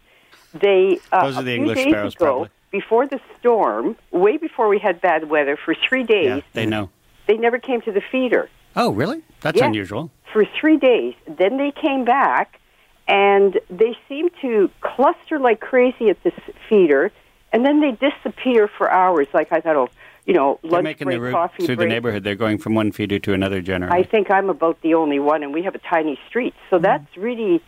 They 0.54 1.00
uh, 1.12 1.26
Those 1.26 1.38
are 1.38 1.44
the 1.44 1.54
English 1.56 1.80
sparrows, 1.82 2.16
ago, 2.16 2.26
probably. 2.26 2.50
before 2.72 3.08
the 3.08 3.20
storm, 3.40 3.96
way 4.12 4.38
before 4.38 4.70
we 4.70 4.80
had 4.80 5.02
bad 5.02 5.30
weather, 5.30 5.58
for 5.58 5.76
three 5.76 6.04
days, 6.04 6.26
yeah, 6.28 6.40
they 6.54 6.66
know. 6.66 6.90
they 7.28 7.38
never 7.38 7.60
came 7.60 7.82
to 7.82 7.92
the 7.92 8.02
feeder 8.12 8.50
Oh, 8.76 8.92
really? 8.92 9.22
That's 9.42 9.60
Yeah. 9.60 9.66
unusual. 9.68 10.10
for 10.32 10.46
three 10.46 10.78
days. 10.78 11.14
Then 11.28 11.58
they 11.58 11.72
came 11.72 12.06
back, 12.06 12.60
and 13.08 13.60
they 13.70 13.96
seem 14.10 14.30
to 14.42 14.70
cluster 14.82 15.38
like 15.38 15.60
crazy 15.60 16.10
at 16.10 16.24
this 16.24 16.34
feeder, 16.70 17.12
and 17.54 17.66
then 17.66 17.80
they 17.80 17.92
disappear 17.92 18.68
for 18.68 18.92
hours. 18.92 19.28
Like 19.34 19.52
I 19.52 19.62
thought, 19.62 19.76
oh, 19.76 19.90
you 20.26 20.34
know, 20.34 20.60
They're 20.64 20.72
lunch 20.72 20.84
making 20.84 21.06
break, 21.06 21.18
the 21.18 21.22
route 21.22 21.32
coffee 21.34 21.66
through 21.66 21.76
break. 21.76 21.88
the 21.88 21.94
neighborhood. 21.94 22.24
They're 22.24 22.36
going 22.36 22.58
from 22.58 22.76
one 22.76 22.92
feeder 22.92 23.20
to 23.20 23.34
another 23.34 23.62
generally. 23.62 23.98
I 23.98 24.04
think 24.04 24.32
I'm 24.32 24.50
about 24.50 24.82
the 24.82 24.96
only 24.96 25.20
one, 25.20 25.44
and 25.44 25.54
we 25.54 25.62
have 25.64 25.76
a 25.76 25.80
tiny 25.80 26.20
street, 26.28 26.54
so 26.70 26.80
that's 26.80 27.16
really. 27.16 27.62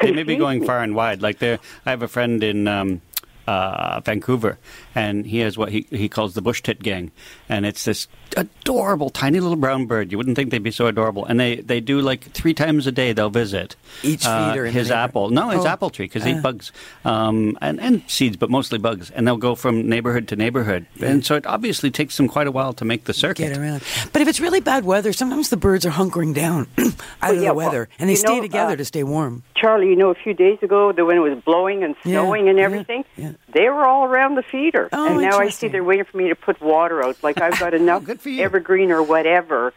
they 0.00 0.12
may 0.12 0.22
be 0.22 0.36
going 0.36 0.64
far 0.64 0.82
and 0.82 0.94
wide. 0.94 1.22
Like 1.22 1.38
there, 1.38 1.58
I 1.86 1.90
have 1.90 2.02
a 2.02 2.08
friend 2.08 2.42
in 2.44 2.68
um, 2.68 3.00
uh, 3.46 4.00
Vancouver, 4.00 4.58
and 4.94 5.26
he 5.26 5.38
has 5.40 5.56
what 5.58 5.70
he 5.70 5.86
he 5.90 6.08
calls 6.08 6.34
the 6.34 6.42
bush 6.42 6.62
tit 6.62 6.82
gang, 6.82 7.10
and 7.48 7.66
it's 7.66 7.84
this 7.84 8.08
adorable 8.36 9.10
tiny 9.10 9.40
little 9.40 9.56
brown 9.56 9.86
bird. 9.86 10.10
You 10.10 10.18
wouldn't 10.18 10.36
think 10.36 10.50
they'd 10.50 10.62
be 10.62 10.70
so 10.70 10.86
adorable, 10.86 11.24
and 11.24 11.38
they 11.38 11.56
they 11.56 11.80
do 11.80 12.00
like 12.00 12.24
three 12.32 12.54
times 12.54 12.86
a 12.86 12.92
day. 12.92 13.12
They'll 13.12 13.30
visit 13.30 13.76
Each 14.02 14.24
uh, 14.26 14.50
feeder 14.50 14.64
in 14.66 14.72
his 14.72 14.90
apple. 14.90 15.30
No, 15.30 15.50
his 15.50 15.64
Oh. 15.64 15.68
apple 15.68 15.90
tree 15.90 16.06
because 16.06 16.24
they 16.24 16.32
Uh. 16.32 16.38
eat 16.38 16.42
bugs 16.42 16.72
um, 17.04 17.56
and 17.60 17.80
and 17.80 18.02
seeds, 18.06 18.36
but 18.36 18.50
mostly 18.50 18.78
bugs. 18.78 19.10
And 19.10 19.26
they'll 19.26 19.36
go 19.36 19.54
from 19.54 19.88
neighborhood 19.88 20.28
to 20.28 20.36
neighborhood, 20.36 20.86
and 21.00 21.24
so 21.24 21.34
it 21.36 21.46
obviously 21.46 21.90
takes 21.90 22.16
them 22.16 22.28
quite 22.28 22.46
a 22.46 22.52
while 22.52 22.72
to 22.74 22.84
make 22.84 23.04
the 23.04 23.14
circuit. 23.14 23.48
Get 23.48 23.58
around. 23.58 23.82
But 24.12 24.22
if 24.22 24.28
it's 24.28 24.40
really 24.40 24.60
bad 24.60 24.84
weather, 24.84 25.12
sometimes 25.12 25.48
the 25.50 25.56
birds 25.56 25.84
are 25.86 25.90
hunkering 25.90 26.34
down 26.34 26.66
out 27.22 27.34
of 27.34 27.40
yeah, 27.42 27.48
the 27.48 27.54
well, 27.54 27.66
weather, 27.68 27.88
and 27.98 28.08
they 28.08 28.14
stay 28.14 28.36
know, 28.36 28.42
together 28.42 28.72
uh, 28.72 28.76
to 28.76 28.84
stay 28.84 29.02
warm. 29.02 29.42
Charlie, 29.64 29.88
you 29.88 29.96
know, 29.96 30.10
a 30.10 30.14
few 30.14 30.34
days 30.34 30.58
ago, 30.62 30.92
the 30.92 31.04
wind 31.06 31.22
was 31.22 31.38
blowing 31.42 31.82
and 31.84 31.94
Yeah, 32.04 32.20
snowing 32.20 32.48
and 32.50 32.58
everything, 32.58 33.04
yeah. 33.16 33.32
they 33.52 33.68
were 33.70 33.86
all 33.86 34.04
around 34.04 34.34
the 34.34 34.42
feeder. 34.42 34.90
Oh, 34.92 35.06
and 35.06 35.22
now 35.22 35.38
I 35.38 35.48
see 35.48 35.68
they're 35.68 35.82
waiting 35.82 36.04
for 36.04 36.18
me 36.18 36.28
to 36.28 36.34
put 36.34 36.60
water 36.60 37.02
out. 37.02 37.16
Like 37.22 37.40
I've 37.40 37.58
got 37.58 37.72
enough 37.82 38.04
Good 38.04 38.20
for 38.20 38.28
you. 38.28 38.42
evergreen 38.42 38.90
or 38.90 39.02
whatever, 39.02 39.72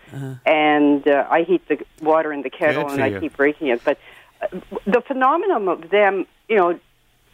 and 0.46 1.08
uh, 1.08 1.26
I 1.30 1.44
heat 1.44 1.66
the 1.70 1.78
water 2.02 2.34
in 2.34 2.42
the 2.42 2.50
kettle 2.50 2.84
Good 2.84 2.94
and 2.96 3.04
I 3.04 3.08
you. 3.08 3.20
keep 3.22 3.38
breaking 3.38 3.68
it. 3.68 3.82
But 3.86 3.98
uh, 4.42 4.48
the 4.86 5.02
phenomenon 5.02 5.68
of 5.70 5.90
them, 5.90 6.26
you 6.50 6.58
know, 6.58 6.80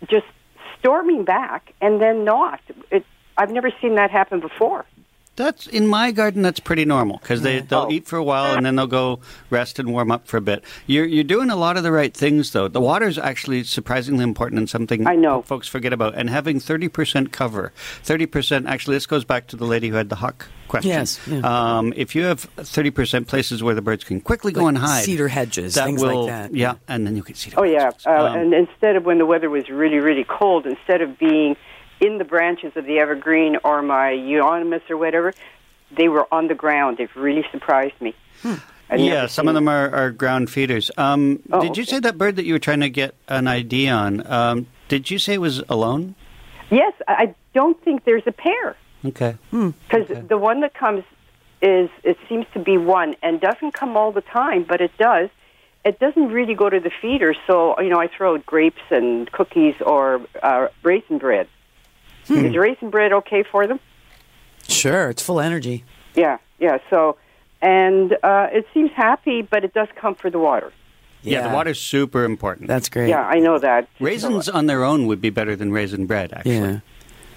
just 0.08 0.28
storming 0.80 1.24
back 1.24 1.74
and 1.82 2.00
then 2.00 2.24
not. 2.24 2.60
It, 2.92 3.04
I've 3.36 3.50
never 3.52 3.72
seen 3.82 3.96
that 3.96 4.12
happen 4.12 4.42
before. 4.42 4.86
That's 5.36 5.66
in 5.66 5.88
my 5.88 6.12
garden. 6.12 6.44
That's 6.44 6.60
pretty 6.60 6.86
normal 6.86 7.18
because 7.18 7.42
they 7.42 7.60
they'll 7.62 7.88
Oh. 7.88 7.92
eat 7.92 8.06
for 8.08 8.18
a 8.18 8.24
while 8.24 8.56
and 8.56 8.66
then 8.66 8.76
they'll 8.76 8.86
go 8.86 9.20
rest 9.50 9.80
and 9.80 9.92
warm 9.92 10.12
up 10.12 10.28
for 10.28 10.38
a 10.38 10.42
bit. 10.42 10.64
You're 10.86 11.06
you're 11.06 11.24
doing 11.24 11.50
a 11.50 11.56
lot 11.56 11.76
of 11.76 11.82
the 11.84 11.92
right 11.92 12.14
things 12.14 12.52
though. 12.52 12.68
The 12.68 12.80
water 12.82 13.08
is 13.08 13.18
actually 13.18 13.64
surprisingly 13.64 14.24
important 14.24 14.60
and 14.60 14.70
something 14.70 15.08
I 15.08 15.16
know. 15.16 15.42
folks 15.42 15.68
forget 15.68 15.92
about. 15.92 16.14
And 16.16 16.30
having 16.30 16.60
thirty 16.60 16.88
percent 16.88 17.32
cover, 17.32 17.72
thirty 18.04 18.28
percent. 18.28 18.68
Actually, 18.68 18.96
this 18.98 19.08
goes 19.08 19.26
back 19.26 19.48
to 19.48 19.56
the 19.56 19.66
lady 19.66 19.90
who 19.90 19.96
had 19.96 20.10
the 20.10 20.16
hawk 20.18 20.48
question. 20.68 20.90
Yes, 20.92 21.20
yeah. 21.28 21.40
Um, 21.78 21.94
if 21.96 22.14
you 22.16 22.24
have 22.26 22.42
thirty 22.42 22.92
percent 22.92 23.28
places 23.28 23.64
where 23.64 23.74
the 23.74 23.82
birds 23.82 24.04
can 24.04 24.22
quickly 24.22 24.52
go 24.52 24.62
Like 24.66 24.70
and 24.76 24.78
hide, 24.78 25.04
cedar 25.04 25.30
hedges, 25.30 25.74
that 25.74 25.86
things 25.86 26.04
like 26.04 26.28
that. 26.28 26.54
Yeah, 26.56 26.76
and 26.88 27.08
then 27.08 27.16
you 27.16 27.24
can 27.24 27.34
cedar. 27.34 27.56
Oh 27.60 27.64
yeah, 27.64 27.90
uh, 28.06 28.12
Um, 28.12 28.38
and 28.38 28.54
instead 28.54 28.96
of 28.96 29.06
when 29.06 29.18
the 29.18 29.26
weather 29.26 29.50
was 29.50 29.68
really 29.70 29.98
really 29.98 30.26
cold, 30.26 30.68
instead 30.68 31.02
of 31.02 31.18
being 31.18 31.56
in 32.06 32.18
the 32.18 32.26
branches 32.26 32.72
of 32.76 32.86
the 32.86 33.00
evergreen 33.00 33.58
or 33.64 33.82
my 33.82 34.12
euonymus 34.12 34.82
or 34.90 34.98
whatever, 34.98 35.34
they 35.98 36.10
were 36.10 36.28
on 36.32 36.48
the 36.48 36.56
ground. 36.56 37.00
It 37.00 37.16
really 37.16 37.46
surprised 37.52 38.00
me. 38.02 38.14
I'd 38.90 39.00
yeah, 39.00 39.28
some 39.28 39.48
of 39.48 39.54
them 39.54 39.68
are, 39.68 39.90
are 39.96 40.12
ground 40.12 40.50
feeders. 40.50 40.92
Um, 40.98 41.40
Oh, 41.52 41.62
did 41.62 41.78
you 41.78 41.84
okay. 41.84 41.92
say 41.94 42.00
that 42.02 42.18
bird 42.18 42.36
that 42.36 42.46
you 42.46 42.54
were 42.54 42.60
trying 42.60 42.82
to 42.82 42.90
get 42.90 43.16
an 43.28 43.48
ID 43.48 43.88
on? 43.90 44.26
Um, 44.28 44.68
did 44.90 45.10
you 45.10 45.18
say 45.18 45.34
it 45.36 45.42
was 45.42 45.64
alone? 45.70 46.16
Yes, 46.70 46.94
I 47.08 47.14
I 47.14 47.36
don't 47.54 47.80
think 47.84 48.04
there's 48.04 48.26
a 48.26 48.32
pair 48.32 48.76
Okay. 49.06 49.36
because 49.52 50.08
the 50.28 50.38
one 50.40 50.62
that 50.62 50.74
comes 50.74 51.04
is 51.62 51.90
it 52.04 52.18
seems 52.28 52.46
to 52.54 52.60
be 52.60 52.78
one 52.78 53.16
and 53.22 53.40
doesn't 53.40 53.74
come 53.74 53.96
all 53.96 54.12
the 54.12 54.22
time, 54.22 54.64
but 54.68 54.82
it 54.82 54.92
does. 54.98 55.30
It 55.86 56.00
doesn't 56.00 56.30
really 56.30 56.56
go 56.56 56.70
to 56.70 56.80
the 56.80 56.90
feeder, 57.02 57.36
so 57.48 57.80
you 57.80 57.90
know 57.90 58.00
I 58.00 58.08
throw 58.08 58.34
out 58.36 58.46
grapes 58.46 58.82
and 58.90 59.32
cookies 59.32 59.76
or 59.86 60.22
uh, 60.42 60.68
raisin 60.82 61.20
bread. 61.20 61.48
Is 62.30 62.56
raisin 62.56 62.90
bread 62.90 63.12
okay 63.14 63.44
for 63.44 63.68
them? 63.68 63.80
Sure, 64.68 65.10
it's 65.10 65.22
full 65.22 65.40
energy. 65.42 65.84
Yeah, 66.16 66.38
yeah. 66.60 66.78
So, 66.90 67.18
and 67.62 68.14
uh, 68.24 68.48
it 68.52 68.66
seems 68.74 68.92
happy, 68.96 69.42
but 69.42 69.64
it 69.64 69.74
does 69.74 69.88
come 69.96 70.16
for 70.16 70.30
the 70.30 70.40
water. 70.40 70.72
Yeah, 71.22 71.48
the 71.48 71.54
water's 71.54 71.80
super 71.80 72.26
important. 72.26 72.68
That's 72.68 72.90
great. 72.90 73.10
Yeah, 73.10 73.26
I 73.26 73.40
know 73.40 73.58
that. 73.60 73.88
Raisins 74.00 74.50
on 74.50 74.66
their 74.66 74.84
own 74.84 75.08
would 75.08 75.22
be 75.22 75.30
better 75.30 75.56
than 75.56 75.72
raisin 75.72 76.06
bread, 76.06 76.34
actually. 76.34 76.56
Yeah. 76.58 76.80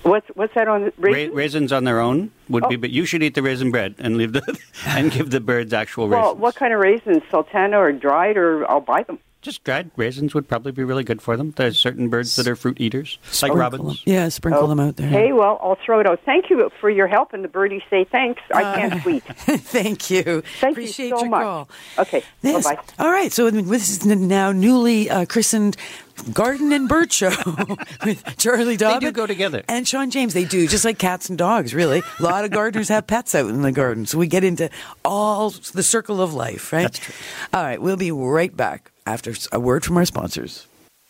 What's 0.03 0.26
what's 0.34 0.55
that 0.55 0.68
on 0.68 0.84
the 0.84 0.93
Ra- 0.99 1.11
raisins? 1.12 1.34
raisins 1.34 1.72
on 1.72 1.84
their 1.84 1.99
own 2.01 2.30
would 2.49 2.68
be, 2.68 2.76
Oh. 2.76 2.78
but 2.78 2.91
you 2.91 3.05
should 3.05 3.22
eat 3.24 3.34
the 3.34 3.43
raisin 3.43 3.72
bread 3.72 3.97
and 3.99 4.16
leave 4.16 4.32
the 4.32 4.59
and 4.87 5.11
give 5.11 5.30
the 5.30 5.41
birds 5.41 5.72
actual 5.72 6.09
raisins. 6.09 6.24
well, 6.24 6.37
what 6.37 6.55
kind 6.55 6.72
of 6.72 6.78
raisins? 6.80 7.22
Sultana 7.30 7.78
or 7.78 7.91
dried, 7.93 8.37
or 8.37 8.68
I'll 8.70 8.80
buy 8.80 9.03
them. 9.03 9.18
Just 9.47 9.62
dried 9.62 9.92
raisins 9.94 10.34
would 10.34 10.49
probably 10.49 10.72
be 10.72 10.82
really 10.82 11.05
good 11.05 11.22
for 11.22 11.36
them. 11.36 11.53
There's 11.57 11.78
certain 11.78 12.09
birds 12.09 12.34
that 12.34 12.49
are 12.49 12.57
fruit 12.57 12.80
eaters, 12.80 13.16
like 13.22 13.32
Sprinkle 13.32 13.59
robins. 13.59 14.05
Them. 14.05 14.12
Yeah, 14.12 14.28
sprinkle 14.28 14.66
them 14.66 14.80
out 14.80 14.97
there. 14.97 15.07
Hey, 15.09 15.32
well, 15.32 15.61
I'll 15.62 15.78
throw 15.86 16.01
it 16.01 16.07
out. 16.09 16.18
Thank 16.26 16.51
you 16.51 16.68
for 16.80 16.90
your 16.90 17.07
help, 17.07 17.32
and 17.32 17.44
the 17.44 17.49
birdies 17.49 17.82
say 17.88 18.03
thanks. 18.03 18.42
I 18.53 18.62
can't 18.62 19.01
tweet. 19.05 19.22
Thank 19.22 20.11
you. 20.11 20.42
Thank 20.61 20.72
Appreciate 20.76 21.11
you 21.11 21.16
so 21.16 21.20
your 21.22 21.30
much. 21.30 21.42
call. 21.42 21.68
Okay, 21.99 22.24
Yes. 22.42 22.64
bye 22.64 22.74
bye. 22.74 22.82
All 22.99 23.12
right. 23.12 23.30
So 23.32 23.49
this 23.49 23.88
is 23.88 24.05
now 24.05 24.51
newly 24.51 25.09
uh, 25.09 25.26
christened 25.26 25.76
Garden 26.32 26.72
and 26.72 26.88
Bird 26.88 27.12
Show 27.12 27.30
with 28.05 28.24
Charlie 28.38 28.76
Dobbin. 28.76 28.99
They 29.01 29.07
do 29.07 29.12
go 29.12 29.26
together. 29.28 29.62
And 29.68 29.86
Sean 29.86 30.11
James. 30.11 30.34
They 30.34 30.44
do, 30.44 30.66
just 30.66 30.84
like 30.84 30.99
cats 30.99 31.28
and 31.28 31.38
dogs, 31.38 31.72
really. 31.72 32.03
A 32.18 32.22
lot 32.24 32.44
of 32.44 32.51
gardeners 32.51 32.88
have 32.88 33.07
pets 33.07 33.32
out 33.36 33.49
in 33.49 33.62
the 33.62 33.70
garden. 33.70 34.07
So 34.07 34.18
we 34.18 34.26
get 34.26 34.42
into 34.42 34.70
all 35.05 35.51
the 35.51 35.84
circle 35.84 36.20
of 36.20 36.34
life, 36.34 36.72
right? 36.72 36.82
That's 36.82 36.99
true. 36.99 37.14
All 37.55 37.62
right. 37.62 37.80
We'll 37.80 37.97
be 37.97 38.11
right 38.11 38.55
back 38.57 38.90
after 39.07 39.33
a 39.53 39.61
word 39.61 39.85
from 39.85 39.97
our 39.97 40.05
sponsors. 40.05 40.67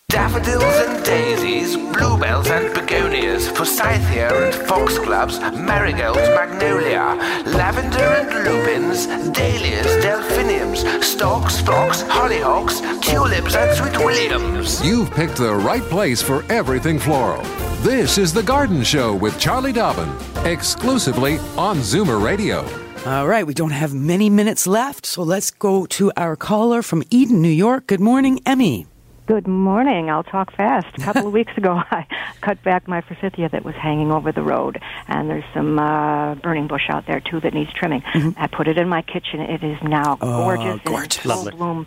Daffodils 0.09 0.63
and 0.63 1.05
daisies, 1.05 1.77
bluebells 1.77 2.49
and 2.49 2.73
begonias, 2.73 3.49
forsythia 3.49 4.29
and 4.33 4.55
foxgloves, 4.69 5.41
marigolds, 5.41 6.19
magnolia, 6.19 7.19
lavender 7.47 7.99
and 7.99 8.45
lupins, 8.45 9.07
dahlias, 9.33 10.03
delphiniums, 10.05 11.05
stalks, 11.05 11.61
fox, 11.61 12.03
hollyhocks, 12.05 12.81
tulips 13.03 13.57
and 13.57 13.77
sweet 13.77 13.99
williams. 14.05 14.81
You've 14.87 15.11
picked 15.11 15.37
the 15.37 15.55
right 15.55 15.83
place 15.83 16.23
for 16.23 16.45
everything 16.53 17.01
floral. 17.01 17.43
This 17.83 18.17
is 18.17 18.33
The 18.33 18.45
Garden 18.45 18.85
Show 18.85 19.15
with 19.17 19.39
Charlie 19.41 19.73
Dobbin, 19.73 20.11
exclusively 20.47 21.39
on 21.57 21.79
Zoomer 21.79 22.23
Radio. 22.23 22.86
All 23.07 23.29
right. 23.29 23.47
We 23.47 23.55
don't 23.55 23.71
have 23.71 23.95
many 23.95 24.29
minutes 24.29 24.67
left. 24.67 25.07
So 25.07 25.23
let's 25.23 25.53
go 25.53 25.87
to 25.87 26.11
our 26.17 26.35
caller 26.35 26.83
from 26.83 27.05
Eden, 27.11 27.41
New 27.41 27.49
York. 27.49 27.87
Good 27.87 28.01
morning, 28.01 28.41
Emmy. 28.45 28.87
Good 29.27 29.47
morning. 29.47 30.11
I'll 30.11 30.25
talk 30.25 30.53
fast. 30.53 30.87
A 30.99 31.01
couple 31.03 31.27
of 31.29 31.33
weeks 31.41 31.53
ago, 31.57 31.81
I 31.91 32.05
cut 32.41 32.61
back 32.65 32.89
my 32.89 33.01
forsythia 33.03 33.49
that 33.51 33.65
was 33.65 33.75
hanging 33.77 34.11
over 34.11 34.33
the 34.33 34.43
road, 34.43 34.81
and 35.07 35.31
there's 35.31 35.45
some 35.55 35.79
uh, 35.79 36.35
burning 36.37 36.67
bush 36.67 36.89
out 36.91 37.07
there 37.07 37.21
too 37.21 37.39
that 37.41 37.55
needs 37.55 37.73
trimming. 37.73 38.03
I 38.37 38.49
put 38.49 38.67
it 38.67 38.77
in 38.77 38.89
my 38.89 39.03
kitchen. 39.03 39.41
It 39.41 39.63
is 39.63 39.81
now 39.83 40.19
Oh, 40.21 40.45
gorgeous, 40.45 40.73
and 40.73 40.85
gorgeous. 40.85 41.17
in 41.19 41.23
full 41.31 41.37
Lovely. 41.45 41.53
bloom, 41.53 41.87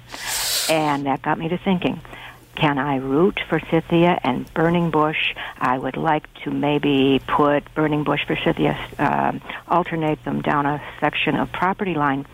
and 0.70 1.05
that 1.05 1.22
got 1.22 1.38
me 1.38 1.49
to 1.49 1.57
thinking. 1.57 1.99
Can 2.60 2.78
I 2.78 2.97
root 2.97 3.39
forsythia 3.47 4.20
and 4.22 4.53
burning 4.53 4.91
bush? 4.91 5.34
I 5.57 5.78
would 5.78 5.95
like 5.95 6.28
to 6.43 6.51
maybe 6.51 7.22
put 7.26 7.74
burning 7.74 8.03
bush 8.03 8.26
forsythia, 8.28 8.78
um, 8.97 9.41
alternate 9.70 10.22
them 10.26 10.41
down 10.41 10.66
a 10.66 10.84
section 10.99 11.38
of 11.38 11.49
property 11.53 11.93
line 11.93 12.26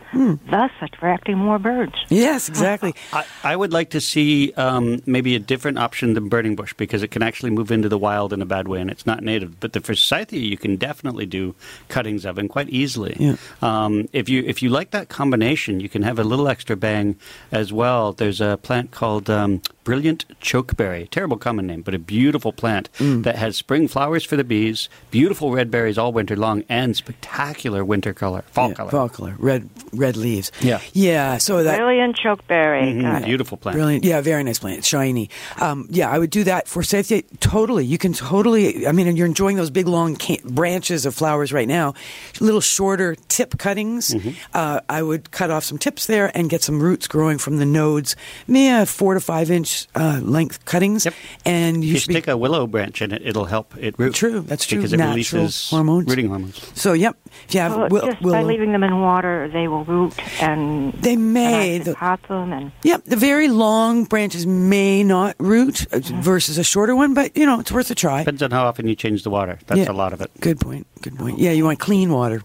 thus 0.49 0.71
attracting 0.81 1.37
more 1.37 1.59
birds. 1.59 1.93
Yes, 2.09 2.47
exactly. 2.49 2.95
I, 3.13 3.25
I 3.43 3.55
would 3.55 3.73
like 3.73 3.89
to 3.91 4.01
see 4.01 4.53
um, 4.53 5.01
maybe 5.05 5.35
a 5.35 5.39
different 5.39 5.77
option 5.79 6.13
than 6.13 6.29
burning 6.29 6.55
bush 6.55 6.73
because 6.73 7.03
it 7.03 7.11
can 7.11 7.21
actually 7.23 7.49
move 7.51 7.71
into 7.71 7.89
the 7.89 7.97
wild 7.97 8.31
in 8.33 8.41
a 8.41 8.45
bad 8.45 8.67
way 8.67 8.79
and 8.81 8.89
it's 8.89 9.05
not 9.05 9.23
native. 9.23 9.59
But 9.59 9.73
the 9.73 9.81
forsythia 9.81 10.39
you 10.39 10.57
can 10.57 10.75
definitely 10.77 11.25
do 11.25 11.55
cuttings 11.89 12.25
of 12.25 12.37
and 12.37 12.49
quite 12.49 12.69
easily. 12.69 13.15
Yeah. 13.19 13.35
Um, 13.61 14.07
if 14.13 14.29
you 14.29 14.43
if 14.45 14.61
you 14.61 14.69
like 14.69 14.91
that 14.91 15.09
combination, 15.09 15.79
you 15.79 15.89
can 15.89 16.03
have 16.03 16.19
a 16.19 16.23
little 16.23 16.47
extra 16.47 16.75
bang 16.75 17.15
as 17.51 17.73
well. 17.73 18.13
There's 18.13 18.39
a 18.41 18.57
plant 18.61 18.91
called 18.91 19.29
um, 19.29 19.61
brilliant 19.83 20.25
chokeberry. 20.41 21.09
Terrible 21.09 21.37
common 21.37 21.65
name, 21.67 21.81
but 21.81 21.93
a 21.93 21.99
beautiful 21.99 22.51
plant 22.53 22.89
Mm. 22.99 23.23
that 23.23 23.35
has 23.37 23.57
spring 23.57 23.87
flowers 23.87 24.23
for 24.23 24.35
the 24.35 24.43
bees, 24.43 24.89
beautiful 25.09 25.51
red 25.51 25.71
berries 25.71 25.97
all 25.97 26.13
winter 26.13 26.35
long, 26.35 26.63
and 26.69 26.95
spectacular 26.95 27.83
winter 27.83 28.13
color, 28.13 28.43
fall 28.51 28.69
Yeah, 28.69 28.75
color. 28.75 28.91
fall 28.91 29.09
color, 29.09 29.35
red 29.39 29.69
red 29.91 30.04
leaves. 30.15 30.51
Yeah. 30.61 30.79
yeah. 30.93 31.37
So 31.39 31.63
that 31.63 31.77
Brilliant 31.77 32.17
chokeberry. 32.17 32.93
Mhm, 32.95 33.25
Beautiful 33.25 33.57
plant. 33.57 33.75
Brilliant. 33.75 34.03
Yeah, 34.05 34.21
very 34.21 34.43
nice 34.43 34.59
plant. 34.59 34.77
It's 34.79 34.87
shiny. 34.87 35.29
Um, 35.59 35.87
yeah, 35.89 36.09
I 36.09 36.19
would 36.19 36.29
do 36.29 36.43
that 36.45 36.67
for 36.67 36.75
Forsythia. 36.75 37.23
Totally. 37.39 37.85
You 37.85 37.97
can 37.97 38.13
totally, 38.13 38.85
I 38.87 38.91
mean, 38.91 39.15
you're 39.15 39.25
enjoying 39.25 39.55
those 39.57 39.69
big 39.71 39.87
long 39.87 40.15
ca- 40.15 40.41
branches 40.45 41.05
of 41.05 41.15
flowers 41.15 41.51
right 41.51 41.67
now. 41.67 41.93
Little 42.39 42.61
shorter 42.61 43.15
tip 43.27 43.57
cuttings. 43.57 44.09
Mm-hmm. 44.13 44.29
Uh, 44.53 44.81
I 44.87 45.01
would 45.01 45.31
cut 45.31 45.49
off 45.49 45.63
some 45.63 45.77
tips 45.79 46.05
there 46.05 46.31
and 46.37 46.49
get 46.49 46.61
some 46.61 46.79
roots 46.81 47.07
growing 47.07 47.37
from 47.39 47.57
the 47.57 47.65
nodes. 47.65 48.15
Yeah, 48.47 48.85
four 48.85 49.13
to 49.15 49.19
five 49.19 49.49
inch 49.49 49.87
uh, 49.95 50.19
length 50.21 50.65
cuttings. 50.65 51.07
And 51.45 51.83
you 51.83 51.93
You 51.93 51.99
should 51.99 52.25
be 52.25 52.31
a 52.31 52.37
willow 52.37 52.67
branch 52.67 53.01
in 53.01 53.11
it; 53.13 53.21
it'll 53.25 53.45
help 53.45 53.75
it 53.77 53.95
root. 53.97 54.13
True, 54.13 54.41
that's 54.41 54.65
true. 54.65 54.77
Because 54.79 54.93
it 54.93 54.97
Natural 54.97 55.13
releases 55.13 55.69
hormones. 55.69 56.07
rooting 56.09 56.27
hormones. 56.27 56.61
So, 56.79 56.93
yep. 56.93 57.17
If 57.47 57.53
you 57.55 57.59
have 57.61 57.75
Well, 57.75 57.89
will, 57.89 58.01
just 58.05 58.21
by 58.21 58.27
willow- 58.29 58.47
leaving 58.47 58.71
them 58.73 58.83
in 58.83 58.99
water, 59.01 59.49
they 59.51 59.67
will 59.67 59.83
root 59.85 59.94
and 60.41 60.93
They 60.93 61.15
may. 61.15 61.77
And 61.77 61.95
I 61.99 62.15
them 62.27 62.53
and 62.53 62.71
Yep, 62.83 63.05
the 63.05 63.15
very 63.15 63.47
long 63.47 64.05
branches 64.05 64.45
may 64.45 65.03
not 65.03 65.35
root 65.39 65.85
uh, 65.93 65.99
versus 66.21 66.57
a 66.57 66.63
shorter 66.63 66.95
one, 66.95 67.13
but 67.13 67.35
you 67.37 67.45
know 67.45 67.59
it's 67.59 67.71
worth 67.71 67.89
a 67.91 67.95
try. 67.95 68.19
Depends 68.19 68.43
on 68.43 68.51
how 68.51 68.65
often 68.65 68.87
you 68.87 68.95
change 68.95 69.23
the 69.23 69.29
water. 69.29 69.59
That's 69.67 69.79
Yeah. 69.81 69.91
a 69.91 69.93
lot 69.93 70.13
of 70.13 70.21
it. 70.21 70.31
Good 70.39 70.59
point. 70.59 70.87
Good 71.01 71.17
point. 71.17 71.39
Yeah, 71.39 71.51
you 71.51 71.65
want 71.65 71.79
clean 71.79 72.11
water. 72.11 72.41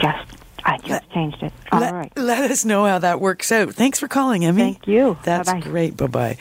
just 0.00 0.28
I 0.64 0.78
just 0.78 1.10
changed 1.10 1.42
it. 1.42 1.52
All 1.72 1.80
right. 1.80 2.12
let, 2.16 2.40
let 2.40 2.50
us 2.50 2.64
know 2.64 2.84
how 2.86 2.98
that 3.00 3.20
works 3.20 3.50
out. 3.50 3.74
Thanks 3.74 3.98
for 3.98 4.06
calling, 4.06 4.44
Emmy. 4.44 4.62
Thank 4.62 4.86
you. 4.86 5.16
That's 5.24 5.50
Bye-bye. 5.50 5.60
great. 5.68 5.96
Bye 5.96 6.06
bye. 6.06 6.36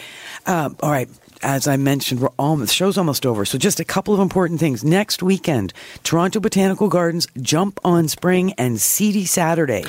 Um, 0.45 0.75
all 0.83 0.91
right. 0.91 1.09
As 1.43 1.67
I 1.67 1.75
mentioned, 1.75 2.19
we're 2.21 2.29
all, 2.37 2.55
the 2.55 2.67
show's 2.67 2.99
almost 2.99 3.25
over. 3.25 3.45
So 3.45 3.57
just 3.57 3.79
a 3.79 3.83
couple 3.83 4.13
of 4.13 4.19
important 4.19 4.59
things. 4.59 4.83
Next 4.83 5.23
weekend, 5.23 5.73
Toronto 6.03 6.39
Botanical 6.39 6.87
Gardens 6.87 7.25
Jump 7.41 7.79
on 7.83 8.07
Spring 8.07 8.53
and 8.59 8.79
Seedy 8.79 9.25
Saturday. 9.25 9.85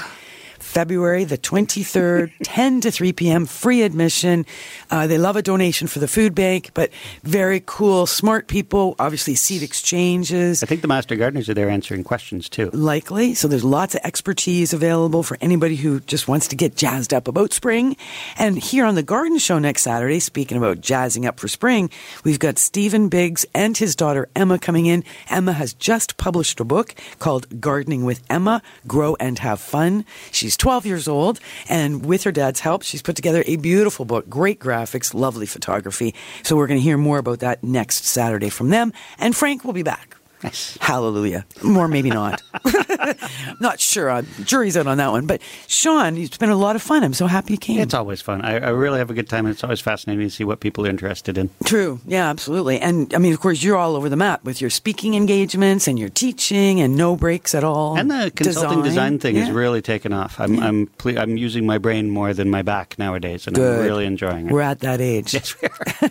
February 0.72 1.24
the 1.24 1.36
23rd, 1.36 2.32
10 2.42 2.80
to 2.80 2.90
3 2.90 3.12
p.m., 3.12 3.44
free 3.44 3.82
admission. 3.82 4.46
Uh, 4.90 5.06
they 5.06 5.18
love 5.18 5.36
a 5.36 5.42
donation 5.42 5.86
for 5.86 5.98
the 5.98 6.08
food 6.08 6.34
bank, 6.34 6.70
but 6.72 6.90
very 7.24 7.62
cool, 7.66 8.06
smart 8.06 8.48
people, 8.48 8.96
obviously 8.98 9.34
seed 9.34 9.62
exchanges. 9.62 10.62
I 10.62 10.66
think 10.66 10.80
the 10.80 10.88
master 10.88 11.14
gardeners 11.14 11.50
are 11.50 11.54
there 11.54 11.68
answering 11.68 12.04
questions 12.04 12.48
too. 12.48 12.70
Likely. 12.70 13.34
So 13.34 13.48
there's 13.48 13.64
lots 13.64 13.94
of 13.94 14.00
expertise 14.02 14.72
available 14.72 15.22
for 15.22 15.36
anybody 15.42 15.76
who 15.76 16.00
just 16.00 16.26
wants 16.26 16.48
to 16.48 16.56
get 16.56 16.74
jazzed 16.74 17.12
up 17.12 17.28
about 17.28 17.52
spring. 17.52 17.94
And 18.38 18.58
here 18.58 18.86
on 18.86 18.94
the 18.94 19.02
Garden 19.02 19.38
Show 19.38 19.58
next 19.58 19.82
Saturday, 19.82 20.20
speaking 20.20 20.56
about 20.56 20.80
jazzing 20.80 21.26
up 21.26 21.38
for 21.38 21.48
spring, 21.48 21.90
we've 22.24 22.38
got 22.38 22.56
Steven 22.56 23.10
Biggs 23.10 23.44
and 23.54 23.76
his 23.76 23.94
daughter 23.94 24.30
Emma 24.34 24.58
coming 24.58 24.86
in. 24.86 25.04
Emma 25.28 25.52
has 25.52 25.74
just 25.74 26.16
published 26.16 26.60
a 26.60 26.64
book 26.64 26.94
called 27.18 27.60
Gardening 27.60 28.04
with 28.04 28.22
Emma 28.30 28.62
Grow 28.86 29.16
and 29.20 29.38
Have 29.40 29.60
Fun. 29.60 30.06
She's 30.30 30.56
12 30.62 30.86
years 30.86 31.08
old, 31.08 31.40
and 31.68 32.06
with 32.06 32.22
her 32.22 32.30
dad's 32.30 32.60
help, 32.60 32.84
she's 32.84 33.02
put 33.02 33.16
together 33.16 33.42
a 33.48 33.56
beautiful 33.56 34.04
book. 34.04 34.28
Great 34.28 34.60
graphics, 34.60 35.12
lovely 35.12 35.44
photography. 35.44 36.14
So 36.44 36.54
we're 36.54 36.68
going 36.68 36.78
to 36.78 36.84
hear 36.84 36.96
more 36.96 37.18
about 37.18 37.40
that 37.40 37.64
next 37.64 38.04
Saturday 38.04 38.48
from 38.48 38.68
them. 38.68 38.92
And 39.18 39.34
Frank 39.34 39.64
will 39.64 39.72
be 39.72 39.82
back. 39.82 40.21
Hallelujah. 40.80 41.44
More 41.62 41.88
maybe 41.88 42.10
not. 42.10 42.42
not 43.60 43.80
sure. 43.80 44.10
Uh, 44.10 44.22
jury's 44.44 44.76
out 44.76 44.86
on 44.86 44.98
that 44.98 45.10
one. 45.10 45.26
But 45.26 45.40
Sean, 45.66 46.16
it's 46.16 46.36
been 46.36 46.50
a 46.50 46.56
lot 46.56 46.76
of 46.76 46.82
fun. 46.82 47.04
I'm 47.04 47.14
so 47.14 47.26
happy 47.26 47.54
you 47.54 47.58
came. 47.58 47.80
It's 47.80 47.94
always 47.94 48.20
fun. 48.20 48.42
I, 48.42 48.58
I 48.58 48.68
really 48.70 48.98
have 48.98 49.10
a 49.10 49.14
good 49.14 49.28
time, 49.28 49.46
and 49.46 49.52
it's 49.52 49.62
always 49.64 49.80
fascinating 49.80 50.26
to 50.26 50.30
see 50.30 50.44
what 50.44 50.60
people 50.60 50.86
are 50.86 50.90
interested 50.90 51.38
in. 51.38 51.50
True. 51.64 52.00
Yeah, 52.06 52.28
absolutely. 52.28 52.80
And 52.80 53.12
I 53.14 53.18
mean, 53.18 53.32
of 53.32 53.40
course, 53.40 53.62
you're 53.62 53.76
all 53.76 53.96
over 53.96 54.08
the 54.08 54.16
map 54.16 54.44
with 54.44 54.60
your 54.60 54.70
speaking 54.70 55.14
engagements 55.14 55.86
and 55.88 55.98
your 55.98 56.08
teaching 56.08 56.80
and 56.80 56.96
no 56.96 57.16
breaks 57.16 57.54
at 57.54 57.64
all. 57.64 57.96
And 57.98 58.10
the 58.10 58.32
consulting 58.34 58.82
design, 58.82 59.18
thing 59.18 59.36
Yeah. 59.36 59.44
has 59.44 59.50
really 59.50 59.82
taken 59.82 60.12
off. 60.12 60.40
I'm 60.40 60.58
I'm 60.60 60.86
ple- 60.98 61.18
I'm 61.18 61.36
using 61.36 61.66
my 61.66 61.78
brain 61.78 62.10
more 62.10 62.32
than 62.34 62.50
my 62.50 62.62
back 62.62 62.98
nowadays, 62.98 63.46
and 63.46 63.54
Good. 63.54 63.80
I'm 63.80 63.84
really 63.84 64.06
enjoying 64.06 64.46
it. 64.46 64.52
We're 64.52 64.62
at 64.62 64.80
that 64.80 65.00
age. 65.00 65.34
Yes, 65.34 65.54
we 65.60 65.68
are. 65.68 66.10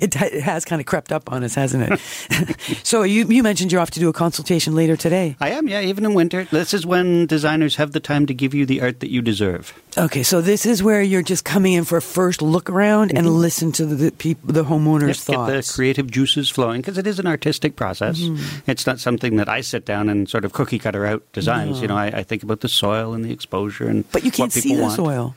it, 0.00 0.16
it 0.16 0.42
has 0.42 0.64
kind 0.64 0.80
of 0.80 0.86
crept 0.86 1.12
up 1.12 1.32
on 1.32 1.42
us, 1.44 1.54
hasn't 1.54 1.92
it? 1.92 2.56
so 2.86 3.02
you 3.02 3.26
you 3.26 3.42
mentioned 3.42 3.65
you're 3.72 3.80
off 3.80 3.90
to 3.92 4.00
do 4.00 4.08
a 4.08 4.12
consultation 4.12 4.74
later 4.74 4.96
today. 4.96 5.36
I 5.40 5.50
am, 5.50 5.68
yeah. 5.68 5.80
Even 5.80 6.04
in 6.04 6.14
winter, 6.14 6.44
this 6.44 6.72
is 6.74 6.84
when 6.86 7.26
designers 7.26 7.76
have 7.76 7.92
the 7.92 8.00
time 8.00 8.26
to 8.26 8.34
give 8.34 8.54
you 8.54 8.66
the 8.66 8.80
art 8.82 9.00
that 9.00 9.10
you 9.10 9.22
deserve. 9.22 9.72
Okay, 9.98 10.22
so 10.22 10.40
this 10.40 10.66
is 10.66 10.82
where 10.82 11.00
you're 11.02 11.22
just 11.22 11.44
coming 11.44 11.72
in 11.72 11.84
for 11.84 11.96
a 11.98 12.02
first 12.02 12.42
look 12.42 12.68
around 12.68 13.16
and 13.16 13.26
listen 13.28 13.72
to 13.72 13.86
the 13.86 13.94
the, 13.96 14.10
peop- 14.12 14.38
the 14.44 14.64
homeowners' 14.64 15.06
Yep, 15.08 15.38
get 15.38 15.46
the 15.46 15.52
thoughts. 15.54 15.74
creative 15.74 16.10
juices 16.10 16.50
flowing 16.50 16.80
because 16.82 16.98
it 16.98 17.06
is 17.06 17.18
an 17.18 17.26
artistic 17.26 17.76
process. 17.76 18.20
Mm-hmm. 18.20 18.70
It's 18.70 18.86
not 18.86 19.00
something 19.00 19.36
that 19.36 19.48
I 19.48 19.62
sit 19.62 19.86
down 19.86 20.08
and 20.10 20.28
sort 20.28 20.44
of 20.44 20.52
cookie 20.52 20.78
cutter 20.78 21.06
out 21.06 21.22
designs. 21.32 21.76
No. 21.76 21.82
You 21.82 21.88
know, 21.88 21.96
I, 21.96 22.06
I 22.08 22.22
think 22.24 22.42
about 22.42 22.60
the 22.60 22.68
soil 22.68 23.14
and 23.14 23.24
the 23.24 23.32
exposure 23.32 23.88
and 23.88 24.10
But 24.12 24.22
you 24.24 24.30
can't 24.30 24.52
people 24.52 24.70
see 24.70 24.76
the 24.76 24.82
want. 24.82 24.94
soil. 24.96 25.34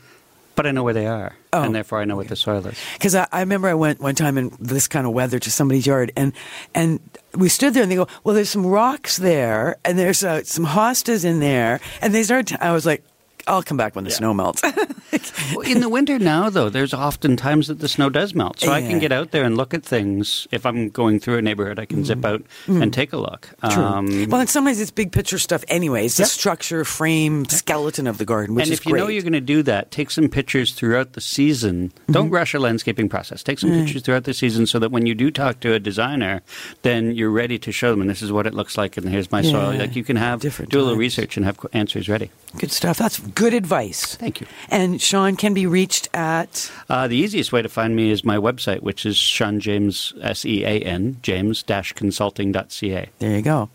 But 0.60 0.68
I 0.68 0.72
know 0.72 0.84
where 0.84 0.94
they 0.94 1.08
are, 1.08 1.38
Oh, 1.54 1.64
and 1.64 1.74
therefore 1.74 2.02
I 2.02 2.04
know 2.04 2.18
what 2.18 2.28
the 2.28 2.36
soil 2.36 2.68
is. 2.68 2.78
Because 2.96 3.16
I, 3.16 3.26
I 3.32 3.40
remember 3.40 3.70
I 3.70 3.76
went 3.76 4.02
one 4.02 4.14
time 4.14 4.38
in 4.38 4.52
this 4.60 4.90
kind 4.90 5.08
of 5.08 5.14
weather 5.14 5.40
to 5.40 5.50
somebody's 5.50 5.88
yard, 5.88 6.12
and 6.18 6.34
and 6.76 7.00
we 7.34 7.48
stood 7.48 7.74
there, 7.74 7.84
and 7.84 7.90
they 7.90 7.96
go, 7.96 8.10
"Well, 8.26 8.36
there's 8.36 8.50
some 8.50 8.66
rocks 8.66 9.16
there, 9.16 9.78
and 9.86 9.98
there's 9.98 10.22
uh, 10.22 10.44
some 10.44 10.66
hostas 10.66 11.24
in 11.24 11.40
there," 11.40 11.80
and 12.02 12.14
they 12.14 12.24
started. 12.24 12.58
I 12.60 12.74
was 12.74 12.86
like, 12.86 13.06
"I'll 13.48 13.64
come 13.64 13.78
back 13.78 13.96
when 13.96 14.06
the 14.06 14.12
snow 14.12 14.34
melts." 14.34 14.62
In 15.66 15.82
the 15.82 15.90
winter 15.90 16.20
now, 16.20 16.50
though, 16.50 16.70
there's 16.70 16.94
often 16.94 17.36
times 17.36 17.68
that 17.68 17.80
the 17.80 17.88
snow 17.90 18.10
does 18.10 18.36
melt. 18.36 18.60
So 18.60 18.72
I 18.72 18.82
can 18.82 19.00
get 19.00 19.12
out 19.12 19.32
there 19.32 19.44
and 19.44 19.58
look 19.58 19.74
at 19.74 19.84
things. 19.84 20.48
If 20.52 20.66
I'm 20.66 20.90
going 20.90 21.20
through 21.20 21.38
a 21.38 21.42
neighborhood, 21.42 21.80
I 21.80 21.86
can 21.86 22.06
zip 22.06 22.24
out 22.26 22.44
and 22.68 22.94
take 22.94 23.14
a 23.14 23.18
look. 23.18 23.50
Mm. 23.64 23.74
True. 23.74 23.84
Um, 23.84 24.30
well, 24.30 24.42
and 24.42 24.50
sometimes 24.50 24.80
it's 24.80 24.92
big 24.92 25.12
picture 25.12 25.40
stuff 25.40 25.64
anyway. 25.68 26.06
It's 26.06 26.18
the 26.18 26.26
structure, 26.26 26.86
frame, 26.86 27.46
skeleton 27.46 28.08
of 28.08 28.18
the 28.18 28.26
garden, 28.26 28.56
which 28.56 28.66
and 28.66 28.74
is 28.74 28.80
if 28.80 28.86
you 28.86 28.96
know 28.96 29.08
you're 29.08 29.22
going 29.24 29.34
to 29.34 29.42
do 29.42 29.64
that, 29.64 29.92
take 29.92 30.12
some 30.12 30.30
pictures 30.30 30.74
throughout 30.74 31.14
the 31.14 31.22
season. 31.22 31.90
Mm-hmm. 31.90 32.14
Don't 32.14 32.30
rush 32.30 32.54
a 32.54 32.60
landscaping 32.60 33.10
process. 33.10 33.44
Take 33.44 33.60
some 33.60 33.70
Mm. 33.70 33.84
pictures 33.86 34.02
throughout 34.04 34.24
the 34.24 34.34
season 34.34 34.66
so 34.68 34.80
that 34.80 34.92
when 34.92 35.06
you 35.06 35.14
do 35.16 35.30
talk 35.32 35.60
to 35.62 35.74
a 35.74 35.80
designer, 35.80 36.42
then 36.82 37.14
you're 37.16 37.30
ready 37.30 37.60
to 37.60 37.72
show 37.72 37.92
them, 37.92 38.02
and 38.02 38.10
this 38.10 38.22
is 38.22 38.32
what 38.32 38.48
it 38.48 38.54
looks 38.54 38.78
like, 38.78 38.98
and 38.98 39.08
here's 39.10 39.32
my 39.32 39.42
soil. 39.42 39.78
Like 39.78 39.96
you 39.96 40.04
can 40.04 40.16
have 40.16 40.40
Different 40.42 40.72
do 40.72 40.78
a 40.78 40.80
little 40.80 40.94
times. 40.94 41.00
research 41.00 41.38
and 41.38 41.46
have 41.46 41.60
answers 41.74 42.10
ready. 42.10 42.32
Good 42.58 42.72
stuff. 42.72 42.98
That's 42.98 43.20
good 43.36 43.54
advice. 43.54 44.16
Thank 44.16 44.42
you. 44.42 44.48
And 44.70 45.02
Sean 45.02 45.36
can 45.36 45.54
be 45.54 45.66
reached 45.66 46.10
at 46.14 46.72
Uh, 46.90 47.08
the 47.08 47.16
easiest 47.16 47.52
way 47.52 47.62
to 47.62 47.70
find 47.70 47.96
me 47.96 48.12
is 48.12 48.24
my 48.24 48.38
website, 48.38 48.82
which 48.82 49.06
is 49.06 49.18
Sean 49.18 49.60
James 49.60 50.14
S 50.22 50.46
E 50.46 50.64
A 50.64 50.80
N 50.82 51.18
James 51.22 51.64
consulting.ca. 51.96 53.10
There 53.20 53.36
you 53.36 53.42
go. 53.42 53.70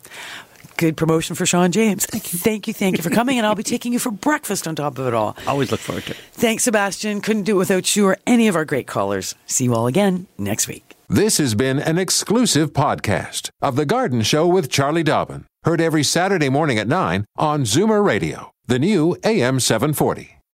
Good 0.77 0.97
promotion 0.97 1.37
for 1.37 1.47
Sean 1.47 1.71
James. 1.71 2.05
Thank 2.07 2.33
you. 2.33 2.39
Thank 2.39 2.67
you. 2.67 2.75
Thank 2.75 2.97
you 2.99 3.03
for 3.05 3.11
coming. 3.11 3.39
And 3.39 3.47
I'll 3.47 3.55
be 3.55 3.63
taking 3.63 3.93
you 3.93 4.01
for 4.01 4.11
breakfast 4.11 4.67
on 4.67 4.75
top 4.75 4.99
of 4.99 5.07
it 5.07 5.15
all. 5.15 5.37
Always 5.47 5.71
look 5.71 5.81
forward 5.81 6.05
to 6.05 6.11
it. 6.13 6.17
Thanks, 6.33 6.65
Sebastian. 6.65 7.21
Couldn't 7.21 7.45
do 7.45 7.53
it 7.55 7.59
without 7.59 7.95
you 7.95 8.07
or 8.07 8.19
any 8.27 8.49
of 8.49 8.57
our 8.57 8.65
great 8.65 8.89
callers. 8.89 9.35
See 9.47 9.65
you 9.65 9.75
all 9.75 9.87
again 9.87 10.27
next 10.37 10.67
week. 10.67 10.97
This 11.09 11.39
has 11.39 11.55
been 11.55 11.79
an 11.79 11.99
exclusive 11.99 12.73
podcast 12.73 13.51
of 13.63 13.77
The 13.77 13.85
Garden 13.87 14.23
Show 14.23 14.49
with 14.49 14.69
Charlie 14.71 15.03
Dobbin. 15.05 15.45
Heard 15.63 15.81
every 15.81 16.03
Saturday 16.03 16.49
morning 16.49 16.79
at 16.79 16.89
9 16.89 17.25
on 17.37 17.63
Zoomer 17.63 18.05
Radio, 18.05 18.51
the 18.67 18.79
new 18.79 19.15
AM 19.23 19.61
740. 19.61 20.34